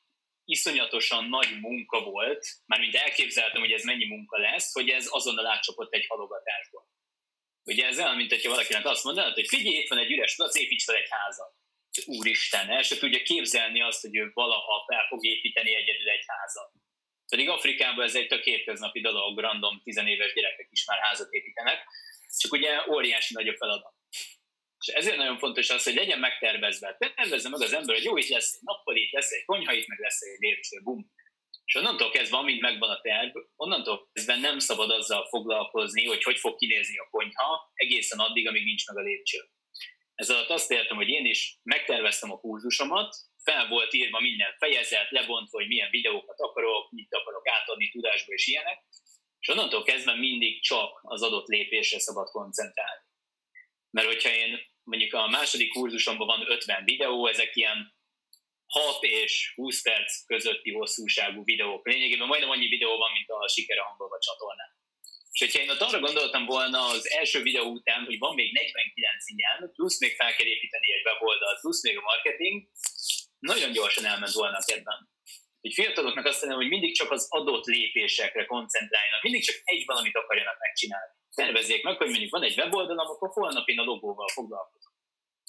iszonyatosan 0.46 1.26
nagy 1.26 1.60
munka 1.60 2.04
volt, 2.04 2.48
mármint 2.66 2.96
elképzeltem, 2.96 3.62
hogy 3.62 3.72
ez 3.72 3.84
mennyi 3.84 4.06
munka 4.06 4.38
lesz, 4.38 4.74
hogy 4.74 4.90
ez 4.90 5.08
azonnal 5.10 5.46
átcsapott 5.46 5.94
egy 5.94 6.06
halogatásba. 6.08 6.88
Ugye 7.64 7.86
ez 7.86 7.98
olyan, 7.98 8.16
mint 8.16 8.30
hogyha 8.30 8.50
valakinek 8.50 8.86
azt 8.86 9.04
mondanád, 9.04 9.34
hogy 9.34 9.48
figyelj, 9.48 9.76
itt 9.76 9.90
van 9.90 10.00
egy 10.00 10.12
üres 10.12 10.36
plac, 10.36 10.56
építs 10.56 10.84
fel 10.84 10.96
egy 10.96 11.10
házat. 11.10 11.54
Úristen, 12.06 12.70
el 12.70 12.82
se 12.82 12.98
tudja 12.98 13.22
képzelni 13.24 13.82
azt, 13.82 14.02
hogy 14.02 14.16
ő 14.16 14.32
valaha 14.34 14.84
fel 14.88 15.06
fog 15.08 15.26
építeni 15.26 15.76
egyedül 15.76 16.10
egy 16.10 16.24
házat. 16.28 16.72
Pedig 17.28 17.50
Afrikában 17.50 18.06
ez 18.06 18.16
egy 18.16 18.28
tök 18.28 18.44
hétköznapi 18.44 19.02
dolog, 19.02 19.40
random 19.40 19.82
tizenéves 19.84 20.34
gyerekek 20.34 20.68
is 20.72 20.86
már 20.86 21.00
házat 21.00 21.34
építenek, 21.34 21.84
csak 22.38 22.52
ugye 22.52 22.90
óriási 22.90 23.34
nagy 23.34 23.48
a 23.48 23.56
feladat. 23.58 23.94
És 24.86 24.94
ezért 24.94 25.18
nagyon 25.18 25.38
fontos 25.38 25.70
az, 25.70 25.84
hogy 25.84 25.94
legyen 25.94 26.20
megtervezve. 26.20 26.98
Tervezze 27.16 27.50
meg 27.50 27.62
az 27.62 27.74
ember, 27.74 27.96
hogy 27.96 28.04
jó, 28.04 28.18
itt 28.18 28.28
lesz 28.28 28.54
egy 28.54 28.62
nappal, 28.64 28.96
itt 28.96 29.12
lesz 29.12 29.32
egy 29.32 29.46
konyha, 29.46 29.74
itt 29.74 29.88
meg 29.88 30.00
lesz 30.00 30.22
egy 30.22 30.40
lépcső, 30.40 30.82
bum. 30.84 31.14
És 31.66 31.76
onnantól 31.76 32.12
kezdve, 32.12 32.38
amint 32.38 32.62
megvan 32.62 32.90
a 32.90 33.02
terv, 33.02 33.36
onnantól 33.56 34.10
kezdve 34.14 34.36
nem 34.36 34.60
szabad 34.60 34.92
azzal 34.92 35.28
foglalkozni, 35.28 36.06
hogy 36.06 36.24
hogy 36.24 36.38
fog 36.38 36.56
kinézni 36.56 36.98
a 36.98 37.08
konyha, 37.12 37.72
egészen 37.74 38.20
addig, 38.20 38.48
amíg 38.48 38.64
nincs 38.64 38.88
meg 38.88 38.98
a 38.98 39.02
lépcső. 39.02 39.50
Ez 40.16 40.30
alatt 40.30 40.50
azt 40.50 40.72
értem, 40.72 40.98
hogy 40.98 41.10
én 41.10 41.26
is 41.26 41.60
megterveztem 41.64 42.32
a 42.32 42.40
kurzusomat, 42.40 43.16
fel 43.44 43.68
volt 43.68 43.94
írva 43.94 44.20
minden 44.20 44.56
fejezet, 44.58 45.12
lebontva, 45.12 45.58
hogy 45.58 45.68
milyen 45.68 45.90
videókat 45.90 46.40
akarok, 46.40 46.92
mit 46.92 47.14
akarok 47.14 47.48
átadni 47.48 47.90
tudásba 47.90 48.34
és 48.34 48.48
ilyenek, 48.48 48.84
és 49.40 49.48
onnantól 49.48 49.84
kezdve 49.84 50.16
mindig 50.16 50.62
csak 50.62 51.00
az 51.02 51.22
adott 51.22 51.48
lépésre 51.48 52.00
szabad 52.00 52.30
koncentrálni. 52.30 53.04
Mert 53.90 54.08
hogyha 54.08 54.30
én 54.30 54.60
mondjuk 54.84 55.14
a 55.14 55.28
második 55.28 55.74
kurzusomban 55.74 56.28
van 56.28 56.52
50 56.52 56.84
videó, 56.84 57.28
ezek 57.28 57.56
ilyen 57.56 57.94
6 58.68 59.04
és 59.04 59.54
20 59.56 59.82
perc 59.82 60.26
közötti 60.26 60.72
hosszúságú 60.72 61.44
videók. 61.44 61.88
Lényegében 61.88 62.28
majdnem 62.28 62.50
annyi 62.50 62.68
videó 62.68 62.98
van, 62.98 63.12
mint 63.12 63.30
a 63.30 63.48
sikere 63.48 63.82
hangolva 63.82 64.20
csatornán. 64.20 64.85
És 65.36 65.40
hogyha 65.44 65.62
én 65.64 65.70
ott 65.70 65.86
arra 65.88 66.00
gondoltam 66.00 66.46
volna 66.46 66.80
az 66.96 67.10
első 67.20 67.42
videó 67.42 67.66
után, 67.80 68.02
hogy 68.06 68.18
van 68.18 68.36
még 68.36 68.52
49 68.54 69.30
ilyen, 69.36 69.72
plusz 69.76 70.00
még 70.00 70.14
fel 70.16 70.36
kell 70.36 70.46
építeni 70.56 70.94
egy 70.94 71.06
weboldalt, 71.06 71.60
plusz 71.60 71.84
még 71.84 71.98
a 71.98 72.02
marketing, 72.02 72.56
nagyon 73.40 73.72
gyorsan 73.72 74.06
elment 74.06 74.32
volna 74.42 74.58
a 74.58 74.66
kedvem. 74.66 75.02
Egy 75.62 75.74
fiataloknak 75.74 76.26
azt 76.26 76.42
mondom, 76.42 76.60
hogy 76.60 76.70
mindig 76.70 76.96
csak 76.96 77.12
az 77.12 77.28
adott 77.30 77.66
lépésekre 77.66 78.46
koncentráljanak, 78.46 79.22
mindig 79.22 79.44
csak 79.44 79.56
egy 79.64 79.84
valamit 79.86 80.16
akarjanak 80.16 80.58
megcsinálni 80.60 81.14
tervezzék 81.36 81.84
meg, 81.84 81.98
hogy 81.98 82.10
mondjuk 82.10 82.32
van 82.32 82.44
egy 82.44 82.58
weboldalam, 82.58 83.08
akkor 83.08 83.30
holnap 83.30 83.68
én 83.68 83.80
a 83.80 83.84
logóval 83.84 84.28
foglalkozom. 84.28 84.94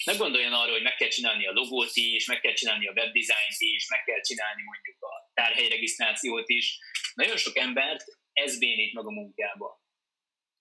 Ne 0.05 0.17
gondoljon 0.17 0.53
arra, 0.53 0.73
hogy 0.73 0.83
meg 0.83 0.97
kell 0.97 1.09
csinálni 1.09 1.47
a 1.47 1.53
logót 1.53 1.91
is, 1.95 2.27
meg 2.27 2.41
kell 2.41 2.53
csinálni 2.53 2.87
a 2.87 2.93
webdesignt 2.93 3.59
is, 3.59 3.89
meg 3.89 4.03
kell 4.05 4.21
csinálni 4.21 4.63
mondjuk 4.63 4.97
a 5.03 5.31
tárhelyregisztrációt 5.35 6.49
is. 6.49 6.79
Nagyon 7.15 7.37
sok 7.37 7.57
embert 7.57 8.05
ez 8.37 8.59
bénít 8.59 8.95
meg 8.95 9.07
a 9.07 9.11
munkába. 9.11 9.85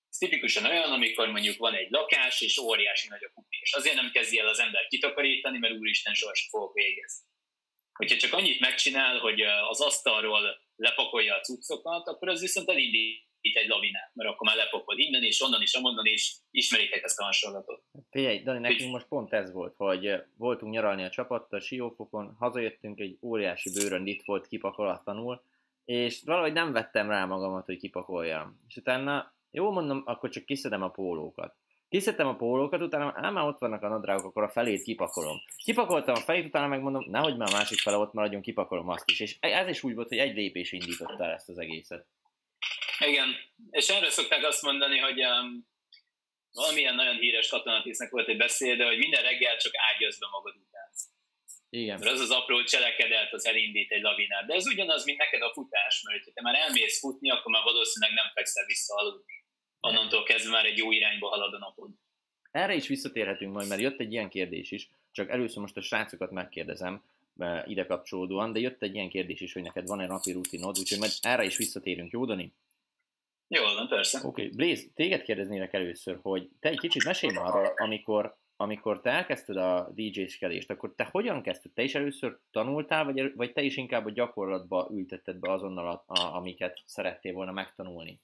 Ez 0.09 0.17
tipikusan 0.17 0.65
olyan, 0.65 0.91
amikor 0.91 1.27
mondjuk 1.27 1.57
van 1.57 1.73
egy 1.73 1.89
lakás, 1.89 2.41
és 2.41 2.57
óriási 2.57 3.07
nagy 3.07 3.23
a 3.23 3.31
kupi, 3.33 3.57
és 3.61 3.73
azért 3.73 3.95
nem 3.95 4.11
kezdi 4.11 4.39
el 4.39 4.47
az 4.47 4.59
ember 4.59 4.87
kitakarítani, 4.87 5.57
mert 5.57 5.73
úristen 5.73 6.13
sohasem 6.13 6.49
fogok 6.49 6.73
végezni. 6.73 7.25
Hogyha 7.93 8.17
csak 8.17 8.33
annyit 8.33 8.59
megcsinál, 8.59 9.19
hogy 9.19 9.41
az 9.41 9.81
asztalról 9.81 10.41
lepakolja 10.75 11.35
a 11.35 11.39
cuccokat, 11.39 12.07
akkor 12.07 12.29
az 12.29 12.41
viszont 12.41 12.69
elindít 12.69 13.23
itt 13.41 13.55
egy 13.55 13.67
lavinát, 13.67 14.11
mert 14.13 14.29
akkor 14.29 14.47
már 14.47 14.55
lepokod 14.55 14.99
innen 14.99 15.23
és 15.23 15.41
onnan 15.41 15.61
is, 15.61 15.73
amonnan 15.73 16.05
is, 16.05 16.35
ismeritek 16.51 17.03
ezt 17.03 17.19
a 17.19 17.23
hasonlatot. 17.23 17.83
Figyelj, 18.09 18.39
Dani, 18.39 18.59
nekünk 18.59 18.91
most 18.91 19.07
pont 19.07 19.33
ez 19.33 19.51
volt, 19.51 19.75
hogy 19.75 20.23
voltunk 20.37 20.73
nyaralni 20.73 21.03
a 21.03 21.09
csapattal 21.09 21.59
Siófokon, 21.59 22.35
hazajöttünk, 22.39 22.99
egy 22.99 23.17
óriási 23.21 23.71
bőrön 23.71 24.07
itt 24.07 24.23
volt 24.25 24.47
kipakolatlanul, 24.47 25.43
és 25.85 26.21
valahogy 26.25 26.53
nem 26.53 26.71
vettem 26.71 27.09
rá 27.09 27.25
magamat, 27.25 27.65
hogy 27.65 27.77
kipakoljam. 27.77 28.59
És 28.67 28.75
utána, 28.75 29.33
jó 29.51 29.71
mondom, 29.71 30.01
akkor 30.05 30.29
csak 30.29 30.45
kiszedem 30.45 30.81
a 30.81 30.89
pólókat. 30.89 31.55
Kiszedtem 31.89 32.27
a 32.27 32.35
pólókat, 32.35 32.81
utána 32.81 33.13
ám 33.15 33.33
már 33.33 33.45
ott 33.45 33.59
vannak 33.59 33.83
a 33.83 33.87
nadrágok, 33.87 34.25
akkor 34.25 34.43
a 34.43 34.49
felét 34.49 34.83
kipakolom. 34.83 35.37
Kipakoltam 35.63 36.15
a 36.15 36.19
fejét, 36.19 36.45
utána 36.45 36.67
megmondom, 36.67 37.05
nehogy 37.09 37.37
már 37.37 37.49
a 37.53 37.57
másik 37.57 37.79
fele 37.79 37.97
ott 37.97 38.13
maradjon, 38.13 38.41
kipakolom 38.41 38.89
azt 38.89 39.09
is. 39.09 39.19
És 39.19 39.37
ez 39.39 39.67
is 39.67 39.83
úgy 39.83 39.95
volt, 39.95 40.07
hogy 40.07 40.17
egy 40.17 40.35
lépés 40.35 40.71
indította 40.71 41.23
el 41.23 41.31
ezt 41.31 41.49
az 41.49 41.57
egészet. 41.57 42.05
Igen, 42.99 43.27
és 43.71 43.87
erre 43.87 44.09
szokták 44.09 44.43
azt 44.43 44.61
mondani, 44.61 44.97
hogy 44.97 45.25
um, 45.25 45.67
valamilyen 46.51 46.95
nagyon 46.95 47.15
híres 47.15 47.49
katonatisznek 47.49 48.09
volt 48.09 48.27
egy 48.27 48.37
beszéde, 48.37 48.85
hogy 48.85 48.97
minden 48.97 49.21
reggel 49.21 49.57
csak 49.57 49.71
ágyazd 49.93 50.19
be 50.19 50.27
magad 50.31 50.55
után. 50.55 50.89
Igen. 51.81 51.99
Mert 51.99 52.11
az 52.11 52.19
az 52.19 52.31
apró 52.31 52.63
cselekedet, 52.63 53.33
az 53.33 53.45
elindít 53.45 53.91
egy 53.91 54.01
lavinát. 54.01 54.45
De 54.45 54.53
ez 54.53 54.67
ugyanaz, 54.67 55.05
mint 55.05 55.17
neked 55.17 55.41
a 55.41 55.51
futás, 55.53 56.01
mert 56.01 56.23
ha 56.23 56.31
te 56.33 56.41
már 56.41 56.55
elmész 56.55 56.99
futni, 56.99 57.29
akkor 57.31 57.51
már 57.51 57.63
valószínűleg 57.63 58.15
nem 58.15 58.31
fekszel 58.33 58.65
vissza 58.65 58.95
aludni. 58.95 59.43
Onnantól 59.79 60.23
kezdve 60.23 60.51
már 60.51 60.65
egy 60.65 60.77
jó 60.77 60.91
irányba 60.91 61.27
halad 61.27 61.53
a 61.53 61.57
napod. 61.57 61.89
Erre 62.51 62.73
is 62.73 62.87
visszatérhetünk 62.87 63.53
majd, 63.53 63.67
mert 63.67 63.81
jött 63.81 63.99
egy 63.99 64.11
ilyen 64.11 64.29
kérdés 64.29 64.71
is, 64.71 64.89
csak 65.11 65.29
először 65.29 65.61
most 65.61 65.77
a 65.77 65.81
srácokat 65.81 66.31
megkérdezem, 66.31 67.03
ide 67.65 67.85
kapcsolódóan, 67.85 68.53
de 68.53 68.59
jött 68.59 68.81
egy 68.81 68.95
ilyen 68.95 69.09
kérdés 69.09 69.39
is, 69.39 69.53
hogy 69.53 69.61
neked 69.61 69.87
van-e 69.87 70.05
napi 70.05 70.31
rutinod, 70.31 70.79
úgyhogy 70.79 70.99
majd 70.99 71.11
erre 71.21 71.43
is 71.43 71.57
visszatérünk, 71.57 72.11
jó 72.11 72.25
Dani? 72.25 72.53
Jó, 73.47 73.63
van, 73.63 73.87
persze. 73.87 74.17
Oké, 74.17 74.27
okay. 74.27 74.55
Blaze, 74.55 74.83
téged 74.93 75.21
kérdeznélek 75.21 75.73
először, 75.73 76.19
hogy 76.21 76.49
te 76.59 76.69
egy 76.69 76.79
kicsit 76.79 77.03
mesélj 77.03 77.35
arról, 77.35 77.73
amikor, 77.75 78.37
amikor 78.55 79.01
te 79.01 79.09
elkezdted 79.09 79.57
a 79.57 79.91
DJ-skedést, 79.93 80.69
akkor 80.69 80.93
te 80.95 81.07
hogyan 81.11 81.41
kezdted? 81.41 81.71
Te 81.71 81.83
is 81.83 81.95
először 81.95 82.39
tanultál, 82.51 83.05
vagy, 83.05 83.35
vagy 83.35 83.53
te 83.53 83.61
is 83.61 83.77
inkább 83.77 84.05
a 84.05 84.11
gyakorlatba 84.11 84.89
ültetted 84.91 85.35
be 85.35 85.51
azonnal, 85.51 85.87
a, 85.87 86.03
a, 86.13 86.35
amiket 86.35 86.81
szerettél 86.85 87.33
volna 87.33 87.51
megtanulni? 87.51 88.19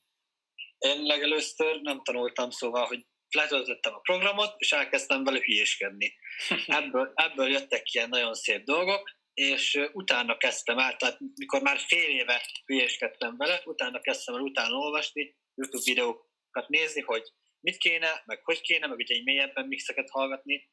Én 0.78 1.04
legelőször 1.04 1.82
nem 1.82 2.02
tanultam, 2.04 2.50
szóval, 2.50 2.86
hogy 2.86 3.06
letöltöttem 3.30 3.94
a 3.94 4.00
programot, 4.00 4.54
és 4.58 4.72
elkezdtem 4.72 5.24
vele 5.24 5.40
hülyéskedni. 5.40 6.14
Ebből, 6.80 7.12
ebből 7.16 7.50
jöttek 7.50 7.94
ilyen 7.94 8.10
nagyon 8.10 8.34
szép 8.34 8.64
dolgok, 8.64 9.10
és 9.34 9.80
utána 9.94 10.38
kezdtem 10.38 10.78
el, 10.78 10.96
tehát 10.96 11.18
mikor 11.36 11.62
már 11.62 11.80
fél 11.80 12.10
éve 12.10 12.42
hülyéskedtem 12.66 13.38
vele, 13.38 13.62
utána 13.66 14.00
kezdtem 14.00 14.36
el 14.36 14.42
utána 14.42 14.76
olvasni, 14.76 15.36
YouTube 15.56 15.84
videókat 15.86 16.68
nézni, 16.68 17.02
hogy 17.02 17.32
mit 17.62 17.78
kéne, 17.78 18.24
meg 18.26 18.42
hogy 18.44 18.62
kéne, 18.62 18.88
meg 18.88 18.98
ugye 18.98 19.16
egy 19.16 19.24
mélyebben 19.24 19.68
mixeket 19.68 20.10
hallgatni, 20.10 20.70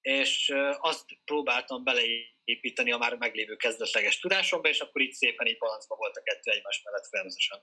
és 0.00 0.52
azt 0.78 1.04
próbáltam 1.24 1.84
beleépíteni 1.84 2.92
a 2.92 2.98
már 2.98 3.16
meglévő 3.16 3.56
kezdetleges 3.56 4.18
tudásomba, 4.18 4.68
és 4.68 4.80
akkor 4.80 5.00
így 5.00 5.12
szépen 5.12 5.46
így 5.46 5.58
balancba 5.58 5.96
volt 5.96 6.16
a 6.16 6.22
kettő 6.22 6.50
egymás 6.50 6.82
mellett 6.84 7.06
folyamatosan. 7.06 7.62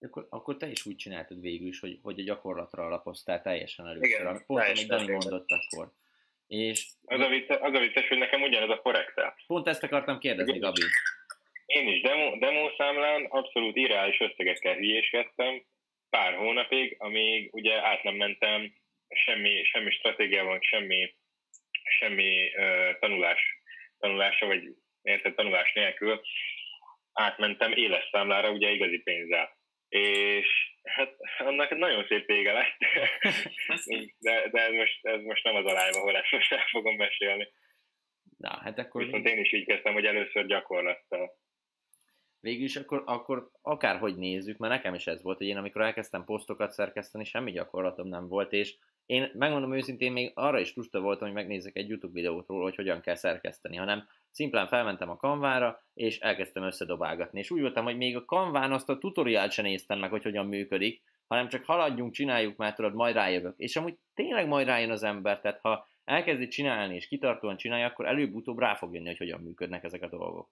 Akkor, 0.00 0.26
akkor 0.30 0.56
te 0.56 0.66
is 0.66 0.86
úgy 0.86 0.96
csináltad 0.96 1.40
végül 1.40 1.68
is, 1.68 1.80
hogy, 1.80 1.98
hogy 2.02 2.20
a 2.20 2.22
gyakorlatra 2.22 2.86
alapoztál 2.86 3.42
teljesen 3.42 3.86
először. 3.86 4.20
Igen, 4.20 4.44
Pont, 4.46 4.64
amit 4.64 4.86
Dani 4.86 5.12
mondott 5.12 5.50
akkor. 5.50 5.92
És 6.46 6.86
az, 7.04 7.20
a 7.20 7.28
vicces, 7.28 7.56
az 7.60 7.74
a 7.74 7.78
vicces, 7.78 8.08
hogy 8.08 8.18
nekem 8.18 8.42
ugyanez 8.42 8.68
a 8.68 8.80
forex 8.82 9.12
Pont 9.46 9.66
ezt 9.66 9.82
akartam 9.82 10.18
kérdezni, 10.18 10.58
Gabi. 10.58 10.82
Én 11.66 11.88
is 11.88 12.00
demo, 12.00 12.38
demo 12.38 12.70
számlán 12.76 13.24
abszolút 13.24 13.76
irreális 13.76 14.20
összegekkel 14.20 14.74
hülyéskedtem, 14.74 15.64
pár 16.10 16.34
hónapig, 16.34 16.94
amíg 16.98 17.54
ugye 17.54 17.86
át 17.86 18.02
nem 18.02 18.14
mentem 18.14 18.72
semmi, 19.08 19.64
semmi 19.64 19.90
stratégiával, 19.90 20.58
semmi, 20.60 21.14
semmi 21.98 22.50
uh, 22.56 22.98
tanulás, 22.98 23.40
tanulása, 23.98 24.46
vagy 24.46 24.62
érted, 25.02 25.34
tanulás 25.34 25.72
nélkül 25.72 26.20
átmentem 27.12 27.72
éles 27.72 28.08
számlára, 28.10 28.50
ugye 28.50 28.70
igazi 28.70 28.98
pénzzel. 28.98 29.56
És 29.88 30.48
hát 30.84 31.16
annak 31.38 31.76
nagyon 31.76 32.06
szép 32.06 32.26
vége 32.26 32.52
lett, 32.52 32.76
de, 34.18 34.48
de 34.48 34.60
ez, 34.60 34.72
most, 34.72 35.06
ez 35.06 35.22
most 35.22 35.44
nem 35.44 35.54
az 35.54 35.64
a 35.64 35.68
live, 35.68 35.98
ahol 35.98 36.16
ezt 36.16 36.30
most 36.30 36.52
el 36.52 36.66
fogom 36.70 36.96
mesélni. 36.96 37.48
Na, 38.38 38.60
hát 38.62 38.78
akkor... 38.78 39.04
Viszont 39.04 39.28
én 39.28 39.38
is 39.38 39.52
így 39.52 39.66
kezdtem, 39.66 39.92
hogy 39.92 40.06
először 40.06 40.46
gyakorlattal. 40.46 41.30
Végül 42.40 42.64
is 42.64 42.76
akkor, 42.76 43.02
akkor 43.06 43.50
akárhogy 43.62 44.16
nézzük, 44.16 44.58
mert 44.58 44.72
nekem 44.72 44.94
is 44.94 45.06
ez 45.06 45.22
volt, 45.22 45.38
hogy 45.38 45.46
én 45.46 45.56
amikor 45.56 45.82
elkezdtem 45.82 46.24
posztokat 46.24 46.72
szerkeszteni, 46.72 47.24
semmi 47.24 47.50
gyakorlatom 47.50 48.08
nem 48.08 48.28
volt, 48.28 48.52
és 48.52 48.76
én 49.06 49.30
megmondom 49.34 49.74
őszintén, 49.74 50.12
még 50.12 50.32
arra 50.34 50.60
is 50.60 50.74
lusta 50.74 51.00
voltam, 51.00 51.26
hogy 51.26 51.36
megnézzek 51.36 51.76
egy 51.76 51.88
YouTube 51.88 52.12
videót 52.12 52.48
róla, 52.48 52.62
hogy 52.62 52.74
hogyan 52.74 53.00
kell 53.00 53.14
szerkeszteni, 53.14 53.76
hanem 53.76 54.08
szimplán 54.30 54.66
felmentem 54.66 55.10
a 55.10 55.16
kanvára, 55.16 55.82
és 55.94 56.18
elkezdtem 56.18 56.62
összedobálgatni. 56.62 57.38
És 57.38 57.50
úgy 57.50 57.60
voltam, 57.60 57.84
hogy 57.84 57.96
még 57.96 58.16
a 58.16 58.24
kanván 58.24 58.72
azt 58.72 58.88
a 58.88 58.98
tutoriált 58.98 59.52
sem 59.52 59.64
néztem 59.64 59.98
meg, 59.98 60.10
hogy 60.10 60.22
hogyan 60.22 60.46
működik, 60.46 61.02
hanem 61.26 61.48
csak 61.48 61.64
haladjunk, 61.64 62.12
csináljuk, 62.12 62.56
mert 62.56 62.76
tudod, 62.76 62.94
majd 62.94 63.14
rájövök. 63.14 63.54
És 63.56 63.76
amúgy 63.76 63.98
tényleg 64.14 64.48
majd 64.48 64.66
rájön 64.66 64.90
az 64.90 65.02
ember, 65.02 65.40
tehát 65.40 65.60
ha 65.60 65.86
elkezdi 66.04 66.48
csinálni, 66.48 66.94
és 66.94 67.08
kitartóan 67.08 67.56
csinálja, 67.56 67.86
akkor 67.86 68.06
előbb-utóbb 68.06 68.58
rá 68.58 68.74
fog 68.74 68.94
jönni, 68.94 69.06
hogy 69.06 69.18
hogyan 69.18 69.40
működnek 69.40 69.84
ezek 69.84 70.02
a 70.02 70.08
dolgok. 70.08 70.50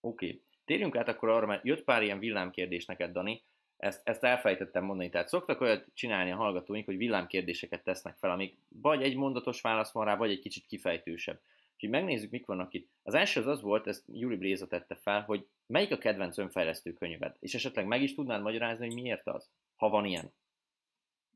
Oké. 0.00 0.26
Okay. 0.26 0.42
Térjünk 0.64 0.96
át 0.96 1.08
akkor 1.08 1.28
arra, 1.28 1.46
mert 1.46 1.64
jött 1.64 1.84
pár 1.84 2.02
ilyen 2.02 2.18
villámkérdés 2.18 2.84
neked, 2.84 3.12
Dani, 3.12 3.42
ezt, 3.76 4.00
ezt 4.04 4.24
elfejtettem 4.24 4.84
mondani. 4.84 5.10
Tehát 5.10 5.28
szoktak 5.28 5.60
olyat 5.60 5.86
csinálni 5.94 6.30
a 6.30 6.36
hallgatóink, 6.36 6.84
hogy 6.84 6.96
villámkérdéseket 6.96 7.84
tesznek 7.84 8.16
fel, 8.16 8.30
amik 8.30 8.56
vagy 8.68 9.02
egy 9.02 9.16
mondatos 9.16 9.60
válasz 9.60 9.92
van 9.92 10.04
rá, 10.04 10.16
vagy 10.16 10.30
egy 10.30 10.40
kicsit 10.40 10.66
kifejtősebb. 10.66 11.40
Úgyhogy 11.74 11.90
megnézzük, 11.90 12.30
mik 12.30 12.46
vannak 12.46 12.74
itt. 12.74 12.90
Az 13.02 13.14
első 13.14 13.40
az 13.40 13.46
az 13.46 13.60
volt, 13.60 13.86
ezt 13.86 14.04
Júli 14.06 14.36
Bréza 14.36 14.66
tette 14.66 14.94
fel, 14.94 15.22
hogy 15.22 15.46
melyik 15.66 15.90
a 15.90 15.98
kedvenc 15.98 16.38
önfejlesztő 16.38 16.92
könyved, 16.92 17.36
és 17.40 17.54
esetleg 17.54 17.86
meg 17.86 18.02
is 18.02 18.14
tudnád 18.14 18.42
magyarázni, 18.42 18.86
hogy 18.86 18.94
miért 18.94 19.26
az, 19.26 19.50
ha 19.76 19.88
van 19.88 20.04
ilyen. 20.04 20.32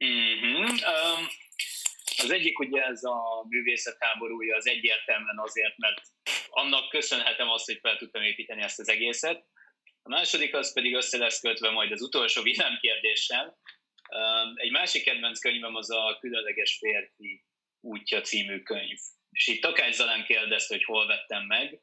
Mm-hmm. 0.05 0.63
Um, 0.63 1.27
az 2.23 2.31
egyik 2.31 2.59
ugye 2.59 2.83
ez 2.83 3.05
a 3.05 3.47
művészet 3.49 3.97
háborúja, 3.99 4.57
az 4.57 4.69
egyértelműen 4.69 5.39
azért, 5.39 5.79
mert 5.79 6.01
annak 6.55 6.89
köszönhetem 6.89 7.49
azt, 7.49 7.67
hogy 7.67 7.79
fel 7.81 7.97
tudtam 7.97 8.23
építeni 8.23 8.63
ezt 8.63 8.79
az 8.79 8.89
egészet. 8.89 9.45
A 10.03 10.09
második 10.09 10.55
az 10.55 10.73
pedig 10.73 10.95
össze 10.95 11.19
lesz 11.19 11.41
kötve 11.41 11.71
majd 11.71 11.93
az 11.93 12.03
utolsó 12.03 12.43
kérdéssel. 12.81 13.59
Egy 14.55 14.71
másik 14.71 15.05
kedvenc 15.05 15.39
könyvem 15.39 15.75
az 15.75 15.91
a 15.91 16.19
Különleges 16.21 16.77
férfi 16.79 17.45
útja 17.81 18.21
című 18.21 18.63
könyv. 18.63 18.99
És 19.31 19.47
itt 19.47 19.61
Takács 19.63 19.95
Zalán 19.95 20.25
kérdezte, 20.25 20.75
hogy 20.75 20.85
hol 20.85 21.07
vettem 21.07 21.47
meg. 21.47 21.81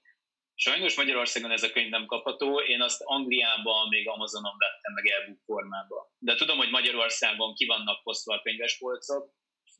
Sajnos 0.55 0.95
Magyarországon 0.95 1.51
ez 1.51 1.63
a 1.63 1.72
könyv 1.72 1.89
nem 1.89 2.05
kapható, 2.05 2.59
én 2.59 2.82
azt 2.82 3.01
Angliában 3.03 3.88
még 3.88 4.07
Amazonon 4.07 4.57
vettem 4.57 4.93
meg 4.93 5.07
e 5.07 5.36
formába. 5.45 6.11
De 6.17 6.36
tudom, 6.36 6.57
hogy 6.57 6.69
Magyarországon 6.69 7.53
ki 7.53 7.65
vannak 7.65 8.03
posztva 8.03 8.34
a 8.34 8.41
könyvespolcok, 8.41 9.34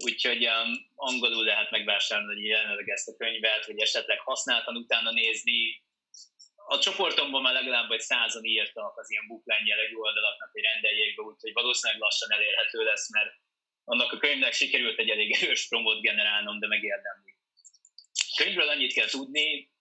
úgyhogy 0.04 0.48
um, 0.48 0.72
angolul 0.96 1.44
lehet 1.44 1.72
megvásárolni 1.72 2.46
jelenleg 2.46 2.90
ezt 2.90 3.08
a 3.08 3.16
könyvet, 3.16 3.66
vagy 3.66 3.80
esetleg 3.80 4.20
használtan 4.20 4.76
utána 4.76 5.12
nézni. 5.12 5.84
A 6.56 6.80
csoportomban 6.80 7.42
már 7.42 7.54
legalább 7.54 7.88
vagy 7.88 8.00
százan 8.00 8.44
írtak 8.44 8.98
az 8.98 9.12
ilyen 9.12 9.28
bookline 9.28 9.66
jellegű 9.66 9.96
oldalaknak, 9.96 10.52
hogy 10.52 10.62
rendeljék 10.62 11.16
be, 11.16 11.22
úgyhogy 11.24 11.54
valószínűleg 11.54 12.02
lassan 12.02 12.32
elérhető 12.32 12.84
lesz, 12.84 13.12
mert 13.12 13.34
annak 13.84 14.12
a 14.12 14.18
könyvnek 14.18 14.54
sikerült 14.54 15.00
egy 15.00 15.10
elég 15.10 15.32
erős 15.32 15.68
promót 15.68 16.02
generálnom, 16.02 16.60
de 16.60 16.68
megérdemli. 16.68 17.36
A 18.14 18.36
könyvről 18.36 18.70
annyit 18.70 18.94
kell 18.94 19.08
tudni, 19.08 19.72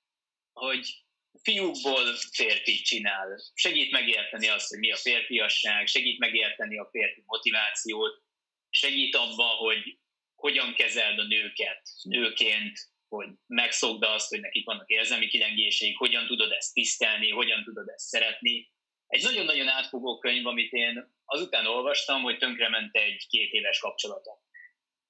hogy 0.53 1.05
fiúkból 1.43 2.15
férfit 2.33 2.85
csinál. 2.85 3.43
Segít 3.55 3.91
megérteni 3.91 4.49
azt, 4.49 4.69
hogy 4.69 4.79
mi 4.79 4.93
a 4.93 4.97
férfiasság, 4.97 5.87
segít 5.87 6.19
megérteni 6.19 6.79
a 6.79 6.89
férfi 6.91 7.23
motivációt, 7.27 8.23
segít 8.71 9.15
abban, 9.15 9.57
hogy 9.57 9.99
hogyan 10.41 10.75
kezeld 10.75 11.19
a 11.19 11.25
nőket 11.25 11.83
nőként, 12.03 12.79
hogy 13.09 13.29
megszokd 13.47 14.03
azt, 14.03 14.29
hogy 14.29 14.41
nekik 14.41 14.65
vannak 14.65 14.89
érzelmi 14.89 15.27
kilengéseik, 15.27 15.97
hogyan 15.97 16.27
tudod 16.27 16.53
ezt 16.53 16.73
tisztelni, 16.73 17.31
hogyan 17.31 17.65
tudod 17.65 17.89
ezt 17.89 18.07
szeretni. 18.07 18.71
Egy 19.07 19.23
nagyon-nagyon 19.23 19.69
átfogó 19.69 20.19
könyv, 20.19 20.47
amit 20.47 20.73
én 20.73 21.15
azután 21.25 21.67
olvastam, 21.67 22.23
hogy 22.23 22.39
tönkrement 22.39 22.97
egy 22.97 23.27
két 23.29 23.53
éves 23.53 23.79
kapcsolatom. 23.79 24.35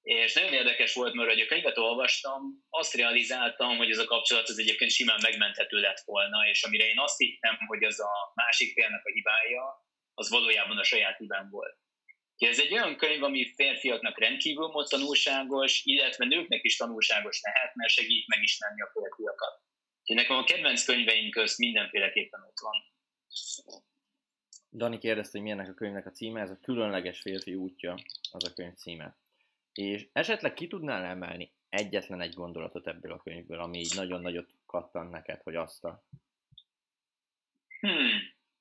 És 0.01 0.33
nagyon 0.33 0.53
érdekes 0.53 0.93
volt, 0.93 1.13
mert 1.13 1.29
hogy 1.29 1.39
a 1.39 1.45
könyvet 1.45 1.77
olvastam, 1.77 2.41
azt 2.69 2.93
realizáltam, 2.93 3.77
hogy 3.77 3.89
ez 3.89 3.97
a 3.97 4.05
kapcsolat 4.05 4.49
az 4.49 4.59
egyébként 4.59 4.91
simán 4.91 5.19
megmenthető 5.21 5.77
lett 5.79 6.01
volna, 6.05 6.47
és 6.47 6.63
amire 6.63 6.87
én 6.87 6.99
azt 6.99 7.17
hittem, 7.17 7.57
hogy 7.67 7.83
az 7.83 7.99
a 7.99 8.31
másik 8.35 8.73
félnek 8.73 9.05
a 9.05 9.11
hibája, 9.11 9.85
az 10.13 10.29
valójában 10.29 10.77
a 10.77 10.83
saját 10.83 11.17
hibám 11.17 11.49
volt. 11.49 11.77
Ez 12.49 12.59
egy 12.59 12.73
olyan 12.73 12.97
könyv, 12.97 13.23
ami 13.23 13.53
férfiaknak 13.55 14.19
rendkívül 14.19 14.71
tanulságos, 14.89 15.81
illetve 15.85 16.25
nőknek 16.25 16.63
is 16.63 16.75
tanulságos 16.77 17.41
lehet, 17.41 17.75
mert 17.75 17.91
segít 17.91 18.27
megismerni 18.27 18.81
a 18.81 18.89
férfiakat. 18.93 19.61
Úgyhogy 19.99 20.15
nekem 20.15 20.37
a 20.37 20.43
kedvenc 20.43 20.83
könyveim 20.83 21.29
közt 21.29 21.57
mindenféleképpen 21.57 22.41
ott 22.41 22.59
van. 22.59 22.83
Dani 24.71 24.97
kérdezte, 24.97 25.31
hogy 25.31 25.41
milyennek 25.41 25.69
a 25.69 25.73
könyvnek 25.73 26.05
a 26.05 26.11
címe, 26.11 26.41
ez 26.41 26.49
a 26.49 26.59
különleges 26.61 27.21
férfi 27.21 27.55
útja, 27.55 27.97
az 28.31 28.43
a 28.43 28.53
könyv 28.53 28.73
címe. 28.73 29.17
És 29.73 30.07
esetleg 30.13 30.53
ki 30.53 30.67
tudnál 30.67 31.03
emelni 31.03 31.53
egyetlen 31.69 32.21
egy 32.21 32.33
gondolatot 32.33 32.87
ebből 32.87 33.11
a 33.11 33.21
könyvből, 33.21 33.59
ami 33.59 33.79
így 33.79 33.95
nagyon 33.95 34.21
nagyot 34.21 34.49
kattan 34.65 35.07
neked, 35.07 35.41
hogy 35.41 35.55
azt 35.55 35.83
a... 35.83 36.03
Hmm. 37.79 38.19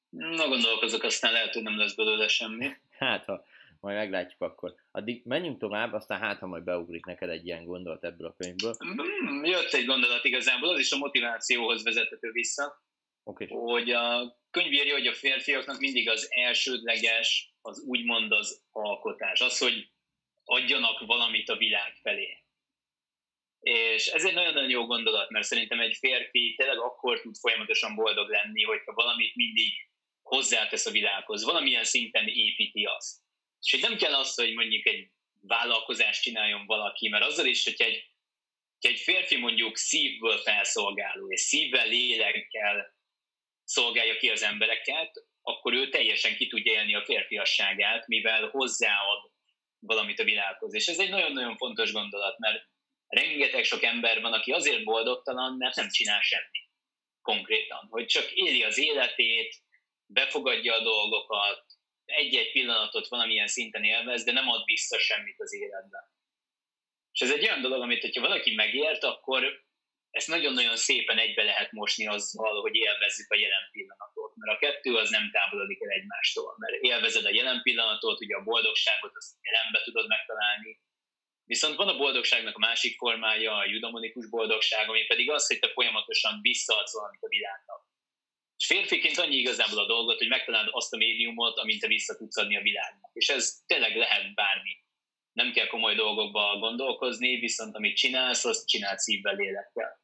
Na 0.08 0.48
gondolkozok, 0.48 1.02
aztán 1.02 1.32
lehet, 1.32 1.54
hogy 1.54 1.62
nem 1.62 1.78
lesz 1.78 1.94
belőle 1.94 2.28
semmi. 2.28 2.68
Hát, 2.98 3.24
ha 3.24 3.44
majd 3.80 3.96
meglátjuk 3.96 4.40
akkor. 4.40 4.74
Addig 4.90 5.22
menjünk 5.24 5.58
tovább, 5.58 5.92
aztán 5.92 6.20
hát, 6.20 6.38
ha 6.38 6.46
majd 6.46 6.64
beugrik 6.64 7.04
neked 7.04 7.28
egy 7.28 7.46
ilyen 7.46 7.64
gondolat 7.64 8.04
ebből 8.04 8.26
a 8.26 8.34
könyvből. 8.36 8.74
Hmm, 8.78 9.44
jött 9.44 9.72
egy 9.72 9.84
gondolat 9.84 10.24
igazából, 10.24 10.68
az 10.68 10.78
is 10.78 10.92
a 10.92 10.96
motivációhoz 10.96 11.82
vezethető 11.82 12.30
vissza. 12.30 12.82
Okay. 13.22 13.46
Hogy 13.50 13.90
a 13.90 14.36
könyv 14.50 14.72
írja, 14.72 14.92
hogy 14.92 15.06
a 15.06 15.14
férfiaknak 15.14 15.78
mindig 15.78 16.08
az 16.08 16.26
elsődleges, 16.30 17.54
az 17.60 17.80
úgymond 17.80 18.32
az 18.32 18.64
alkotás. 18.70 19.40
Az, 19.40 19.58
hogy 19.58 19.90
adjanak 20.44 21.06
valamit 21.06 21.48
a 21.48 21.56
világ 21.56 21.94
felé. 22.02 22.44
És 23.60 24.06
ez 24.06 24.24
egy 24.24 24.34
nagyon-nagyon 24.34 24.70
jó 24.70 24.86
gondolat, 24.86 25.30
mert 25.30 25.46
szerintem 25.46 25.80
egy 25.80 25.96
férfi 25.96 26.54
tényleg 26.56 26.78
akkor 26.78 27.20
tud 27.20 27.36
folyamatosan 27.36 27.94
boldog 27.94 28.28
lenni, 28.28 28.62
hogyha 28.62 28.92
valamit 28.92 29.34
mindig 29.34 29.72
hozzátesz 30.22 30.86
a 30.86 30.90
világhoz, 30.90 31.44
valamilyen 31.44 31.84
szinten 31.84 32.26
építi 32.26 32.84
azt. 32.84 33.18
És 33.62 33.70
hogy 33.70 33.80
nem 33.80 33.96
kell 33.96 34.14
az, 34.14 34.34
hogy 34.34 34.52
mondjuk 34.52 34.86
egy 34.86 35.10
vállalkozást 35.40 36.22
csináljon 36.22 36.66
valaki, 36.66 37.08
mert 37.08 37.24
azzal 37.24 37.46
is, 37.46 37.64
hogy 37.64 37.74
egy, 37.76 38.04
hogy 38.80 38.90
egy 38.90 39.00
férfi 39.00 39.36
mondjuk 39.36 39.76
szívből 39.76 40.38
felszolgáló, 40.38 41.32
és 41.32 41.40
szívvel, 41.40 41.86
lélekkel 41.86 42.94
szolgálja 43.64 44.16
ki 44.16 44.30
az 44.30 44.42
embereket, 44.42 45.24
akkor 45.42 45.74
ő 45.74 45.88
teljesen 45.88 46.36
ki 46.36 46.46
tudja 46.46 46.72
élni 46.72 46.94
a 46.94 47.04
férfiasságát, 47.04 48.06
mivel 48.06 48.48
hozzáad 48.48 49.30
valamit 49.78 50.20
a 50.20 50.24
világhoz. 50.24 50.74
És 50.74 50.86
ez 50.86 50.98
egy 50.98 51.10
nagyon-nagyon 51.10 51.56
fontos 51.56 51.92
gondolat, 51.92 52.38
mert 52.38 52.64
rengeteg 53.06 53.64
sok 53.64 53.82
ember 53.82 54.20
van, 54.20 54.32
aki 54.32 54.52
azért 54.52 54.84
boldogtalan, 54.84 55.56
mert 55.56 55.76
nem 55.76 55.88
csinál 55.88 56.20
semmit 56.20 56.68
konkrétan, 57.22 57.86
hogy 57.90 58.06
csak 58.06 58.32
éli 58.32 58.62
az 58.62 58.78
életét, 58.78 59.56
befogadja 60.06 60.74
a 60.74 60.82
dolgokat, 60.82 61.64
egy-egy 62.10 62.52
pillanatot 62.52 63.08
valamilyen 63.08 63.46
szinten 63.46 63.84
élvez, 63.84 64.24
de 64.24 64.32
nem 64.32 64.48
ad 64.48 64.64
vissza 64.64 64.98
semmit 64.98 65.40
az 65.40 65.54
életben. 65.54 66.02
És 67.12 67.20
ez 67.20 67.32
egy 67.32 67.42
olyan 67.42 67.60
dolog, 67.60 67.82
amit 67.82 68.00
hogyha 68.00 68.20
valaki 68.20 68.54
megért, 68.54 69.04
akkor 69.04 69.68
ezt 70.10 70.28
nagyon-nagyon 70.28 70.76
szépen 70.76 71.18
egybe 71.18 71.42
lehet 71.42 71.72
mosni 71.72 72.06
azzal, 72.06 72.60
hogy 72.60 72.74
élvezzük 72.74 73.30
a 73.30 73.36
jelen 73.36 73.68
pillanatot. 73.70 74.36
Mert 74.36 74.56
a 74.56 74.58
kettő 74.58 74.96
az 74.96 75.10
nem 75.10 75.30
távolodik 75.30 75.82
el 75.82 75.88
egymástól. 75.88 76.54
Mert 76.58 76.82
élvezed 76.82 77.24
a 77.24 77.34
jelen 77.34 77.62
pillanatot, 77.62 78.20
ugye 78.20 78.36
a 78.36 78.42
boldogságot 78.42 79.12
azt 79.14 79.36
jelenbe 79.42 79.80
tudod 79.84 80.08
megtalálni. 80.08 80.80
Viszont 81.44 81.76
van 81.76 81.88
a 81.88 81.96
boldogságnak 81.96 82.56
a 82.56 82.58
másik 82.58 82.96
formája, 82.96 83.56
a 83.56 83.66
judamonikus 83.66 84.28
boldogság, 84.28 84.88
ami 84.88 85.04
pedig 85.06 85.30
az, 85.30 85.46
hogy 85.46 85.58
te 85.58 85.68
folyamatosan 85.68 86.38
visszaadsz 86.42 86.92
valamit 86.92 87.22
a 87.22 87.28
világnak. 87.28 87.69
És 88.60 88.66
férfiként 88.66 89.18
annyi 89.18 89.36
igazából 89.36 89.78
a 89.78 89.86
dolgot, 89.86 90.18
hogy 90.18 90.28
megtaláld 90.28 90.68
azt 90.70 90.92
a 90.92 90.96
médiumot, 90.96 91.58
amint 91.58 91.80
te 91.80 91.86
vissza 91.86 92.16
tudsz 92.16 92.36
adni 92.36 92.56
a 92.56 92.62
világnak. 92.62 93.10
És 93.12 93.28
ez 93.28 93.62
tényleg 93.66 93.96
lehet 93.96 94.34
bármi. 94.34 94.84
Nem 95.32 95.52
kell 95.52 95.66
komoly 95.66 95.94
dolgokba 95.94 96.58
gondolkozni, 96.58 97.38
viszont 97.38 97.76
amit 97.76 97.96
csinálsz, 97.96 98.44
azt 98.44 98.68
csinálsz 98.68 99.02
szívvel, 99.02 99.34
lélekkel. 99.34 100.00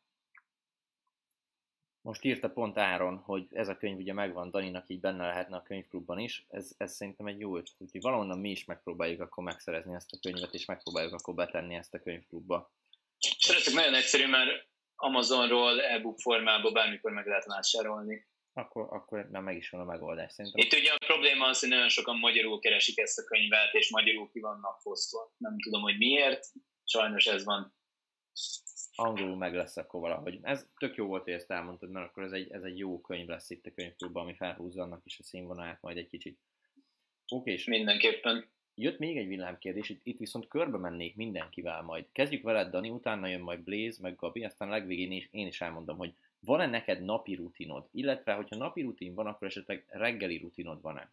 Most 2.00 2.24
írta 2.24 2.50
pont 2.50 2.78
Áron, 2.78 3.16
hogy 3.16 3.46
ez 3.50 3.68
a 3.68 3.76
könyv 3.76 3.98
ugye 3.98 4.12
megvan, 4.12 4.50
Daninak 4.50 4.88
így 4.90 5.00
benne 5.00 5.26
lehetne 5.26 5.56
a 5.56 5.62
könyvklubban 5.62 6.18
is, 6.18 6.44
ez, 6.48 6.70
ez 6.76 6.94
szerintem 6.94 7.26
egy 7.26 7.40
jó 7.40 7.56
ötlet, 7.56 7.80
úgyhogy 7.80 8.00
valahonnan 8.00 8.38
mi 8.38 8.50
is 8.50 8.64
megpróbáljuk 8.64 9.20
akkor 9.20 9.44
megszerezni 9.44 9.94
ezt 9.94 10.12
a 10.12 10.18
könyvet, 10.20 10.54
és 10.54 10.64
megpróbáljuk 10.64 11.12
akkor 11.12 11.34
betenni 11.34 11.74
ezt 11.74 11.94
a 11.94 12.00
könyvklubba. 12.00 12.72
Szeretek, 13.38 13.74
nagyon 13.74 13.94
egyszerű, 13.94 14.26
mert 14.26 14.68
Amazonról 14.94 15.82
e-book 15.82 16.20
formában 16.20 16.72
bármikor 16.72 17.12
meg 17.12 17.26
lehet 17.26 17.44
vásárolni. 17.44 18.26
Akkor, 18.56 18.86
akkor 18.90 19.28
nem 19.30 19.44
meg 19.44 19.56
is 19.56 19.70
van 19.70 19.80
a 19.80 19.84
megoldás 19.84 20.32
szerintem. 20.32 20.64
Itt 20.64 20.72
ugye 20.72 20.92
a 20.92 21.06
probléma 21.06 21.46
az, 21.46 21.60
hogy 21.60 21.68
nagyon 21.68 21.88
sokan 21.88 22.18
magyarul 22.18 22.58
keresik 22.58 22.98
ezt 22.98 23.18
a 23.18 23.24
könyvet, 23.24 23.74
és 23.74 23.90
magyarul 23.90 24.30
ki 24.30 24.40
vannak 24.40 24.80
fosztva. 24.80 25.34
Nem 25.36 25.58
tudom, 25.58 25.82
hogy 25.82 25.96
miért, 25.98 26.46
sajnos 26.84 27.26
ez 27.26 27.44
van. 27.44 27.74
Angolul 28.94 29.36
meg 29.36 29.54
lesz 29.54 29.76
akkor 29.76 30.00
valahogy. 30.00 30.38
Ez 30.42 30.66
tök 30.78 30.96
jó 30.96 31.06
volt, 31.06 31.24
hogy 31.24 31.32
ezt 31.32 31.50
elmondtad, 31.50 31.90
mert 31.90 32.08
akkor 32.08 32.22
ez 32.22 32.32
egy, 32.32 32.50
ez 32.50 32.62
egy 32.62 32.78
jó 32.78 33.00
könyv 33.00 33.28
lesz 33.28 33.50
itt 33.50 33.66
a 33.66 33.72
könyvklubban, 33.74 34.22
ami 34.22 34.34
felhúzza 34.34 34.82
annak 34.82 35.04
is 35.04 35.18
a 35.18 35.22
színvonalát 35.22 35.82
majd 35.82 35.96
egy 35.96 36.08
kicsit. 36.08 36.38
Oké, 37.28 37.52
és 37.52 37.64
Mindenképpen. 37.64 38.50
jött 38.74 38.98
még 38.98 39.16
egy 39.16 39.26
villámkérdés, 39.26 39.88
itt, 40.02 40.18
viszont 40.18 40.48
körbe 40.48 40.78
mennék 40.78 41.16
mindenkivel 41.16 41.82
majd. 41.82 42.06
Kezdjük 42.12 42.42
veled, 42.42 42.70
Dani, 42.70 42.90
utána 42.90 43.26
jön 43.26 43.40
majd 43.40 43.60
Blaze, 43.60 43.98
meg 44.02 44.16
Gabi, 44.16 44.44
aztán 44.44 44.68
legvégén 44.68 45.12
is, 45.12 45.28
én 45.30 45.46
is 45.46 45.60
elmondom, 45.60 45.96
hogy 45.96 46.14
van-e 46.40 46.66
neked 46.66 47.04
napi 47.04 47.34
rutinod? 47.34 47.88
Illetve, 47.92 48.32
hogyha 48.32 48.56
napi 48.56 48.82
rutin 48.82 49.14
van, 49.14 49.26
akkor 49.26 49.46
esetleg 49.46 49.84
reggeli 49.88 50.38
rutinod 50.38 50.80
van-e? 50.80 51.12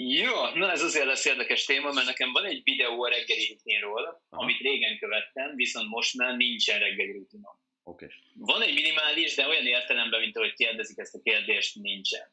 Jó, 0.00 0.48
na 0.54 0.70
ez 0.70 0.82
azért 0.82 1.06
lesz 1.06 1.24
érdekes 1.24 1.64
téma, 1.64 1.92
mert 1.92 2.06
nekem 2.06 2.32
van 2.32 2.44
egy 2.44 2.62
videó 2.64 3.02
a 3.02 3.08
reggeli 3.08 3.46
rutinról, 3.48 4.22
Aha. 4.28 4.42
amit 4.42 4.60
régen 4.60 4.98
követtem, 4.98 5.54
viszont 5.54 5.88
most 5.88 6.16
már 6.16 6.36
nincsen 6.36 6.78
reggeli 6.78 7.12
rutinom. 7.12 7.58
Oké. 7.82 8.06
Van 8.34 8.62
egy 8.62 8.74
minimális, 8.74 9.34
de 9.34 9.46
olyan 9.46 9.66
értelemben, 9.66 10.20
mint 10.20 10.36
ahogy 10.36 10.54
kérdezik 10.54 10.98
ezt 10.98 11.14
a 11.14 11.20
kérdést, 11.22 11.74
nincsen. 11.74 12.32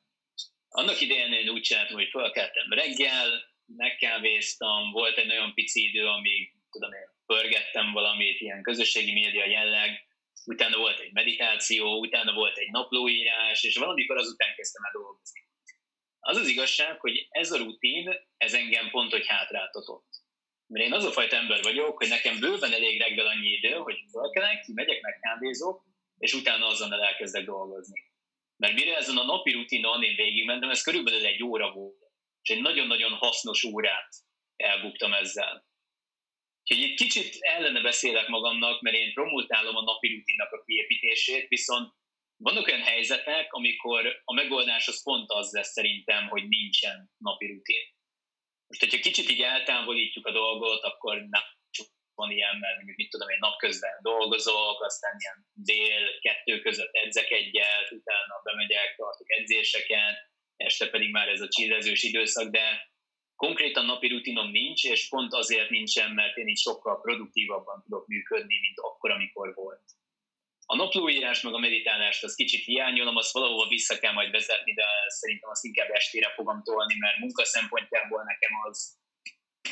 Annak 0.69 1.01
idején 1.01 1.33
én 1.33 1.49
úgy 1.49 1.61
csináltam, 1.61 1.95
hogy 1.95 2.09
felkeltem 2.09 2.69
reggel, 2.69 3.29
megkávéztam, 3.65 4.91
volt 4.91 5.17
egy 5.17 5.27
nagyon 5.27 5.53
pici 5.53 5.83
idő, 5.89 6.05
amíg 6.05 6.53
tudom 6.71 6.93
én, 6.93 7.09
pörgettem 7.25 7.91
valamit, 7.91 8.39
ilyen 8.39 8.61
közösségi 8.61 9.13
média 9.13 9.45
jelleg, 9.45 10.05
utána 10.45 10.77
volt 10.77 10.99
egy 10.99 11.11
meditáció, 11.11 11.99
utána 11.99 12.33
volt 12.33 12.57
egy 12.57 12.71
naplóírás, 12.71 13.63
és 13.63 13.77
valamikor 13.77 14.17
azután 14.17 14.55
kezdtem 14.55 14.83
el 14.83 14.91
dolgozni. 14.91 15.43
Az 16.19 16.37
az 16.37 16.47
igazság, 16.47 16.99
hogy 16.99 17.27
ez 17.29 17.51
a 17.51 17.57
rutin, 17.57 18.15
ez 18.37 18.53
engem 18.53 18.89
pont, 18.89 19.11
hogy 19.11 19.27
hátráltatott. 19.27 20.07
Mert 20.67 20.85
én 20.85 20.93
az 20.93 21.05
a 21.05 21.11
fajta 21.11 21.35
ember 21.35 21.63
vagyok, 21.63 21.97
hogy 21.97 22.07
nekem 22.07 22.39
bőven 22.39 22.73
elég 22.73 23.01
reggel 23.01 23.27
annyi 23.27 23.47
idő, 23.47 23.73
hogy 23.73 23.97
felkelek, 24.11 24.61
kimegyek, 24.61 25.01
megkávézok, 25.01 25.83
és 26.17 26.33
utána 26.33 26.67
azonnal 26.67 27.03
elkezdek 27.03 27.45
dolgozni. 27.45 28.03
Mert 28.57 28.73
mire 28.73 28.95
ezen 28.95 29.17
a 29.17 29.23
napi 29.23 29.51
rutinon 29.51 30.03
én 30.03 30.15
végigmentem, 30.15 30.69
ez 30.69 30.81
körülbelül 30.81 31.25
egy 31.25 31.43
óra 31.43 31.71
volt. 31.71 32.03
És 32.41 32.49
egy 32.49 32.61
nagyon-nagyon 32.61 33.11
hasznos 33.11 33.63
órát 33.63 34.15
elbuktam 34.55 35.13
ezzel. 35.13 35.65
Úgyhogy 36.67 36.89
egy 36.89 36.95
kicsit 36.95 37.37
ellene 37.39 37.81
beszélek 37.81 38.27
magamnak, 38.27 38.81
mert 38.81 38.95
én 38.95 39.13
promultálom 39.13 39.75
a 39.75 39.81
napi 39.81 40.15
rutinnak 40.15 40.51
a 40.51 40.63
kiépítését, 40.63 41.47
viszont 41.47 41.93
vannak 42.37 42.67
olyan 42.67 42.81
helyzetek, 42.81 43.53
amikor 43.53 44.21
a 44.23 44.33
megoldás 44.33 44.87
az 44.87 45.03
pont 45.03 45.31
az 45.31 45.51
lesz 45.51 45.71
szerintem, 45.71 46.27
hogy 46.27 46.47
nincsen 46.47 47.11
napi 47.17 47.45
rutin. 47.45 47.83
Most, 48.67 48.79
hogyha 48.79 48.99
kicsit 48.99 49.29
így 49.29 49.41
eltávolítjuk 49.41 50.25
a 50.25 50.31
dolgot, 50.31 50.83
akkor 50.83 51.15
nem 51.15 51.43
csak 51.69 51.87
van 52.15 52.31
ilyen, 52.31 52.57
mert 52.57 52.75
mondjuk 52.75 52.97
mit 52.97 53.09
tudom 53.09 53.29
én 53.29 53.37
napközben 53.39 53.99
dolgozok, 54.01 54.81
aztán 54.81 55.15
ilyen 55.19 55.47
dél, 55.53 56.19
kettő 56.19 56.59
között 56.59 56.93
edzek 56.93 57.31
egyet, 57.31 57.91
utána 57.91 58.41
bemegyek, 58.43 58.95
tartok 58.95 59.31
edzéseket, 59.31 60.17
este 60.55 60.89
pedig 60.89 61.11
már 61.11 61.27
ez 61.27 61.41
a 61.41 61.47
csillezős 61.47 62.03
időszak, 62.03 62.49
de 62.51 62.93
konkrétan 63.35 63.85
napi 63.85 64.07
rutinom 64.07 64.51
nincs, 64.51 64.83
és 64.83 65.07
pont 65.09 65.33
azért 65.33 65.69
nincsen, 65.69 66.11
mert 66.11 66.37
én 66.37 66.47
így 66.47 66.57
sokkal 66.57 67.01
produktívabban 67.01 67.81
tudok 67.81 68.07
működni, 68.07 68.59
mint 68.59 68.79
akkor, 68.79 69.11
amikor 69.11 69.53
volt. 69.53 69.83
A 70.65 70.75
naplóírás 70.75 71.41
meg 71.41 71.53
a 71.53 71.57
meditálást 71.57 72.23
az 72.23 72.35
kicsit 72.35 72.63
hiányolom, 72.63 73.15
azt 73.15 73.33
valahova 73.33 73.67
vissza 73.67 73.97
kell 73.99 74.13
majd 74.13 74.31
vezetni, 74.31 74.73
de 74.73 74.85
szerintem 75.07 75.49
azt 75.49 75.65
inkább 75.65 75.89
estére 75.89 76.29
fogom 76.29 76.63
tolni, 76.63 76.95
mert 76.97 77.17
munka 77.17 77.45
szempontjából 77.45 78.23
nekem 78.23 78.51
az 78.67 78.97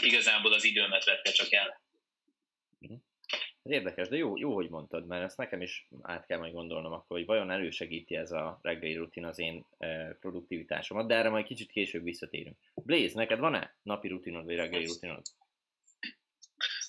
igazából 0.02 0.54
az 0.54 0.64
időmet 0.64 1.06
vette 1.06 1.32
csak 1.32 1.52
el. 1.52 1.83
Ez 3.64 3.72
érdekes, 3.72 4.08
de 4.08 4.16
jó, 4.16 4.38
jó, 4.38 4.54
hogy 4.54 4.70
mondtad, 4.70 5.08
mert 5.08 5.24
ezt 5.24 5.38
nekem 5.38 5.62
is 5.62 5.88
át 6.02 6.26
kell 6.26 6.38
majd 6.38 6.54
gondolnom 6.54 6.92
akkor, 6.92 7.18
hogy 7.18 7.26
vajon 7.26 7.52
elősegíti 7.52 8.16
ez 8.16 8.32
a 8.32 8.60
reggeli 8.62 8.96
rutin 8.96 9.26
az 9.26 9.40
én 9.40 9.66
e, 9.78 10.18
produktivitásomat, 10.20 11.08
de 11.08 11.16
erre 11.16 11.30
majd 11.30 11.46
kicsit 11.46 11.72
később 11.72 12.04
visszatérünk. 12.04 12.58
Blaze, 12.76 13.14
neked 13.16 13.40
van-e 13.40 13.76
napi 13.82 14.08
rutinod 14.08 14.46
vagy 14.46 14.56
reggeli 14.56 14.86
rutinod? 14.86 15.22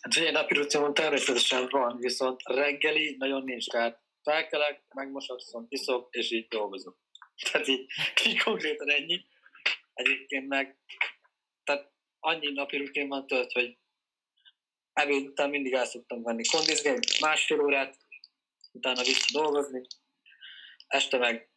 Hát 0.01 0.17
ugye 0.17 0.31
napi 0.31 0.55
rutinon 0.55 0.95
természetesen 0.95 1.69
van, 1.71 1.97
viszont 1.97 2.41
reggeli 2.45 3.17
nagyon 3.19 3.45
nincs, 3.45 3.69
tehát 3.69 4.03
felkelek, 4.23 4.83
megmosakszom, 4.95 5.67
iszok, 5.69 6.09
és 6.15 6.31
így 6.31 6.49
dolgozok. 6.49 6.99
Tehát 7.51 7.69
így, 7.69 7.87
így 8.27 8.43
konkrétan 8.43 8.91
ennyi. 8.91 9.25
Egyébként 9.93 10.49
meg, 10.49 10.79
tehát 11.65 11.93
annyi 12.21 12.53
napi 12.53 12.77
rutin 12.77 13.09
van 13.09 13.27
tölt, 13.27 13.53
hogy 13.53 13.79
ebéd 14.95 15.27
után 15.27 15.51
mindig 15.51 15.73
el 15.73 15.85
szoktam 15.85 16.23
venni 16.23 16.45
kondizni, 16.45 16.91
egy 16.91 17.17
másfél 17.21 17.61
órát, 17.61 17.97
utána 18.73 19.03
vissza 19.03 19.41
dolgozni, 19.41 19.87
este 20.87 21.19
meg 21.19 21.49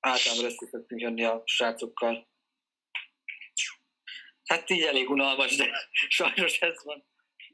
általában 0.00 0.44
össze 0.44 0.66
szoktunk 0.66 1.00
jönni 1.00 1.24
a 1.24 1.42
srácokkal. 1.44 2.28
Hát 4.44 4.70
így 4.70 4.82
elég 4.82 5.10
unalmas, 5.10 5.56
de 5.56 5.66
sajnos 6.08 6.58
ez 6.60 6.84
van. 6.84 7.04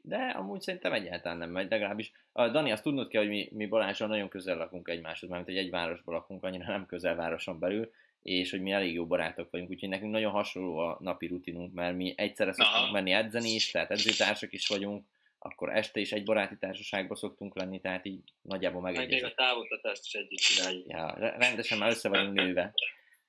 De 0.01 0.17
amúgy 0.17 0.61
szerintem 0.61 0.93
egyáltalán 0.93 1.37
nem 1.37 1.49
megy, 1.49 1.69
legalábbis. 1.69 2.11
A 2.31 2.49
Dani, 2.49 2.71
azt 2.71 2.83
tudnod 2.83 3.07
kell, 3.07 3.21
hogy 3.21 3.31
mi, 3.31 3.49
mi 3.51 3.65
Balázsral 3.65 4.09
nagyon 4.09 4.29
közel 4.29 4.57
lakunk 4.57 4.87
egymáshoz, 4.87 5.29
mert 5.29 5.47
egy 5.47 5.57
egy 5.57 5.69
városban 5.69 6.15
lakunk, 6.15 6.43
annyira 6.43 6.65
nem 6.65 6.85
közel 6.85 7.15
városon 7.15 7.59
belül, 7.59 7.91
és 8.21 8.51
hogy 8.51 8.61
mi 8.61 8.71
elég 8.71 8.93
jó 8.93 9.05
barátok 9.05 9.51
vagyunk, 9.51 9.69
úgyhogy 9.69 9.89
nekünk 9.89 10.11
nagyon 10.11 10.31
hasonló 10.31 10.77
a 10.77 10.97
napi 10.99 11.27
rutinunk, 11.27 11.73
mert 11.73 11.95
mi 11.95 12.13
egyszerre 12.17 12.53
szoktunk 12.53 12.91
menni 12.91 13.11
edzeni 13.11 13.49
is, 13.49 13.71
tehát 13.71 13.91
edzőtársak 13.91 14.53
is 14.53 14.67
vagyunk, 14.67 15.05
akkor 15.43 15.75
este 15.75 15.99
is 15.99 16.11
egy 16.11 16.23
baráti 16.23 16.57
társaságban 16.57 17.17
szoktunk 17.17 17.55
lenni, 17.55 17.81
tehát 17.81 18.05
így 18.05 18.21
nagyjából 18.41 18.81
Meg 18.81 18.91
még 18.91 18.99
a 18.99 19.03
megegyezett. 19.03 19.35
távolatást 19.35 20.05
is 20.05 20.13
együtt 20.13 20.39
csináljuk. 20.39 20.87
Ja, 20.87 21.13
re- 21.17 21.37
rendesen 21.37 21.77
már 21.77 21.89
össze 21.89 22.09
vagyunk 22.09 22.33
nőve. 22.33 22.73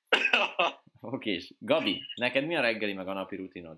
Oké, 1.01 1.31
és 1.31 1.53
Gabi, 1.59 2.01
neked 2.15 2.45
mi 2.45 2.55
a 2.55 2.61
reggeli 2.61 2.93
meg 2.93 3.07
a 3.07 3.13
napi 3.13 3.35
rutinod? 3.35 3.77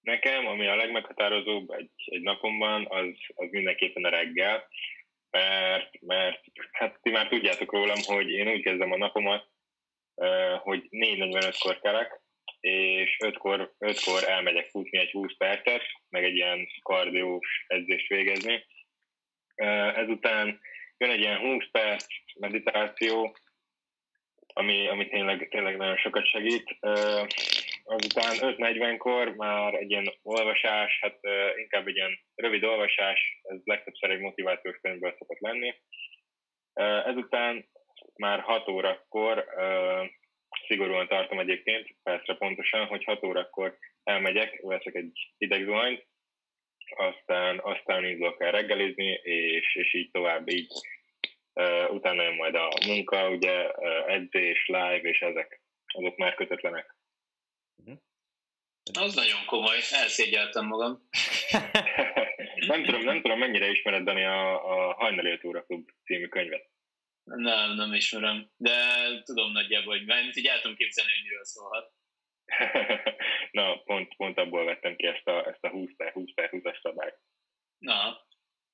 Nekem, 0.00 0.46
ami 0.46 0.66
a 0.66 0.76
legmeghatározóbb 0.76 1.70
egy, 1.70 1.90
egy 2.04 2.22
napomban, 2.22 2.86
az, 2.88 3.06
az 3.34 3.50
mindenképpen 3.50 4.04
a 4.04 4.08
reggel, 4.08 4.68
mert, 5.30 6.00
mert 6.00 6.40
hát 6.72 6.98
ti 7.02 7.10
már 7.10 7.28
tudjátok 7.28 7.72
rólam, 7.72 7.98
hogy 8.02 8.30
én 8.30 8.48
úgy 8.48 8.62
kezdem 8.62 8.92
a 8.92 8.96
napomat, 8.96 9.48
hogy 10.58 10.88
4.45-kor 10.90 11.80
kelek, 11.80 12.20
és 12.60 13.16
5-kor, 13.24 13.74
5-kor 13.78 14.28
elmegyek 14.28 14.68
futni 14.70 14.98
egy 14.98 15.10
20 15.10 15.36
percet, 15.36 15.82
meg 16.12 16.24
egy 16.24 16.34
ilyen 16.34 16.68
kardiós 16.82 17.64
edzést 17.66 18.08
végezni. 18.08 18.66
Ezután 19.94 20.60
jön 20.96 21.10
egy 21.10 21.20
ilyen 21.20 21.38
20 21.38 21.64
perc 21.70 22.06
meditáció, 22.40 23.36
ami, 24.54 24.88
ami 24.88 25.08
tényleg, 25.08 25.48
tényleg 25.48 25.76
nagyon 25.76 25.96
sokat 25.96 26.26
segít. 26.26 26.76
Azután 27.84 28.36
5.40-kor 28.56 29.34
már 29.36 29.74
egy 29.74 29.90
ilyen 29.90 30.14
olvasás, 30.22 30.98
hát 31.00 31.18
inkább 31.56 31.86
egy 31.86 31.96
ilyen 31.96 32.18
rövid 32.34 32.64
olvasás, 32.64 33.40
ez 33.42 33.58
legtöbbször 33.64 34.10
egy 34.10 34.20
motivációs 34.20 34.78
könyvből 34.82 35.14
szokott 35.18 35.40
lenni. 35.40 35.74
Ezután 37.04 37.68
már 38.16 38.40
6 38.40 38.68
órakor, 38.68 39.46
szigorúan 40.66 41.08
tartom 41.08 41.38
egyébként, 41.38 41.94
persze 42.02 42.34
pontosan, 42.34 42.86
hogy 42.86 43.04
6 43.04 43.24
órakor 43.24 43.78
elmegyek, 44.02 44.60
veszek 44.60 44.94
egy 44.94 45.32
hideg 45.38 45.64
zuhanyt, 45.64 46.06
aztán, 46.96 47.60
aztán 47.62 48.04
indulok 48.04 48.42
el 48.42 48.52
reggelizni, 48.52 49.20
és, 49.22 49.74
és 49.74 49.94
így 49.94 50.10
tovább, 50.10 50.48
így 50.48 50.72
Uh, 51.54 51.94
utána 51.94 52.22
jön 52.22 52.34
majd 52.34 52.54
a 52.54 52.68
munka, 52.86 53.30
ugye 53.30 53.66
uh, 53.66 54.12
edzés, 54.12 54.66
live, 54.66 55.00
és 55.00 55.20
ezek, 55.20 55.60
azok 55.86 56.16
már 56.16 56.34
kötetlenek. 56.34 56.96
Az 58.98 59.14
nagyon 59.14 59.44
komoly, 59.46 59.78
elszégyeltem 59.90 60.66
magam. 60.66 61.08
nem, 62.66 62.84
tudom, 62.84 63.02
nem 63.02 63.20
tudom, 63.20 63.38
mennyire 63.38 63.70
ismered 63.70 64.04
Dani 64.04 64.24
a, 64.24 64.70
a 64.72 64.94
Hajnali 64.94 65.30
5 65.30 65.44
óra 65.44 65.62
klub 65.62 65.90
című 66.04 66.26
könyvet. 66.26 66.70
Nem, 67.24 67.74
nem 67.74 67.94
ismerem, 67.94 68.50
de 68.56 68.74
tudom 69.22 69.52
nagyjából, 69.52 69.96
hogy 69.96 70.06
mert 70.06 70.36
így 70.36 70.46
el 70.46 70.60
tudom 70.60 70.76
képzelni, 70.76 71.12
hogy 71.12 71.22
miről 71.22 71.44
szólhat. 71.44 71.92
Na, 73.58 73.76
pont, 73.82 74.16
pont 74.16 74.38
abból 74.38 74.64
vettem 74.64 74.96
ki 74.96 75.06
ezt 75.06 75.26
a, 75.26 75.46
ezt 75.48 75.64
a 75.64 75.70
20 75.70 75.90
per 75.96 76.12
20 76.12 76.34
per 76.34 76.50
20-as 76.52 76.80
szabályt. 76.80 77.18
Na, 77.78 78.26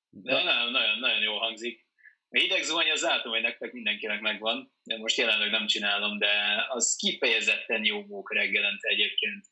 de 0.09 0.43
nem, 0.43 0.71
nagyon, 0.71 0.99
nagyon 0.99 1.21
jól 1.21 1.39
hangzik. 1.39 1.87
A 2.29 2.37
hideg 2.37 2.63
zuhany 2.63 2.91
az 2.91 3.01
látom, 3.01 3.31
hogy 3.31 3.41
nektek 3.41 3.71
mindenkinek 3.71 4.21
megvan, 4.21 4.73
de 4.83 4.97
most 4.97 5.17
jelenleg 5.17 5.49
nem 5.49 5.67
csinálom, 5.67 6.17
de 6.17 6.65
az 6.69 6.95
kifejezetten 6.95 7.83
jó 7.83 8.05
mók 8.05 8.33
reggelente 8.33 8.87
egyébként. 8.87 9.45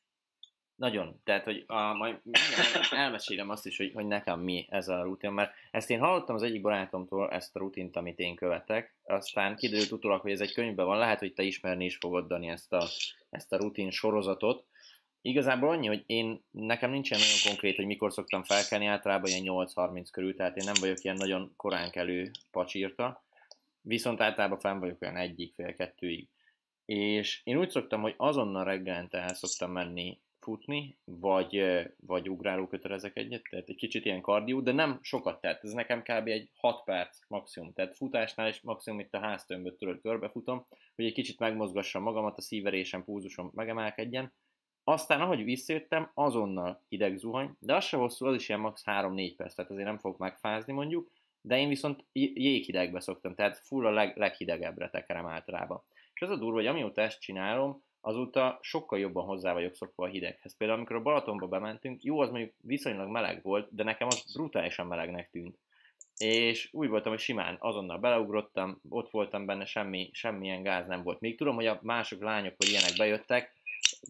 Nagyon, 0.77 1.21
tehát, 1.23 1.43
hogy 1.43 1.63
a, 1.67 1.93
majd 1.93 2.21
elmesélem 2.91 3.49
azt 3.49 3.65
is, 3.65 3.77
hogy, 3.77 3.91
hogy 3.93 4.05
nekem 4.05 4.39
mi 4.39 4.67
ez 4.69 4.87
a 4.87 5.03
rutin, 5.03 5.31
mert 5.31 5.51
ezt 5.71 5.89
én 5.89 5.99
hallottam 5.99 6.35
az 6.35 6.43
egyik 6.43 6.61
barátomtól, 6.61 7.29
ezt 7.29 7.55
a 7.55 7.59
rutint, 7.59 7.95
amit 7.95 8.19
én 8.19 8.35
követek, 8.35 8.95
aztán 9.03 9.55
kiderült 9.55 9.91
utólag, 9.91 10.21
hogy 10.21 10.31
ez 10.31 10.41
egy 10.41 10.53
könyvben 10.53 10.85
van, 10.85 10.97
lehet, 10.97 11.19
hogy 11.19 11.33
te 11.33 11.43
ismerni 11.43 11.85
is 11.85 11.97
fogod, 11.97 12.27
Dani, 12.27 12.47
ezt 12.47 12.73
a, 12.73 12.83
ezt 13.29 13.53
a 13.53 13.57
rutin 13.57 13.89
sorozatot. 13.89 14.65
Igazából 15.21 15.69
annyi, 15.69 15.87
hogy 15.87 16.03
én, 16.05 16.43
nekem 16.51 16.91
nincsen 16.91 17.19
nagyon 17.19 17.37
konkrét, 17.45 17.75
hogy 17.75 17.85
mikor 17.85 18.11
szoktam 18.11 18.43
felkelni, 18.43 18.85
általában 18.85 19.29
ilyen 19.29 19.67
8-30 19.73 20.07
körül, 20.11 20.35
tehát 20.35 20.57
én 20.57 20.65
nem 20.65 20.75
vagyok 20.79 21.03
ilyen 21.03 21.15
nagyon 21.15 21.53
korán 21.55 21.91
kelő 21.91 22.31
pacsírta, 22.51 23.23
viszont 23.81 24.21
általában 24.21 24.59
fenn 24.59 24.79
vagyok 24.79 25.01
olyan 25.01 25.17
egyik, 25.17 25.53
fél 25.53 25.73
kettőig. 25.73 26.27
És 26.85 27.41
én 27.43 27.57
úgy 27.57 27.69
szoktam, 27.69 28.01
hogy 28.01 28.13
azonnal 28.17 28.63
reggelente 28.63 29.17
el 29.17 29.33
szoktam 29.33 29.71
menni 29.71 30.19
futni, 30.47 30.97
vagy, 31.03 31.63
vagy 31.99 32.29
ugráló 32.29 32.67
kötelezek 32.67 33.17
egyet, 33.17 33.41
tehát 33.49 33.69
egy 33.69 33.75
kicsit 33.75 34.05
ilyen 34.05 34.21
kardió, 34.21 34.61
de 34.61 34.71
nem 34.71 34.99
sokat, 35.01 35.41
tehát 35.41 35.63
ez 35.63 35.71
nekem 35.71 36.01
kb. 36.01 36.27
egy 36.27 36.49
6 36.55 36.83
perc 36.83 37.19
maximum, 37.27 37.73
tehát 37.73 37.95
futásnál 37.95 38.47
is 38.47 38.61
maximum 38.61 38.99
itt 38.99 39.13
a 39.13 39.19
háztömböt 39.19 39.77
tudod 39.77 40.01
körbefutom, 40.01 40.65
hogy 40.95 41.05
egy 41.05 41.13
kicsit 41.13 41.39
megmozgassam 41.39 42.03
magamat, 42.03 42.37
a 42.37 42.41
szíverésem, 42.41 43.03
púzusom 43.03 43.51
megemelkedjen, 43.53 44.33
aztán 44.83 45.21
ahogy 45.21 45.43
visszajöttem, 45.43 46.11
azonnal 46.13 46.83
hideg 46.87 47.17
zuhany, 47.17 47.55
de 47.59 47.75
az 47.75 47.85
se 47.85 47.97
hosszú, 47.97 48.25
az 48.25 48.35
is 48.35 48.49
ilyen 48.49 48.61
max. 48.61 48.83
3-4 48.85 49.33
perc, 49.37 49.53
tehát 49.55 49.71
azért 49.71 49.87
nem 49.87 49.97
fogok 49.97 50.17
megfázni 50.17 50.73
mondjuk, 50.73 51.11
de 51.41 51.57
én 51.57 51.67
viszont 51.67 52.05
jéghidegbe 52.11 52.99
szoktam, 52.99 53.35
tehát 53.35 53.57
full 53.57 53.85
a 53.85 53.91
leg, 53.91 54.17
leghidegebbre 54.17 54.89
tekerem 54.89 55.25
általában. 55.25 55.83
És 56.13 56.21
az 56.21 56.29
a 56.29 56.35
durva, 56.35 56.57
hogy 56.57 56.67
amióta 56.67 57.01
ezt 57.01 57.21
csinálom, 57.21 57.83
azóta 58.01 58.59
sokkal 58.61 58.99
jobban 58.99 59.25
hozzá 59.25 59.53
vagyok 59.53 59.75
szokva 59.75 60.05
a 60.05 60.09
hideghez. 60.09 60.57
Például 60.57 60.79
amikor 60.79 60.95
a 60.95 61.01
Balatonba 61.01 61.47
bementünk, 61.47 62.03
jó, 62.03 62.19
az 62.19 62.29
mondjuk 62.29 62.53
viszonylag 62.61 63.09
meleg 63.09 63.43
volt, 63.43 63.67
de 63.75 63.83
nekem 63.83 64.07
az 64.07 64.33
brutálisan 64.33 64.87
melegnek 64.87 65.29
tűnt. 65.29 65.57
És 66.17 66.69
úgy 66.71 66.89
voltam, 66.89 67.11
hogy 67.11 67.21
simán 67.21 67.57
azonnal 67.59 67.97
beleugrottam, 67.97 68.81
ott 68.89 69.09
voltam 69.09 69.45
benne, 69.45 69.65
semmi, 69.65 70.09
semmilyen 70.13 70.63
gáz 70.63 70.87
nem 70.87 71.03
volt. 71.03 71.19
Még 71.19 71.37
tudom, 71.37 71.55
hogy 71.55 71.65
a 71.65 71.79
mások 71.81 72.21
lányok, 72.21 72.53
vagy 72.57 72.69
ilyenek 72.69 72.93
bejöttek, 72.97 73.53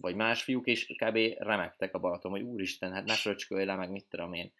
vagy 0.01 0.15
más 0.15 0.43
fiúk, 0.43 0.65
és 0.65 0.85
kb. 0.85 1.17
remektek 1.37 1.93
a 1.93 1.99
Balaton, 1.99 2.31
hogy 2.31 2.41
úristen, 2.41 2.91
hát 2.91 3.05
ne 3.05 3.13
fröcskölj 3.13 3.65
le, 3.65 3.75
meg 3.75 3.91
mit 3.91 4.05
tudom 4.09 4.33
én. 4.33 4.51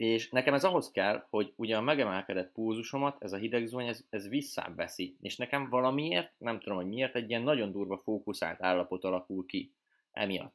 És 0.00 0.28
nekem 0.30 0.54
ez 0.54 0.64
ahhoz 0.64 0.90
kell, 0.90 1.26
hogy 1.30 1.52
ugye 1.56 1.76
a 1.76 1.80
megemelkedett 1.80 2.52
púzusomat, 2.52 3.22
ez 3.22 3.32
a 3.32 3.36
hidegzuhany, 3.36 3.86
ez, 3.86 4.04
ez 4.10 4.28
visszább 4.28 4.76
veszi. 4.76 5.16
És 5.20 5.36
nekem 5.36 5.68
valamiért, 5.68 6.32
nem 6.38 6.60
tudom, 6.60 6.78
hogy 6.78 6.86
miért, 6.86 7.14
egy 7.14 7.28
ilyen 7.28 7.42
nagyon 7.42 7.72
durva 7.72 7.98
fókuszált 7.98 8.62
állapot 8.62 9.04
alakul 9.04 9.46
ki 9.46 9.72
emiatt. 10.12 10.54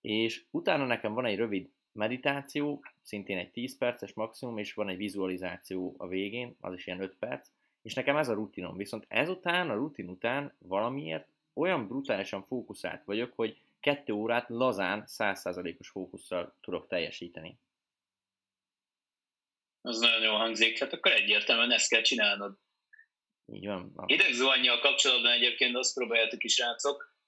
És 0.00 0.44
utána 0.50 0.86
nekem 0.86 1.12
van 1.12 1.24
egy 1.24 1.36
rövid 1.36 1.68
meditáció, 1.92 2.84
szintén 3.02 3.38
egy 3.38 3.50
10 3.50 3.78
perces 3.78 4.12
maximum, 4.12 4.58
és 4.58 4.74
van 4.74 4.88
egy 4.88 4.96
vizualizáció 4.96 5.94
a 5.98 6.06
végén, 6.06 6.56
az 6.60 6.74
is 6.74 6.86
ilyen 6.86 7.00
5 7.00 7.16
perc, 7.18 7.48
és 7.82 7.94
nekem 7.94 8.16
ez 8.16 8.28
a 8.28 8.34
rutinom. 8.34 8.76
Viszont 8.76 9.04
ezután, 9.08 9.70
a 9.70 9.74
rutin 9.74 10.08
után 10.08 10.52
valamiért 10.58 11.26
olyan 11.54 11.86
brutálisan 11.86 12.42
fókuszált 12.42 13.04
vagyok, 13.04 13.32
hogy 13.34 13.60
kettő 13.80 14.12
órát 14.12 14.48
lazán 14.48 15.04
100%-os 15.06 15.88
fókusszal 15.88 16.54
tudok 16.60 16.86
teljesíteni. 16.86 17.58
Az 19.80 19.98
nagyon 19.98 20.22
jól 20.22 20.36
hangzik, 20.36 20.78
hát 20.78 20.92
akkor 20.92 21.12
egyértelműen 21.12 21.72
ezt 21.72 21.88
kell 21.88 22.02
csinálnod. 22.02 22.58
Így 23.52 23.66
van. 23.66 23.92
Idegzuhanyjal 24.06 24.80
kapcsolatban 24.80 25.32
egyébként 25.32 25.76
azt 25.76 25.94
próbáljátok 25.94 26.44
is, 26.44 26.58
rácok, 26.58 27.18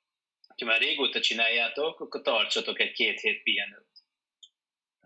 ha 0.57 0.65
már 0.65 0.81
régóta 0.81 1.21
csináljátok, 1.21 2.01
akkor 2.01 2.23
tartsatok 2.23 2.81
egy 2.81 2.93
két 2.93 3.21
hét 3.21 3.43
pihenőt. 3.43 3.91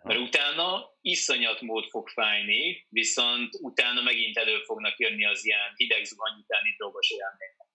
Mert 0.02 0.18
utána 0.18 0.96
iszonyat 1.00 1.60
mód 1.60 1.88
fog 1.88 2.08
fájni, 2.08 2.86
viszont 2.88 3.54
utána 3.60 4.02
megint 4.02 4.36
elő 4.36 4.62
fognak 4.62 4.98
jönni 4.98 5.24
az 5.24 5.44
ilyen 5.44 5.72
hideg 5.76 6.04
zuhany 6.04 6.38
utáni 6.38 6.74
drogos 6.76 7.10
élmények. 7.10 7.66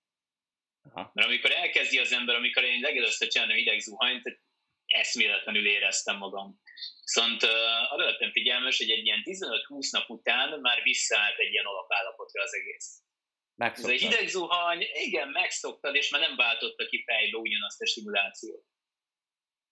Mert 1.14 1.28
amikor 1.28 1.52
elkezdi 1.52 1.98
az 1.98 2.12
ember, 2.12 2.36
amikor 2.36 2.64
én 2.64 2.80
legelőször 2.80 3.28
csinálom 3.28 3.56
hideg 3.56 3.80
zuhanyt, 3.80 4.40
eszméletlenül 4.86 5.68
éreztem 5.68 6.18
magam. 6.18 6.62
Viszont 7.02 7.44
uh, 7.44 7.94
arra 7.94 8.06
lettem 8.06 8.32
figyelmes, 8.32 8.78
hogy 8.78 8.90
egy 8.90 9.06
ilyen 9.06 9.22
15-20 9.24 9.92
nap 9.92 10.10
után 10.10 10.60
már 10.60 10.82
visszaállt 10.84 11.38
egy 11.38 11.52
ilyen 11.52 11.66
alapállapotra 11.66 12.42
az 12.44 12.54
egész. 12.56 13.02
Megszoktad. 13.56 13.94
Ez 13.94 14.02
a 14.02 14.06
hideg 14.06 14.28
zuhany, 14.28 14.88
igen, 14.94 15.28
megszoktad, 15.28 15.96
és 15.96 16.10
már 16.10 16.22
nem 16.22 16.36
váltotta 16.36 16.86
ki 16.86 17.04
fejbe 17.04 17.38
ugyanazt 17.38 17.82
a 17.82 17.86
stimulációt. 17.86 18.64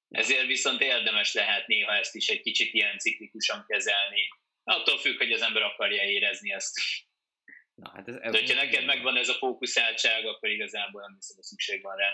Ezért 0.09 0.45
viszont 0.45 0.81
érdemes 0.81 1.33
lehet 1.33 1.67
néha 1.67 1.93
ezt 1.93 2.15
is 2.15 2.27
egy 2.27 2.41
kicsit 2.41 2.73
ilyen 2.73 2.97
ciklikusan 2.97 3.65
kezelni. 3.67 4.27
Attól 4.63 4.97
függ, 4.97 5.17
hogy 5.17 5.31
az 5.31 5.41
ember 5.41 5.61
akarja 5.61 6.03
érezni 6.03 6.51
ezt. 6.51 6.79
Na, 7.73 7.91
hát 7.93 8.07
ez, 8.07 8.15
ez 8.15 8.31
De 8.31 8.39
hogyha 8.39 8.55
neked 8.55 8.85
megvan 8.85 9.17
ez 9.17 9.29
a 9.29 9.33
fókuszáltság, 9.33 10.25
akkor 10.25 10.49
igazából 10.49 11.01
nem 11.01 11.13
hiszem, 11.15 11.35
hogy 11.35 11.45
szükség 11.45 11.81
van 11.81 11.95
rá. 11.95 12.13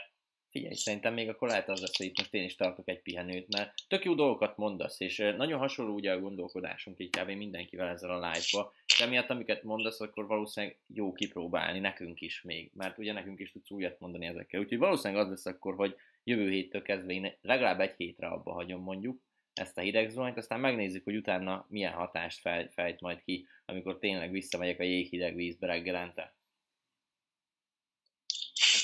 Figyelj, 0.55 0.73
szerintem 0.73 1.13
még 1.13 1.29
akkor 1.29 1.47
lehet 1.47 1.69
az 1.69 1.81
lesz, 1.81 1.97
hogy 1.97 2.05
itt 2.05 2.17
most 2.17 2.33
én 2.33 2.43
is 2.43 2.55
tartok 2.55 2.89
egy 2.89 3.01
pihenőt, 3.01 3.47
mert 3.47 3.73
tök 3.87 4.05
jó 4.05 4.13
dolgokat 4.13 4.57
mondasz, 4.57 4.99
és 4.99 5.17
nagyon 5.37 5.59
hasonló 5.59 5.93
ugye 5.93 6.11
a 6.11 6.19
gondolkodásunk 6.19 6.99
így 6.99 7.09
kb. 7.09 7.29
mindenkivel 7.29 7.87
ezzel 7.87 8.09
a 8.09 8.31
live-ba, 8.31 8.73
és 8.85 8.99
emiatt 8.99 9.29
amiket 9.29 9.63
mondasz, 9.63 10.01
akkor 10.01 10.27
valószínűleg 10.27 10.77
jó 10.87 11.13
kipróbálni 11.13 11.79
nekünk 11.79 12.21
is 12.21 12.41
még, 12.41 12.71
mert 12.73 12.97
ugye 12.97 13.13
nekünk 13.13 13.39
is 13.39 13.51
tudsz 13.51 13.71
újat 13.71 13.99
mondani 13.99 14.25
ezekkel. 14.25 14.59
Úgyhogy 14.59 14.77
valószínűleg 14.77 15.23
az 15.23 15.29
lesz 15.29 15.45
akkor, 15.45 15.75
hogy 15.75 15.95
jövő 16.23 16.49
héttől 16.49 16.81
kezdve 16.81 17.13
én 17.13 17.33
legalább 17.41 17.79
egy 17.79 17.93
hétre 17.97 18.27
abba 18.27 18.51
hagyom 18.51 18.81
mondjuk 18.81 19.21
ezt 19.53 19.77
a 19.77 19.81
hidegzuhanyt, 19.81 20.37
aztán 20.37 20.59
megnézzük, 20.59 21.03
hogy 21.03 21.15
utána 21.15 21.65
milyen 21.69 21.93
hatást 21.93 22.39
fejt 22.69 23.01
majd 23.01 23.23
ki, 23.23 23.47
amikor 23.65 23.99
tényleg 23.99 24.31
visszamegyek 24.31 24.79
a 24.79 24.83
jéghideg 24.83 25.35
vízbe 25.35 25.67
reggelente 25.67 26.33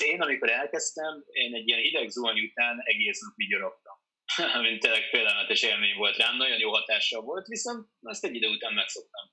én, 0.02 0.20
amikor 0.20 0.50
elkezdtem, 0.50 1.24
én 1.30 1.54
egy 1.54 1.68
ilyen 1.68 1.80
hideg 1.80 2.08
zuhany 2.08 2.44
után 2.44 2.80
egész 2.82 3.20
nap 3.20 3.36
vigyorogtam. 3.36 3.96
Mint 4.66 4.80
tényleg 4.80 5.02
félelmetes 5.02 5.62
élmény 5.62 5.96
volt 5.96 6.16
rám, 6.16 6.36
nagyon 6.36 6.58
jó 6.58 6.70
hatással 6.70 7.22
volt, 7.22 7.46
viszont 7.46 7.88
azt 8.02 8.24
egy 8.24 8.34
idő 8.34 8.48
után 8.48 8.74
megszoktam. 8.74 9.30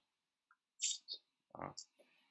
Ah. 1.51 1.73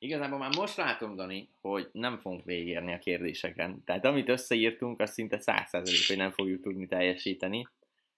Igazából 0.00 0.38
már 0.38 0.56
most 0.56 0.76
látom, 0.76 1.16
Dani, 1.16 1.50
hogy 1.60 1.88
nem 1.92 2.18
fogunk 2.18 2.44
végérni 2.44 2.92
a 2.92 2.98
kérdéseken. 2.98 3.84
Tehát 3.84 4.04
amit 4.04 4.28
összeírtunk, 4.28 5.00
az 5.00 5.12
szinte 5.12 5.40
százszerzelék, 5.40 6.06
hogy 6.06 6.16
nem 6.16 6.30
fogjuk 6.30 6.62
tudni 6.62 6.86
teljesíteni, 6.86 7.68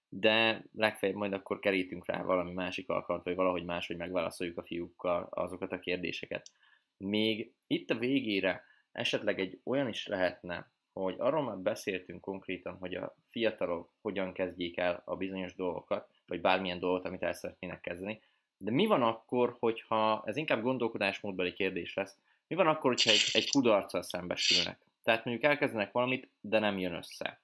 de 0.09 0.65
legfeljebb 0.73 1.19
majd 1.19 1.33
akkor 1.33 1.59
kerítünk 1.59 2.07
rá 2.07 2.23
valami 2.23 2.53
másik 2.53 2.89
alkalmat, 2.89 3.25
vagy 3.25 3.35
valahogy 3.35 3.65
máshogy 3.65 3.97
megválaszoljuk 3.97 4.59
a 4.59 4.65
fiúkkal 4.65 5.29
azokat 5.31 5.73
a 5.73 5.79
kérdéseket. 5.79 6.51
Még 6.97 7.53
itt 7.67 7.91
a 7.91 7.99
végére 7.99 8.65
esetleg 8.93 9.41
egy 9.41 9.61
olyan 9.65 9.89
is 9.89 10.07
lehetne, 10.07 10.71
hogy 10.93 11.15
arról 11.19 11.43
már 11.43 11.57
beszéltünk 11.57 12.21
konkrétan, 12.21 12.77
hogy 12.77 12.95
a 12.95 13.15
fiatalok 13.29 13.91
hogyan 14.01 14.33
kezdjék 14.33 14.77
el 14.77 15.03
a 15.05 15.17
bizonyos 15.17 15.55
dolgokat, 15.55 16.09
vagy 16.27 16.41
bármilyen 16.41 16.79
dolgot, 16.79 17.05
amit 17.05 17.23
el 17.23 17.33
szeretnének 17.33 17.81
kezdeni, 17.81 18.21
de 18.59 18.71
mi 18.71 18.87
van 18.87 19.03
akkor, 19.03 19.57
hogyha, 19.59 20.23
ez 20.27 20.37
inkább 20.37 20.63
gondolkodásmódbeli 20.63 21.53
kérdés 21.53 21.95
lesz, 21.95 22.17
mi 22.47 22.57
van 22.57 22.67
akkor, 22.67 22.91
hogyha 22.91 23.11
egy, 23.11 23.29
egy 23.33 23.51
kudarccal 23.51 24.03
szembesülnek? 24.03 24.79
Tehát 25.03 25.25
mondjuk 25.25 25.47
elkezdenek 25.47 25.93
valamit, 25.93 26.29
de 26.41 26.59
nem 26.59 26.79
jön 26.79 26.95
össze. 26.95 27.41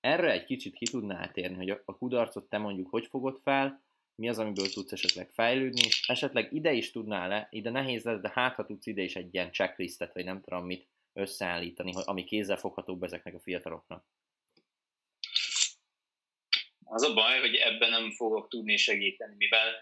Erre 0.00 0.30
egy 0.30 0.44
kicsit 0.44 0.74
ki 0.74 0.84
tudnál 0.84 1.32
térni, 1.32 1.56
hogy 1.56 1.80
a, 1.84 1.96
kudarcot 1.96 2.48
te 2.48 2.58
mondjuk 2.58 2.90
hogy 2.90 3.06
fogod 3.06 3.38
fel, 3.42 3.82
mi 4.14 4.28
az, 4.28 4.38
amiből 4.38 4.68
tudsz 4.68 4.92
esetleg 4.92 5.30
fejlődni, 5.30 5.80
és 5.80 6.08
esetleg 6.08 6.52
ide 6.52 6.72
is 6.72 6.90
tudnál 6.90 7.28
le, 7.28 7.46
ide 7.50 7.70
nehéz 7.70 8.04
lesz, 8.04 8.20
de 8.20 8.30
hát 8.34 8.54
ha 8.54 8.64
tudsz 8.64 8.86
ide 8.86 9.02
is 9.02 9.16
egy 9.16 9.34
ilyen 9.34 9.52
checklistet, 9.52 10.14
vagy 10.14 10.24
nem 10.24 10.40
tudom 10.40 10.66
mit 10.66 10.86
összeállítani, 11.12 11.92
ami 12.04 12.24
kézzelfoghatóbb 12.24 13.02
ezeknek 13.02 13.34
a 13.34 13.40
fiataloknak. 13.40 14.04
Az 16.84 17.02
a 17.02 17.14
baj, 17.14 17.40
hogy 17.40 17.54
ebben 17.54 17.90
nem 17.90 18.10
fogok 18.10 18.48
tudni 18.48 18.76
segíteni, 18.76 19.34
mivel 19.36 19.74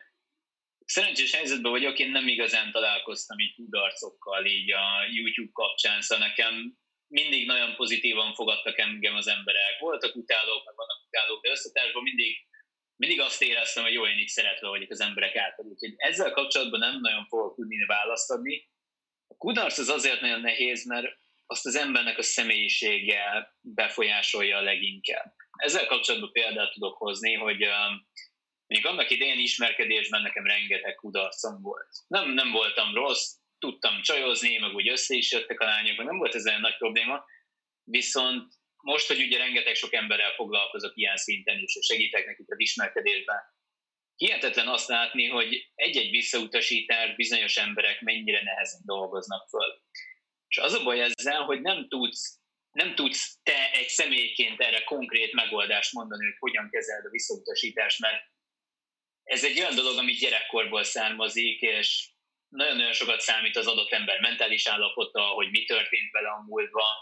szerencsés 0.85 1.35
helyzetben 1.35 1.71
vagyok, 1.71 1.99
én 1.99 2.11
nem 2.11 2.29
igazán 2.29 2.73
találkoztam 2.73 3.39
így 3.39 3.55
kudarcokkal 3.55 4.47
így 4.47 4.73
a 4.73 5.07
YouTube 5.11 5.51
kapcsán, 5.53 6.01
szóval 6.01 6.27
nekem 6.27 6.79
mindig 7.07 7.47
nagyon 7.47 7.75
pozitívan 7.75 8.35
fogadtak 8.35 8.79
engem 8.79 9.15
az 9.15 9.27
emberek. 9.27 9.79
Voltak 9.79 10.17
utálók, 10.17 10.65
meg 10.65 10.75
vannak 10.75 11.07
utálók, 11.07 11.43
de 11.43 11.51
összetársban 11.51 12.03
mindig 12.03 12.47
mindig 12.99 13.21
azt 13.21 13.43
éreztem, 13.43 13.83
hogy 13.83 13.93
jó, 13.93 14.07
én 14.07 14.19
így 14.19 14.29
szeretve 14.29 14.69
vagyok 14.69 14.91
az 14.91 15.01
emberek 15.01 15.37
által. 15.37 15.67
Úgyhogy 15.67 15.95
ezzel 15.97 16.33
kapcsolatban 16.33 16.81
nem 16.81 17.01
nagyon 17.01 17.27
fogok 17.27 17.55
tudni 17.55 17.85
választ 17.87 18.31
adni. 18.31 18.69
A 19.29 19.35
kudarc 19.37 19.79
az 19.79 19.89
azért 19.89 20.21
nagyon 20.21 20.41
nehéz, 20.41 20.85
mert 20.87 21.07
azt 21.47 21.67
az 21.67 21.75
embernek 21.75 22.19
a 22.19 22.23
személyisége 22.23 23.55
befolyásolja 23.61 24.57
a 24.57 24.63
leginkább. 24.63 25.35
Ezzel 25.57 25.87
kapcsolatban 25.87 26.33
példát 26.33 26.73
tudok 26.73 26.97
hozni, 26.97 27.35
hogy 27.35 27.65
mondjuk 28.67 28.93
annak 28.93 29.11
idején 29.11 29.39
ismerkedésben 29.39 30.23
nekem 30.23 30.47
rengeteg 30.47 30.95
kudarcom 30.95 31.63
volt. 31.63 31.89
Nem, 32.07 32.31
nem 32.31 32.51
voltam 32.51 32.95
rossz, 32.95 33.33
tudtam 33.59 34.03
csajozni, 34.03 34.59
meg 34.59 34.75
úgy 34.75 34.89
össze 34.89 35.15
is 35.15 35.33
jöttek 35.33 35.61
a 35.61 35.65
lányok, 35.65 36.05
nem 36.05 36.19
volt 36.19 36.35
ez 36.35 36.45
egy 36.45 36.61
nagy 36.61 36.77
probléma, 36.77 37.25
viszont 37.85 38.53
most, 38.77 39.07
hogy 39.07 39.21
ugye 39.21 39.39
rengeteg 39.39 39.75
sok 39.75 39.93
emberrel 39.93 40.33
foglalkozok 40.33 40.93
ilyen 40.95 41.17
szinten 41.17 41.59
is, 41.59 41.75
és 41.75 41.87
segítek 41.87 42.27
nekik 42.27 42.51
az 42.51 42.61
ismerkedésben, 42.61 43.37
hihetetlen 44.19 44.69
azt 44.69 44.89
látni, 44.89 45.29
hogy 45.29 45.71
egy-egy 45.75 46.11
visszautasítás 46.11 47.15
bizonyos 47.15 47.57
emberek 47.57 48.01
mennyire 48.01 48.43
nehezen 48.43 48.81
dolgoznak 48.85 49.49
föl. 49.49 49.83
És 50.49 50.59
az 50.59 50.73
a 50.73 50.83
baj 50.83 51.01
ezzel, 51.01 51.43
hogy 51.43 51.61
nem 51.61 51.89
tudsz, 51.89 52.41
nem 52.73 52.95
tudsz 52.95 53.39
te 53.43 53.71
egy 53.73 53.89
személyként 53.89 54.61
erre 54.61 54.85
konkrét 54.85 55.33
megoldást 55.33 55.93
mondani, 55.93 56.25
hogy 56.25 56.37
hogyan 56.39 56.69
kezeld 56.71 57.05
a 57.05 57.11
visszautasítást, 57.11 57.99
mert 57.99 58.23
ez 59.23 59.45
egy 59.45 59.59
olyan 59.59 59.75
dolog, 59.75 59.99
ami 59.99 60.13
gyerekkorból 60.13 60.85
származik, 60.85 61.61
és 61.61 62.09
nagyon-nagyon 62.49 62.93
sokat 62.93 63.21
számít 63.21 63.57
az 63.57 63.67
adott 63.67 63.93
ember 63.93 64.21
mentális 64.21 64.67
állapota, 64.67 65.23
hogy 65.23 65.51
mi 65.51 65.65
történt 65.65 66.11
vele 66.11 66.29
a 66.29 66.45
múltban. 66.47 66.95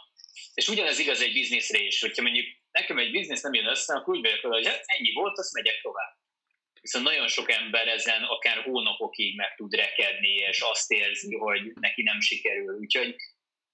És 0.54 0.68
ugyanez 0.68 0.98
igaz 0.98 1.20
egy 1.20 1.32
bizniszre 1.32 1.78
is, 1.78 2.00
hogyha 2.00 2.22
mondjuk 2.22 2.46
nekem 2.70 2.98
egy 2.98 3.10
biznisz 3.10 3.42
nem 3.42 3.54
jön 3.54 3.66
össze, 3.66 3.94
akkor 3.94 4.16
úgy 4.16 4.22
vagyok 4.22 4.40
hogy 4.40 4.66
hát 4.66 4.82
ennyi 4.86 5.12
volt, 5.12 5.38
azt 5.38 5.52
megyek 5.52 5.80
tovább. 5.80 6.25
Viszont 6.86 7.04
nagyon 7.04 7.28
sok 7.28 7.50
ember 7.50 7.88
ezen 7.88 8.22
akár 8.22 8.62
hónapokig 8.62 9.36
meg 9.36 9.54
tud 9.54 9.74
rekedni, 9.74 10.34
és 10.34 10.60
azt 10.60 10.90
érzi, 10.90 11.34
hogy 11.34 11.72
neki 11.74 12.02
nem 12.02 12.20
sikerül. 12.20 12.78
Úgyhogy 12.78 13.16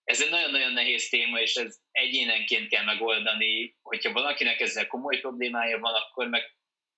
ez 0.05 0.23
egy 0.23 0.31
nagyon-nagyon 0.31 0.73
nehéz 0.73 1.09
téma, 1.09 1.41
és 1.41 1.55
ez 1.55 1.79
egyénenként 1.91 2.69
kell 2.69 2.85
megoldani. 2.85 3.77
Hogyha 3.83 4.13
valakinek 4.13 4.61
ezzel 4.61 4.87
komoly 4.87 5.21
problémája 5.21 5.79
van, 5.79 5.95
akkor 5.95 6.29
meg 6.29 6.43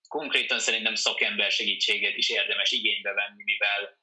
konkrétan 0.09 0.59
szerintem 0.59 0.95
szakember 0.95 1.51
segítséget 1.51 2.17
is 2.17 2.31
érdemes 2.31 2.71
igénybe 2.71 3.13
venni, 3.13 3.43
mivel 3.43 3.99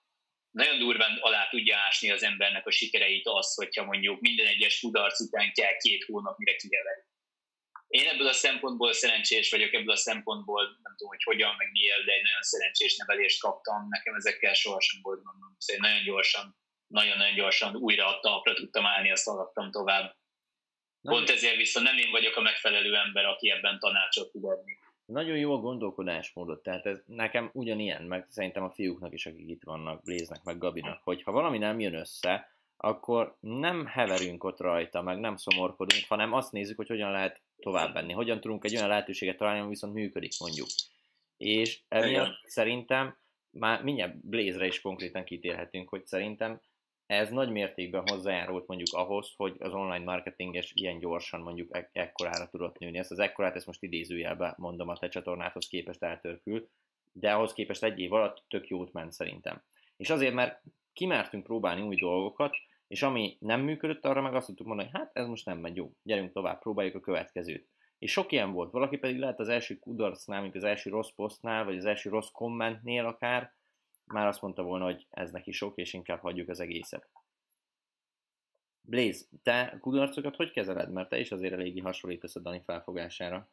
nagyon 0.49 0.79
durván 0.79 1.17
alá 1.21 1.49
tudja 1.49 1.77
ásni 1.77 2.11
az 2.11 2.23
embernek 2.23 2.67
a 2.67 2.71
sikereit 2.71 3.27
az, 3.27 3.55
hogyha 3.55 3.83
mondjuk 3.85 4.21
minden 4.21 4.47
egyes 4.47 4.79
kudarc 4.79 5.19
után 5.19 5.51
kell 5.53 5.77
két 5.77 6.03
hónap, 6.03 6.37
mire 6.37 6.55
kiheveli. 6.55 7.01
Én 7.91 8.07
ebből 8.07 8.27
a 8.27 8.33
szempontból 8.45 8.93
szerencsés 8.93 9.51
vagyok, 9.51 9.73
ebből 9.73 9.91
a 9.99 10.05
szempontból 10.09 10.63
nem 10.63 10.93
tudom, 10.97 11.13
hogy 11.15 11.23
hogyan, 11.23 11.55
meg 11.57 11.71
miért, 11.71 12.05
de 12.05 12.11
egy 12.11 12.23
nagyon 12.23 12.41
szerencsés 12.41 12.97
nevelést 12.97 13.41
kaptam. 13.41 13.87
Nekem 13.89 14.15
ezekkel 14.15 14.53
sohasem 14.53 14.99
volt 15.01 15.23
mondom. 15.23 15.55
Szóval 15.57 15.89
nagyon 15.89 16.03
gyorsan, 16.03 16.57
nagyon-nagyon 16.87 17.35
gyorsan 17.35 17.75
újra 17.75 18.07
a 18.07 18.19
talpra 18.19 18.53
tudtam 18.53 18.85
állni, 18.85 19.11
azt 19.11 19.27
alattam 19.27 19.71
tovább. 19.71 20.15
Pont 21.01 21.29
ezért 21.29 21.55
viszont 21.55 21.85
nem 21.85 21.97
én 21.97 22.11
vagyok 22.11 22.35
a 22.35 22.41
megfelelő 22.41 22.95
ember, 22.95 23.25
aki 23.25 23.49
ebben 23.49 23.79
tanácsot 23.79 24.31
tud 24.31 24.43
adni 24.43 24.79
nagyon 25.11 25.37
jó 25.37 25.53
a 25.53 25.59
gondolkodásmódot, 25.59 26.63
tehát 26.63 26.85
ez 26.85 27.01
nekem 27.05 27.49
ugyanilyen, 27.53 28.03
meg 28.03 28.25
szerintem 28.29 28.63
a 28.63 28.69
fiúknak 28.69 29.13
is, 29.13 29.25
akik 29.25 29.49
itt 29.49 29.63
vannak, 29.63 30.03
Bléznek, 30.03 30.43
meg 30.43 30.57
Gabinak, 30.57 31.01
hogy 31.03 31.23
ha 31.23 31.31
valami 31.31 31.57
nem 31.57 31.79
jön 31.79 31.95
össze, 31.95 32.55
akkor 32.77 33.37
nem 33.39 33.85
heverünk 33.85 34.43
ott 34.43 34.59
rajta, 34.59 35.01
meg 35.01 35.19
nem 35.19 35.35
szomorkodunk, 35.35 36.03
hanem 36.07 36.33
azt 36.33 36.51
nézzük, 36.51 36.77
hogy 36.77 36.87
hogyan 36.87 37.11
lehet 37.11 37.41
tovább 37.61 37.93
venni, 37.93 38.13
hogyan 38.13 38.39
tudunk 38.39 38.65
egy 38.65 38.75
olyan 38.75 38.87
lehetőséget 38.87 39.37
találni, 39.37 39.59
ami 39.59 39.69
viszont 39.69 39.93
működik, 39.93 40.31
mondjuk. 40.39 40.67
És 41.37 41.81
emiatt 41.87 42.39
szerintem, 42.43 43.17
már 43.49 43.83
mindjárt 43.83 44.25
Blaze-re 44.25 44.65
is 44.65 44.81
konkrétan 44.81 45.23
kitérhetünk, 45.23 45.89
hogy 45.89 46.05
szerintem 46.05 46.61
ez 47.05 47.29
nagy 47.29 47.51
mértékben 47.51 48.07
hozzájárult 48.07 48.67
mondjuk 48.67 48.93
ahhoz, 48.93 49.33
hogy 49.35 49.55
az 49.59 49.73
online 49.73 50.03
marketinges 50.03 50.71
ilyen 50.75 50.99
gyorsan 50.99 51.41
mondjuk 51.41 51.75
ek- 51.75 51.89
ekkorára 51.93 52.49
tudott 52.49 52.77
nőni. 52.77 52.97
Ezt 52.97 53.11
az 53.11 53.19
ekkorát, 53.19 53.55
ezt 53.55 53.65
most 53.65 53.83
idézőjelben 53.83 54.53
mondom, 54.57 54.87
a 54.89 54.97
te 54.97 55.07
csatornáthoz 55.07 55.67
képest 55.67 56.03
eltörpül, 56.03 56.69
de 57.11 57.31
ahhoz 57.31 57.53
képest 57.53 57.83
egy 57.83 57.99
év 57.99 58.13
alatt 58.13 58.43
tök 58.47 58.67
jót 58.67 58.93
ment 58.93 59.11
szerintem. 59.11 59.63
És 59.97 60.09
azért, 60.09 60.33
mert 60.33 60.61
kimertünk 60.93 61.43
próbálni 61.43 61.81
új 61.81 61.95
dolgokat, 61.95 62.55
és 62.91 63.01
ami 63.01 63.37
nem 63.39 63.61
működött, 63.61 64.05
arra 64.05 64.21
meg 64.21 64.35
azt 64.35 64.45
tudtuk 64.45 64.67
mondani, 64.67 64.89
hogy 64.89 64.99
hát 64.99 65.11
ez 65.13 65.27
most 65.27 65.45
nem 65.45 65.57
megy 65.57 65.75
jó, 65.75 65.91
gyerünk 66.03 66.31
tovább, 66.31 66.59
próbáljuk 66.59 66.95
a 66.95 66.99
következőt. 66.99 67.67
És 67.99 68.11
sok 68.11 68.31
ilyen 68.31 68.51
volt, 68.51 68.71
valaki 68.71 68.97
pedig 68.97 69.19
lehet 69.19 69.39
az 69.39 69.47
első 69.47 69.79
kudarcnál, 69.79 70.41
mint 70.41 70.55
az 70.55 70.63
első 70.63 70.89
rossz 70.89 71.09
posztnál, 71.09 71.63
vagy 71.63 71.77
az 71.77 71.85
első 71.85 72.09
rossz 72.09 72.29
kommentnél 72.31 73.05
akár, 73.05 73.53
már 74.05 74.27
azt 74.27 74.41
mondta 74.41 74.63
volna, 74.63 74.85
hogy 74.85 75.07
ez 75.09 75.31
neki 75.31 75.51
sok, 75.51 75.77
és 75.77 75.93
inkább 75.93 76.19
hagyjuk 76.19 76.49
az 76.49 76.59
egészet. 76.59 77.09
Blaze, 78.81 79.25
te 79.43 79.77
kudarcokat 79.81 80.35
hogy 80.35 80.51
kezeled? 80.51 80.91
Mert 80.91 81.09
te 81.09 81.19
is 81.19 81.31
azért 81.31 81.53
eléggé 81.53 81.79
hasonlítasz 81.79 82.35
a 82.35 82.39
Dani 82.39 82.61
felfogására. 82.65 83.49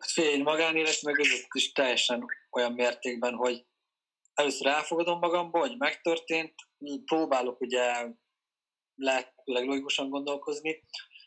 Hát 0.00 0.24
én 0.24 0.42
magánélet 0.42 1.02
mögött 1.02 1.46
is 1.52 1.72
teljesen 1.72 2.26
olyan 2.50 2.72
mértékben, 2.72 3.34
hogy 3.34 3.66
először 4.36 4.66
elfogadom 4.66 5.18
magamba, 5.18 5.58
hogy 5.58 5.76
megtörtént, 5.78 6.54
próbálok 7.04 7.60
ugye 7.60 8.12
lehetőleg 8.94 9.66
logikusan 9.66 10.08
gondolkozni, 10.10 10.84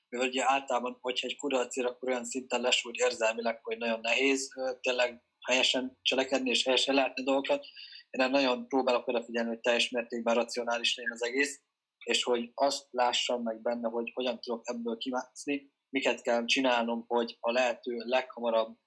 mivel 0.09 0.27
ugye 0.27 0.43
általában, 0.45 0.97
hogyha 1.01 1.27
egy 1.27 1.37
kudarc 1.37 1.77
ér, 1.77 1.85
akkor 1.85 2.09
olyan 2.09 2.25
szinten 2.25 2.61
lesújt 2.61 2.95
érzelmileg, 2.95 3.59
hogy 3.63 3.77
nagyon 3.77 3.99
nehéz 3.99 4.53
tényleg 4.81 5.23
helyesen 5.45 5.97
cselekedni 6.01 6.49
és 6.49 6.63
helyesen 6.63 6.95
látni 6.95 7.23
dolgokat. 7.23 7.65
Én 8.09 8.29
nagyon 8.29 8.67
próbálok 8.67 9.07
odafigyelni, 9.07 9.49
hogy 9.49 9.59
teljes 9.59 9.89
mértékben 9.89 10.35
racionális 10.35 10.95
legyen 10.95 11.11
az 11.11 11.23
egész, 11.23 11.61
és 12.03 12.23
hogy 12.23 12.51
azt 12.53 12.87
lássam 12.89 13.43
meg 13.43 13.61
benne, 13.61 13.89
hogy 13.89 14.11
hogyan 14.13 14.39
tudok 14.39 14.61
ebből 14.63 14.97
kimászni, 14.97 15.71
miket 15.89 16.21
kell 16.21 16.45
csinálnom, 16.45 17.03
hogy 17.07 17.37
a 17.39 17.51
lehető 17.51 17.97
leghamarabb 17.97 18.77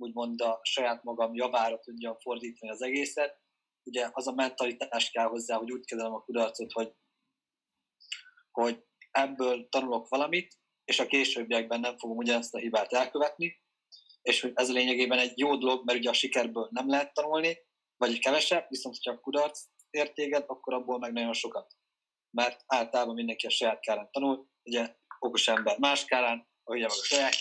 úgymond 0.00 0.40
a 0.40 0.60
saját 0.62 1.02
magam 1.02 1.34
javára 1.34 1.78
tudjam 1.78 2.18
fordítani 2.18 2.72
az 2.72 2.82
egészet. 2.82 3.40
Ugye 3.82 4.08
az 4.12 4.26
a 4.26 4.32
mentalitás 4.32 5.10
kell 5.10 5.26
hozzá, 5.26 5.56
hogy 5.56 5.72
úgy 5.72 5.84
kezelem 5.84 6.12
a 6.12 6.22
kudarcot, 6.22 6.72
hogy, 6.72 6.92
hogy 8.50 8.84
ebből 9.10 9.68
tanulok 9.68 10.08
valamit, 10.08 10.58
és 10.84 10.98
a 10.98 11.06
későbbiekben 11.06 11.80
nem 11.80 11.98
fogom 11.98 12.16
ugyanezt 12.16 12.54
a 12.54 12.58
hibát 12.58 12.92
elkövetni, 12.92 13.62
és 14.22 14.40
hogy 14.40 14.52
ez 14.54 14.68
a 14.68 14.72
lényegében 14.72 15.18
egy 15.18 15.38
jó 15.38 15.56
dolog, 15.56 15.84
mert 15.84 15.98
ugye 15.98 16.10
a 16.10 16.12
sikerből 16.12 16.68
nem 16.70 16.88
lehet 16.88 17.14
tanulni, 17.14 17.58
vagy 17.96 18.18
kevesebb, 18.18 18.66
viszont 18.68 18.96
ha 19.04 19.10
a 19.10 19.20
kudarc 19.20 19.60
értéged, 19.90 20.44
akkor 20.46 20.74
abból 20.74 20.98
meg 20.98 21.12
nagyon 21.12 21.32
sokat. 21.32 21.72
Mert 22.30 22.64
általában 22.66 23.14
mindenki 23.14 23.46
a 23.46 23.50
saját 23.50 23.80
kárán 23.80 24.10
tanul, 24.10 24.48
ugye 24.62 24.96
okos 25.18 25.48
ember 25.48 25.78
más 25.78 26.04
kárán, 26.04 26.48
a 26.64 26.72
hülye 26.72 26.88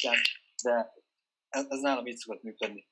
meg 0.04 0.20
de 0.64 0.94
ez, 1.50 1.66
ez 1.70 1.80
nálam 1.80 2.06
így 2.06 2.18
szokott 2.18 2.44
működni. 2.44 2.88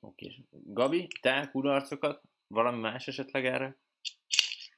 Oké. 0.00 0.26
Okay. 0.26 0.44
Gabi, 0.50 1.06
te 1.20 1.48
kudarcokat? 1.52 2.22
Valami 2.46 2.80
más 2.80 3.06
esetleg 3.06 3.46
erre? 3.46 3.76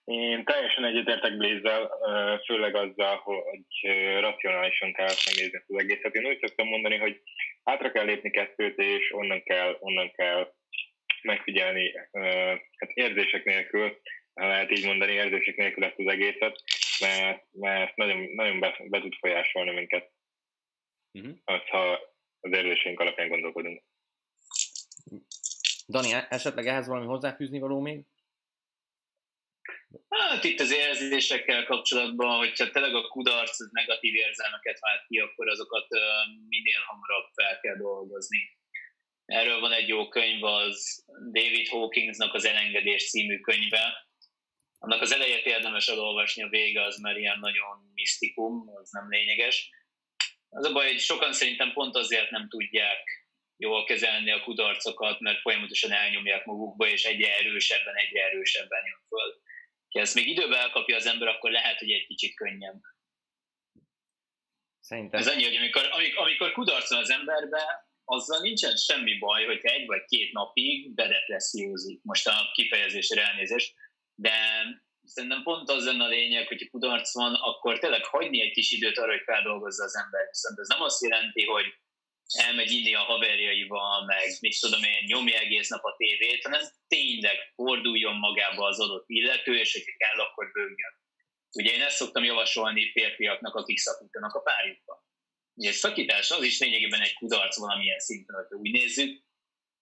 Én 0.05 0.45
teljesen 0.45 0.85
egyetértek 0.85 1.37
Blaze-zel, 1.37 1.91
főleg 2.47 2.75
azzal, 2.75 3.17
hogy 3.17 3.65
racionálisan 4.21 4.93
kell 4.93 5.09
megnézni 5.27 5.65
az 5.67 5.81
egészet. 5.83 6.15
Én 6.15 6.27
úgy 6.27 6.39
szoktam 6.41 6.67
mondani, 6.67 6.97
hogy 6.97 7.23
hátra 7.65 7.93
kell 7.93 8.05
lépni 8.05 8.31
kettőt, 8.31 8.79
és 8.79 9.13
onnan 9.13 9.43
kell, 9.43 9.77
onnan 9.81 10.11
kell 10.11 10.55
megfigyelni, 11.23 11.93
hát 12.77 12.91
érzések 12.95 13.45
nélkül, 13.45 14.01
lehet 14.35 14.71
így 14.71 14.85
mondani, 14.85 15.13
érzések 15.13 15.57
nélkül 15.57 15.85
ezt 15.85 15.99
az 15.99 16.07
egészet, 16.07 16.63
mert, 17.01 17.45
mert 17.53 17.97
nagyon, 17.97 18.29
nagyon 18.35 18.61
be, 18.61 18.77
be 18.85 19.01
tud 19.01 19.15
folyásolni 19.15 19.75
minket, 19.75 20.11
uh-huh. 21.13 21.37
az, 21.45 21.69
ha 21.69 22.01
az 22.41 22.53
érzéseink 22.53 23.01
alapján 23.01 23.29
gondolkodunk. 23.29 23.83
Dani, 25.89 26.13
e- 26.13 26.27
esetleg 26.31 26.67
ehhez 26.67 26.87
valami 26.87 27.07
hozzáfűzni 27.07 27.59
való 27.59 27.81
még? 27.81 28.05
Hát 30.09 30.45
itt 30.45 30.61
az 30.61 30.73
érzésekkel 30.73 31.65
kapcsolatban, 31.65 32.39
hogyha 32.39 32.71
tényleg 32.71 32.95
a 32.95 33.09
kudarc 33.09 33.59
negatív 33.71 34.15
érzelmeket 34.15 34.79
vált 34.81 35.07
ki, 35.07 35.19
akkor 35.19 35.49
azokat 35.49 35.87
minél 36.49 36.81
hamarabb 36.87 37.29
fel 37.35 37.61
kell 37.61 37.77
dolgozni. 37.77 38.57
Erről 39.25 39.61
van 39.61 39.73
egy 39.73 39.89
jó 39.89 40.09
könyv, 40.09 40.45
az 40.45 41.05
David 41.33 41.69
Hawkingsnak 41.69 42.35
az 42.35 42.45
Elengedés 42.45 43.11
című 43.11 43.41
könyve. 43.41 44.07
Annak 44.79 45.01
az 45.01 45.13
elejét 45.13 45.47
érdemes 45.47 45.89
elolvasni, 45.89 46.43
a 46.43 46.49
vége 46.49 46.83
az 46.83 46.99
már 46.99 47.17
ilyen 47.17 47.39
nagyon 47.39 47.91
misztikum, 47.95 48.69
az 48.75 48.91
nem 48.91 49.09
lényeges. 49.09 49.71
Az 50.49 50.65
a 50.65 50.73
baj, 50.73 50.87
hogy 50.87 51.01
sokan 51.01 51.33
szerintem 51.33 51.73
pont 51.73 51.97
azért 51.97 52.31
nem 52.31 52.49
tudják 52.49 53.27
jól 53.57 53.85
kezelni 53.85 54.31
a 54.31 54.41
kudarcokat, 54.41 55.21
mert 55.21 55.41
folyamatosan 55.41 55.93
elnyomják 55.93 56.45
magukba, 56.45 56.87
és 56.89 57.05
egyre 57.05 57.37
erősebben, 57.39 57.95
egyre 57.95 58.25
erősebben 58.25 58.83
jön 58.87 59.03
föl 59.09 59.47
ha 59.93 60.01
ezt 60.01 60.15
még 60.15 60.27
időben 60.27 60.59
elkapja 60.59 60.97
az 60.97 61.07
ember, 61.07 61.29
akkor 61.29 61.51
lehet, 61.51 61.79
hogy 61.79 61.91
egy 61.91 62.07
kicsit 62.07 62.35
könnyebb. 62.35 62.81
Szerintem. 64.81 65.21
Ez 65.21 65.29
annyi, 65.29 65.45
hogy 65.45 65.57
amikor, 65.57 65.89
amikor, 65.93 66.23
amikor 66.27 66.53
kudarcol 66.53 66.99
az 66.99 67.11
emberbe, 67.11 67.89
azzal 68.05 68.41
nincsen 68.41 68.77
semmi 68.77 69.19
baj, 69.19 69.45
hogyha 69.45 69.75
egy 69.75 69.87
vagy 69.87 70.05
két 70.05 70.33
napig 70.33 70.95
bedepressziózik. 70.95 72.01
Most 72.03 72.27
a 72.27 72.51
kifejezésre 72.53 73.27
elnézést. 73.27 73.75
De 74.15 74.33
szerintem 75.09 75.43
pont 75.43 75.71
az 75.71 75.85
lenne 75.85 76.05
a 76.05 76.09
lényeg, 76.09 76.47
hogy 76.47 76.71
kudarc 76.71 77.15
van, 77.15 77.35
akkor 77.35 77.79
tényleg 77.79 78.05
hagyni 78.05 78.41
egy 78.41 78.53
kis 78.53 78.71
időt 78.71 78.99
arra, 78.99 79.11
hogy 79.11 79.23
feldolgozza 79.25 79.85
az 79.85 79.97
ember. 79.97 80.27
Viszont 80.31 80.59
ez 80.59 80.69
nem 80.69 80.83
azt 80.83 81.03
jelenti, 81.03 81.45
hogy 81.45 81.67
elmegy 82.47 82.71
inni 82.71 82.95
a 82.95 83.01
haverjaival, 83.01 84.05
meg 84.05 84.27
mit 84.41 84.61
tudom 84.61 84.83
én, 84.83 85.05
nyomja 85.07 85.39
egész 85.39 85.69
nap 85.69 85.85
a 85.85 85.95
tévét, 85.97 86.43
hanem 86.43 86.61
tényleg 86.89 87.37
forduljon 87.55 88.17
magába 88.17 88.67
az 88.67 88.81
adott 88.81 89.09
illető, 89.09 89.59
és 89.59 89.73
hogyha 89.73 89.97
kell, 89.97 90.25
akkor 90.25 90.51
bőgjön. 90.53 90.95
Ugye 91.53 91.73
én 91.73 91.83
ezt 91.83 91.97
szoktam 91.97 92.25
javasolni 92.25 92.91
férfiaknak, 92.91 93.55
akik 93.55 93.79
szakítanak 93.79 94.35
a 94.35 94.41
párjukban. 94.41 94.97
Ugye 95.55 95.73
szakítás 95.73 96.31
az 96.31 96.43
is 96.43 96.59
lényegében 96.61 97.01
egy 97.01 97.15
kudarc 97.15 97.59
valamilyen 97.59 97.99
szinten, 97.99 98.37
hogy 98.37 98.59
úgy 98.59 98.71
nézzük. 98.71 99.27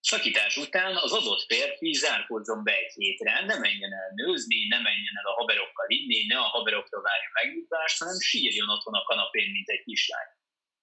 Szakítás 0.01 0.57
után 0.57 0.97
az 0.97 1.13
adott 1.13 1.45
férfi 1.47 1.93
zárkódzon 1.93 2.65
be 2.65 2.73
egy 2.73 2.93
hétre, 2.93 3.45
ne 3.45 3.59
menjen 3.59 3.93
el 3.93 4.13
nőzni, 4.15 4.67
ne 4.67 4.81
menjen 4.81 5.17
el 5.21 5.33
a 5.33 5.35
haverokkal 5.35 5.87
inni, 5.89 6.27
ne 6.27 6.39
a 6.39 6.43
haveroktól 6.43 7.03
várja 7.03 7.31
megjutást, 7.33 7.99
hanem 7.99 8.19
sírjon 8.21 8.69
otthon 8.69 8.95
a 8.95 9.03
kanapén, 9.03 9.51
mint 9.51 9.69
egy 9.69 9.83
kislány. 9.83 10.31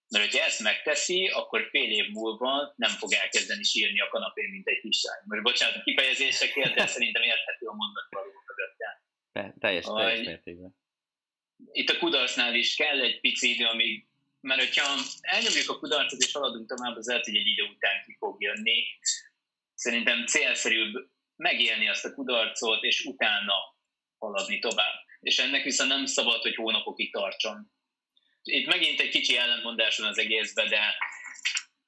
Mert 0.10 0.24
hogyha 0.26 0.46
ezt 0.46 0.60
megteszi, 0.60 1.28
akkor 1.28 1.68
fél 1.70 1.92
év 1.92 2.08
múlva 2.10 2.74
nem 2.76 2.90
fog 2.90 3.14
elkezdeni 3.14 3.64
sírni 3.64 4.00
a 4.00 4.08
kanapén, 4.08 4.50
mint 4.50 4.68
egy 4.68 4.80
kislány. 4.80 5.22
Most 5.26 5.42
bocsánat, 5.42 5.76
a 5.76 5.84
kifejezésekért, 5.84 6.74
de 6.74 6.86
szerintem 6.86 7.22
érthető 7.22 7.66
a 7.66 7.74
mondat 7.74 8.08
való 8.10 8.32
Teljes, 9.60 9.86
teljes 9.86 10.26
mértékben. 10.26 10.76
Itt 11.72 11.90
a 11.90 11.98
kudarcnál 11.98 12.56
is 12.56 12.76
kell 12.76 13.02
egy 13.02 13.20
pici 13.20 13.54
idő, 13.54 13.66
amíg 13.66 14.08
mert 14.44 14.60
hogyha 14.60 14.96
elnyomjuk 15.22 15.70
a 15.70 15.80
kudarcot 15.80 16.22
és 16.22 16.32
haladunk 16.32 16.68
tovább, 16.68 16.96
az 16.96 17.08
lehet, 17.08 17.26
hogy 17.26 17.36
egy 17.36 17.48
idő 17.48 17.64
után 17.64 18.04
ki 18.06 18.16
fog 18.20 18.42
jönni. 18.42 18.84
Szerintem 19.74 20.26
célszerűbb 20.26 21.10
megélni 21.36 21.90
azt 21.90 22.06
a 22.06 22.14
kudarcot, 22.14 22.84
és 22.84 23.06
utána 23.06 23.54
haladni 24.18 24.60
tovább. 24.60 24.94
És 25.20 25.40
ennek 25.40 25.64
viszont 25.64 25.90
nem 25.90 26.06
szabad, 26.06 26.42
hogy 26.42 26.56
hónapokig 26.56 27.12
tartson. 27.12 27.72
Itt 28.44 28.68
megint 28.68 29.00
egy 29.00 29.10
kicsi 29.10 29.38
ellentmondás 29.38 29.98
van 29.98 30.08
az 30.08 30.18
egészben, 30.18 30.70
de 30.70 30.96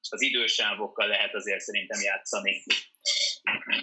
az 0.10 0.22
idősávokkal 0.22 1.08
lehet 1.08 1.34
azért 1.34 1.60
szerintem 1.60 2.02
játszani. 2.02 2.64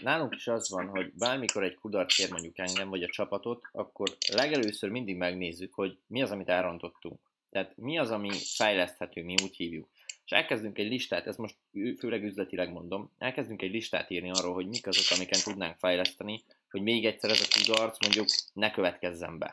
Nálunk 0.03 0.35
is 0.35 0.47
az 0.47 0.71
van, 0.71 0.87
hogy 0.87 1.13
bármikor 1.13 1.63
egy 1.63 1.75
kudarc 1.75 2.19
ér 2.19 2.31
mondjuk 2.31 2.59
engem, 2.59 2.89
vagy 2.89 3.03
a 3.03 3.09
csapatot, 3.09 3.69
akkor 3.73 4.17
legelőször 4.33 4.91
mindig 4.91 5.17
megnézzük, 5.17 5.75
hogy 5.75 5.99
mi 6.07 6.23
az, 6.23 6.31
amit 6.31 6.49
elrontottunk. 6.49 7.32
Tehát 7.53 7.77
mi 7.77 7.99
az, 7.99 8.11
ami 8.11 8.31
fejleszthető, 8.55 9.25
mi 9.25 9.35
úgy 9.43 9.57
hívjuk. 9.57 9.89
És 10.25 10.31
elkezdünk 10.31 10.79
egy 10.79 10.89
listát, 10.89 11.27
ezt 11.27 11.39
most 11.39 11.57
főleg 11.99 12.25
üzletileg 12.25 12.73
mondom, 12.73 13.13
elkezdünk 13.19 13.63
egy 13.63 13.71
listát 13.71 14.11
írni 14.11 14.31
arról, 14.31 14.55
hogy 14.55 14.67
mik 14.67 14.87
azok, 14.87 15.17
amiken 15.17 15.41
tudnánk 15.45 15.77
fejleszteni, 15.77 16.45
hogy 16.71 16.83
még 16.83 17.07
egyszer 17.07 17.31
ez 17.31 17.41
a 17.41 17.59
kudarc 17.59 18.01
mondjuk 18.01 18.27
ne 18.53 18.71
következzen 18.71 19.39
be. 19.39 19.51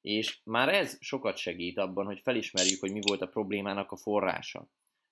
És 0.00 0.38
már 0.44 0.68
ez 0.68 0.96
sokat 1.00 1.36
segít 1.36 1.78
abban, 1.78 2.06
hogy 2.06 2.20
felismerjük, 2.20 2.80
hogy 2.80 2.92
mi 2.92 3.00
volt 3.06 3.22
a 3.22 3.28
problémának 3.28 3.92
a 3.92 3.96
forrása. 3.96 4.68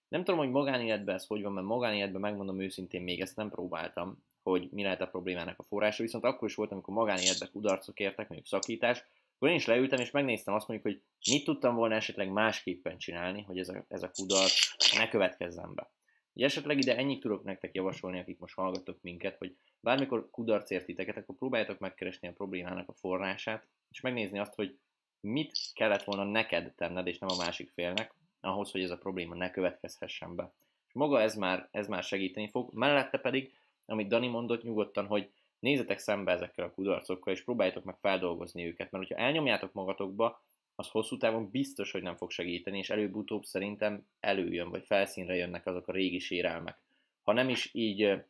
Nem 0.09 0.25
tudom, 0.25 0.41
hogy 0.41 0.51
magánéletben 0.51 1.15
ez 1.15 1.27
hogy 1.27 1.43
van, 1.43 1.53
mert 1.53 1.67
magánéletben 1.67 2.21
megmondom 2.21 2.61
őszintén, 2.61 3.03
még 3.03 3.21
ezt 3.21 3.37
nem 3.37 3.51
próbáltam, 3.51 4.25
hogy 4.43 4.69
mi 4.71 4.83
lehet 4.83 5.01
a 5.01 5.07
problémának 5.07 5.59
a 5.59 5.63
forrása, 5.63 6.03
viszont 6.03 6.25
akkor 6.25 6.49
is 6.49 6.55
volt, 6.55 6.73
amikor 6.73 6.95
magánéletben 6.95 7.51
kudarcok 7.53 8.01
értek, 8.01 8.29
mondjuk 8.29 8.47
szakítás, 8.47 9.05
akkor 9.41 9.53
én 9.53 9.61
is 9.61 9.67
leültem, 9.67 10.01
és 10.01 10.11
megnéztem 10.11 10.55
azt 10.55 10.69
mondjuk, 10.69 10.93
hogy 10.93 11.03
mit 11.31 11.45
tudtam 11.45 11.75
volna 11.75 11.95
esetleg 11.95 12.33
másképpen 12.33 12.99
csinálni, 12.99 13.43
hogy 13.43 13.59
ez 13.59 13.69
a, 13.69 13.85
ez 13.89 14.03
a 14.03 14.11
kudarc 14.11 14.55
ne 14.97 15.09
következzen 15.09 15.75
be. 15.75 15.91
Ugye 16.33 16.45
esetleg 16.45 16.79
ide 16.79 16.97
ennyit 16.97 17.21
tudok 17.21 17.45
nektek 17.45 17.75
javasolni, 17.75 18.19
akik 18.19 18.39
most 18.39 18.55
hallgatok 18.55 18.99
minket, 19.03 19.37
hogy 19.37 19.57
bármikor 19.81 20.31
kudarc 20.31 20.71
értiteket, 20.71 21.17
akkor 21.17 21.37
próbáljátok 21.37 21.79
megkeresni 21.79 22.29
a 22.29 22.33
problémának 22.33 22.89
a 22.89 22.93
forrását, 22.93 23.67
és 23.91 24.01
megnézni 24.01 24.39
azt, 24.39 24.55
hogy 24.55 24.79
mit 25.21 25.53
kellett 25.73 26.05
volna 26.05 26.25
neked 26.25 26.75
tenned, 26.75 27.07
és 27.07 27.19
nem 27.19 27.31
a 27.31 27.45
másik 27.45 27.71
félnek, 27.71 28.15
ahhoz, 28.41 28.71
hogy 28.71 28.83
ez 28.83 28.91
a 28.91 28.99
probléma 28.99 29.35
ne 29.35 29.51
következhessen 29.51 30.35
be. 30.35 30.53
És 30.87 30.93
maga 30.93 31.21
ez 31.21 31.35
már, 31.35 31.69
ez 31.71 31.87
már 31.87 32.03
segíteni 32.03 32.51
fog. 32.51 32.73
Mellette 32.73 33.19
pedig, 33.19 33.55
amit 33.87 34.09
Dani 34.09 34.29
mondott 34.29 34.63
nyugodtan, 34.63 35.07
hogy 35.07 35.31
nézzetek 35.61 35.99
szembe 35.99 36.33
ezekkel 36.33 36.65
a 36.65 36.71
kudarcokkal, 36.71 37.33
és 37.33 37.45
próbáljátok 37.45 37.85
meg 37.85 37.97
feldolgozni 37.99 38.67
őket, 38.67 38.91
mert 38.91 39.07
hogyha 39.07 39.25
elnyomjátok 39.25 39.73
magatokba, 39.73 40.43
az 40.75 40.89
hosszú 40.89 41.17
távon 41.17 41.51
biztos, 41.51 41.93
hogy 41.93 42.03
nem 42.03 42.17
fog 42.17 42.31
segíteni, 42.31 42.79
és 42.79 42.91
előbb-utóbb 42.91 43.45
szerintem 43.45 44.07
előjön, 44.21 44.71
vagy 44.71 44.85
felszínre 44.85 45.35
jönnek 45.35 45.67
azok 45.67 45.89
a 45.89 45.93
régi 45.93 46.19
sérelmek. 46.19 46.79
Ha 47.23 47.33
nem 47.33 47.49
is 47.49 47.71
így 47.75 48.23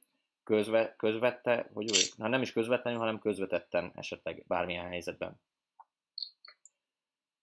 közve, 0.44 0.94
közvette, 0.96 1.70
hogy 1.72 2.12
ha 2.18 2.28
nem 2.28 2.42
is 2.42 2.52
közvetlenül, 2.52 2.98
hanem 2.98 3.18
közvetetten 3.18 3.92
esetleg 3.94 4.44
bármilyen 4.46 4.86
helyzetben. 4.86 5.40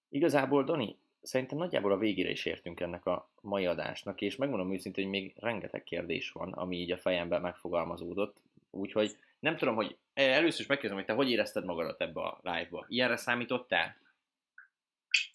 Igazából, 0.10 0.64
Dani, 0.64 0.98
szerintem 1.22 1.58
nagyjából 1.58 1.92
a 1.92 1.98
végére 1.98 2.30
is 2.30 2.46
értünk 2.46 2.80
ennek 2.80 3.06
a 3.06 3.30
mai 3.42 3.66
adásnak, 3.66 4.22
és 4.22 4.36
megmondom 4.36 4.74
őszintén, 4.74 5.04
hogy 5.04 5.14
még 5.14 5.34
rengeteg 5.36 5.84
kérdés 5.84 6.32
van, 6.32 6.52
ami 6.54 6.78
így 6.78 6.92
a 6.92 6.98
fejemben 6.98 7.42
megfogalmazódott, 7.42 8.42
úgyhogy 8.70 9.18
nem 9.40 9.58
tudom, 9.58 9.76
hogy 9.76 9.98
először 10.14 10.60
is 10.60 10.68
megkérdezem, 10.68 10.98
hogy 10.98 11.06
te 11.06 11.14
hogy 11.24 11.32
érezted 11.32 11.66
magadat 11.66 12.02
ebbe 12.02 12.22
a 12.22 12.40
live-ba? 12.42 12.86
Ilyenre 12.88 13.18
számítottál? 13.18 13.96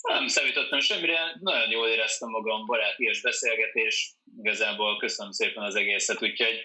Nem 0.03 0.27
számítottam 0.27 0.81
semmire, 0.81 1.37
nagyon 1.41 1.71
jól 1.71 1.89
éreztem 1.89 2.29
magam, 2.29 2.67
barátias 2.67 3.21
beszélgetés, 3.21 4.15
igazából 4.37 4.99
köszönöm 4.99 5.33
szépen 5.33 5.63
az 5.63 5.75
egészet, 5.75 6.23
úgyhogy 6.23 6.61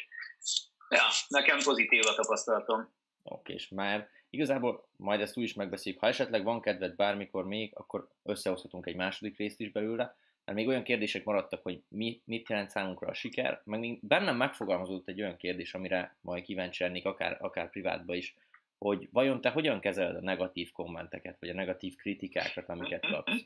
ja, 0.90 1.04
nekem 1.28 1.60
pozitív 1.64 2.02
a 2.06 2.14
tapasztalatom. 2.16 2.94
Oké, 3.24 3.54
és 3.54 3.68
már 3.68 4.10
igazából 4.30 4.90
majd 4.98 5.22
ezt 5.22 5.38
úgy 5.38 5.44
is 5.44 5.54
megbeszéljük, 5.54 6.02
ha 6.02 6.08
esetleg 6.08 6.44
van 6.44 6.62
kedved 6.62 6.96
bármikor 6.96 7.46
még, 7.46 7.72
akkor 7.76 8.08
összehozhatunk 8.24 8.86
egy 8.86 8.96
második 8.96 9.38
részt 9.38 9.60
is 9.60 9.72
belőle, 9.72 10.16
mert 10.48 10.60
még 10.60 10.68
olyan 10.68 10.84
kérdések 10.84 11.24
maradtak, 11.24 11.64
hogy 11.64 11.82
mi, 11.90 12.22
mit 12.26 12.50
jelent 12.50 12.70
számunkra 12.70 13.08
a 13.08 13.14
siker, 13.14 13.62
meg 13.64 13.80
még 13.80 14.00
bennem 14.02 14.38
megfogalmazódott 14.38 15.08
egy 15.08 15.22
olyan 15.22 15.38
kérdés, 15.38 15.74
amire 15.74 16.18
majd 16.22 16.44
kíváncsi 16.44 16.84
lennék, 16.84 17.06
akár, 17.06 17.38
akár 17.40 17.70
privátba 17.70 18.16
is, 18.16 18.36
hogy 18.78 19.08
vajon 19.12 19.42
te 19.42 19.50
hogyan 19.50 19.80
kezeled 19.80 20.16
a 20.16 20.22
negatív 20.22 20.72
kommenteket, 20.72 21.38
vagy 21.40 21.50
a 21.50 21.54
negatív 21.54 21.96
kritikákat, 21.96 22.70
amiket 22.70 23.06
kapsz. 23.06 23.46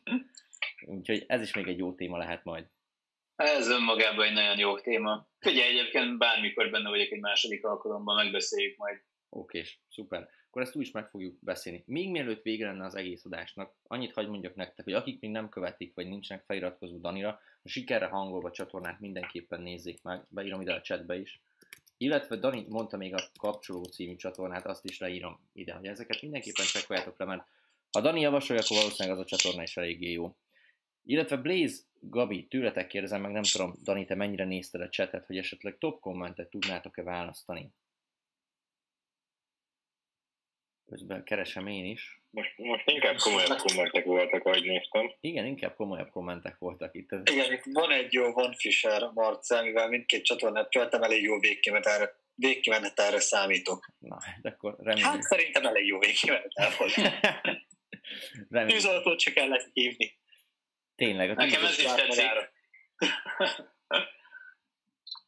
Úgyhogy 0.86 1.24
ez 1.28 1.42
is 1.42 1.54
még 1.54 1.68
egy 1.68 1.78
jó 1.78 1.94
téma 1.94 2.18
lehet 2.18 2.44
majd. 2.44 2.66
Ez 3.36 3.70
önmagában 3.70 4.26
egy 4.26 4.34
nagyon 4.34 4.58
jó 4.58 4.80
téma. 4.80 5.28
Figyelj, 5.40 5.70
egyébként 5.70 6.18
bármikor 6.18 6.70
benne 6.70 6.90
vagyok 6.90 7.12
egy 7.12 7.20
második 7.20 7.66
alkalommal, 7.66 8.16
megbeszéljük 8.16 8.78
majd. 8.78 9.02
Oké, 9.30 9.64
szuper 9.90 10.30
akkor 10.52 10.64
ezt 10.64 10.76
úgy 10.76 10.82
is 10.82 10.92
meg 10.92 11.10
fogjuk 11.10 11.38
beszélni. 11.40 11.84
Még 11.86 12.10
mielőtt 12.10 12.42
vége 12.42 12.66
lenne 12.66 12.86
az 12.86 12.96
egész 12.96 13.26
adásnak, 13.26 13.74
annyit 13.88 14.14
hagy 14.14 14.28
mondjak 14.28 14.56
nektek, 14.56 14.86
hogy 14.86 14.94
akik 14.94 15.20
még 15.20 15.32
nem 15.32 15.50
követik, 15.50 15.94
vagy 15.96 16.08
nincsenek 16.08 16.44
feliratkozó 16.44 16.98
Danira, 16.98 17.40
a 17.64 17.70
sikerre 17.70 18.06
hangolva 18.06 18.52
csatornát 18.52 19.00
mindenképpen 19.00 19.62
nézzék 19.62 20.04
meg, 20.04 20.22
beírom 20.30 20.62
ide 20.62 20.74
a 20.74 20.82
chatbe 20.82 21.20
is. 21.20 21.42
Illetve 21.98 22.36
Dani 22.36 22.66
mondta 22.70 22.98
még 22.98 23.14
a 23.14 23.24
kapcsoló 23.40 23.84
című 23.84 24.16
csatornát, 24.16 24.66
azt 24.66 24.86
is 24.86 25.00
leírom 25.00 25.40
ide, 25.54 25.74
hogy 25.74 25.86
ezeket 25.86 26.22
mindenképpen 26.22 26.66
csekkoljátok 26.66 27.20
le, 27.20 27.26
mert 27.26 27.48
ha 27.92 28.02
Dani 28.02 28.22
javasolja, 28.22 28.62
akkor 28.62 28.78
valószínűleg 28.78 29.18
az 29.18 29.24
a 29.24 29.36
csatorna 29.36 29.64
is 29.64 29.78
eléggé 29.78 30.12
jó. 30.12 30.36
Illetve 31.06 31.38
Blaze 31.38 31.82
Gabi, 32.00 32.48
tőletek 32.48 32.88
kérdezem 32.88 33.22
meg, 33.22 33.32
nem 33.32 33.44
tudom, 33.52 33.74
Dani, 33.84 34.06
te 34.06 34.16
mennyire 34.16 34.46
nézted 34.46 34.82
a 34.82 34.90
chatet, 34.90 35.26
hogy 35.26 35.38
esetleg 35.38 35.78
top 35.78 36.00
kommentet 36.00 36.50
tudnátok-e 36.50 37.04
választani? 37.04 37.72
Közben 40.92 41.24
keresem 41.24 41.68
én 41.68 41.86
is. 41.86 42.22
Most, 42.30 42.58
most 42.58 42.90
inkább 42.90 43.16
komolyabb 43.18 43.58
kommentek 43.58 44.06
voltak, 44.06 44.46
ahogy 44.46 44.64
néztem. 44.64 45.12
Igen, 45.20 45.46
inkább 45.46 45.76
komolyabb 45.76 46.10
kommentek 46.10 46.58
voltak 46.58 46.96
itt. 46.96 47.12
Igen, 47.24 47.52
itt 47.52 47.64
van 47.64 47.92
egy 47.92 48.14
jó 48.14 48.32
Van 48.32 48.54
Fischer 48.54 49.10
Marce, 49.14 49.62
mivel 49.62 49.88
mindkét 49.88 50.24
csatornát 50.24 50.72
követem, 50.72 51.02
elég 51.02 51.24
jó 51.24 51.40
végkimenetelre, 51.40 52.16
végkimenetelre 52.36 53.20
számítok. 53.20 53.88
Na, 54.00 54.18
de 54.42 54.50
akkor 54.50 54.76
remélem. 54.80 55.12
Hát 55.12 55.22
szerintem 55.22 55.66
elég 55.66 55.86
jó 55.86 56.00
végkimenetel 56.00 56.70
volt. 56.78 56.94
Tűzoltót 58.70 59.20
csak 59.20 59.36
el 59.36 59.48
lehet 59.48 59.70
hívni. 59.74 60.18
Tényleg. 60.96 61.30
A 61.30 61.34
Nekem 61.34 61.64
ez 61.64 61.78
is 61.78 61.86
tetszik. 61.86 62.26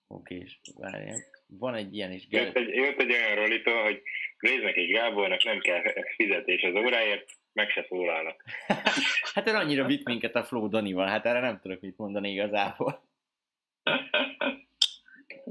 Oké, 0.07 0.35
és 0.35 0.59
várjál. 0.75 1.17
Van 1.59 1.75
egy 1.75 1.95
ilyen 1.95 2.11
is. 2.11 2.23
Jött 2.29 2.55
egy, 2.55 2.67
jött 2.67 2.99
egy 2.99 3.11
olyan 3.11 3.35
rolitól, 3.35 3.83
hogy 3.83 4.01
Gréznek 4.37 4.75
és 4.75 4.91
Gábornak 4.91 5.43
nem 5.43 5.59
kell 5.59 5.81
fizetés 6.15 6.61
az 6.61 6.75
óráért, 6.75 7.29
meg 7.53 7.69
se 7.69 7.85
szólalnak. 7.89 8.43
hát 9.33 9.47
ez 9.47 9.53
annyira 9.53 9.85
vitt 9.85 10.05
minket 10.05 10.35
a 10.35 10.43
Flow 10.43 10.67
Danival, 10.67 11.07
hát 11.07 11.25
erre 11.25 11.39
nem 11.39 11.59
tudok 11.59 11.81
mit 11.81 11.97
mondani 11.97 12.31
igazából. 12.31 13.11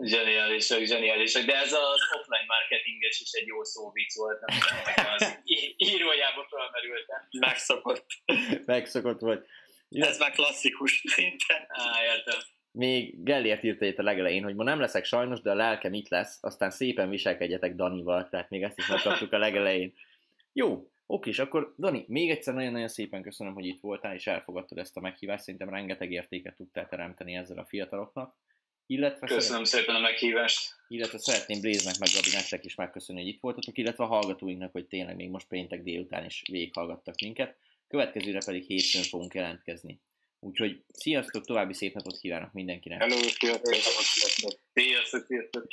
Zseniálisak, 0.02 0.82
zseniálisak, 0.84 1.44
de 1.44 1.54
ez 1.54 1.72
az 1.72 2.00
offline 2.18 2.44
marketinges 2.46 3.20
is 3.20 3.32
egy 3.32 3.46
jó 3.46 3.64
szó 3.64 3.90
vicc 3.90 4.16
volt, 4.16 4.40
nem 4.40 4.58
az 5.16 5.38
írójába 5.76 6.46
felmerültem. 6.50 7.28
Megszokott. 7.38 8.06
Megszokott 8.64 9.20
volt. 9.20 9.46
Ez 9.90 10.18
már 10.18 10.30
klasszikus 10.30 11.02
szinten. 11.06 11.64
Á, 11.68 12.04
értem 12.04 12.38
még 12.72 13.22
Gellért 13.24 13.62
írta 13.62 13.84
itt 13.84 13.98
a 13.98 14.02
legelején, 14.02 14.42
hogy 14.42 14.54
ma 14.54 14.62
nem 14.62 14.80
leszek 14.80 15.04
sajnos, 15.04 15.40
de 15.40 15.50
a 15.50 15.54
lelkem 15.54 15.92
itt 15.92 16.08
lesz, 16.08 16.38
aztán 16.40 16.70
szépen 16.70 17.08
viselkedjetek 17.08 17.74
Danival, 17.74 18.28
tehát 18.28 18.50
még 18.50 18.62
ezt 18.62 18.78
is 18.78 18.86
megkaptuk 18.86 19.32
a 19.32 19.38
legelején. 19.38 19.94
Jó, 20.52 20.90
oké, 21.06 21.30
és 21.30 21.38
akkor 21.38 21.74
Dani, 21.78 22.04
még 22.08 22.30
egyszer 22.30 22.54
nagyon-nagyon 22.54 22.88
szépen 22.88 23.22
köszönöm, 23.22 23.54
hogy 23.54 23.66
itt 23.66 23.80
voltál, 23.80 24.14
és 24.14 24.26
elfogadtad 24.26 24.78
ezt 24.78 24.96
a 24.96 25.00
meghívást, 25.00 25.42
szerintem 25.42 25.68
rengeteg 25.68 26.12
értéket 26.12 26.56
tudtál 26.56 26.88
teremteni 26.88 27.34
ezzel 27.34 27.58
a 27.58 27.64
fiataloknak. 27.64 28.36
Illetve 28.86 29.26
Köszönöm 29.26 29.64
szépen 29.64 29.94
a 29.94 30.00
meghívást. 30.00 30.74
Illetve 30.88 31.18
szeretném 31.18 31.60
Bléznek 31.60 31.98
meg 31.98 32.08
Gabi 32.14 32.28
nektek 32.32 32.64
is 32.64 32.74
megköszönni, 32.74 33.20
hogy 33.20 33.30
itt 33.30 33.40
voltatok, 33.40 33.78
illetve 33.78 34.04
a 34.04 34.06
hallgatóinknak, 34.06 34.72
hogy 34.72 34.86
tényleg 34.86 35.16
még 35.16 35.30
most 35.30 35.48
péntek 35.48 35.82
délután 35.82 36.24
is 36.24 36.42
végighallgattak 36.50 37.14
minket. 37.20 37.56
Következőre 37.88 38.40
pedig 38.44 38.64
hétfőn 38.64 39.02
fogunk 39.02 39.34
jelentkezni. 39.34 40.00
Úgyhogy 40.44 40.84
sziasztok, 40.88 41.44
további 41.44 41.72
szép 41.72 41.94
napot 41.94 42.18
kívánok 42.18 42.52
mindenkinek! 42.52 43.00
Hello, 43.00 43.16
sziasztok! 43.16 44.60
Sziasztok, 44.72 45.26
sziasztok! 45.26 45.66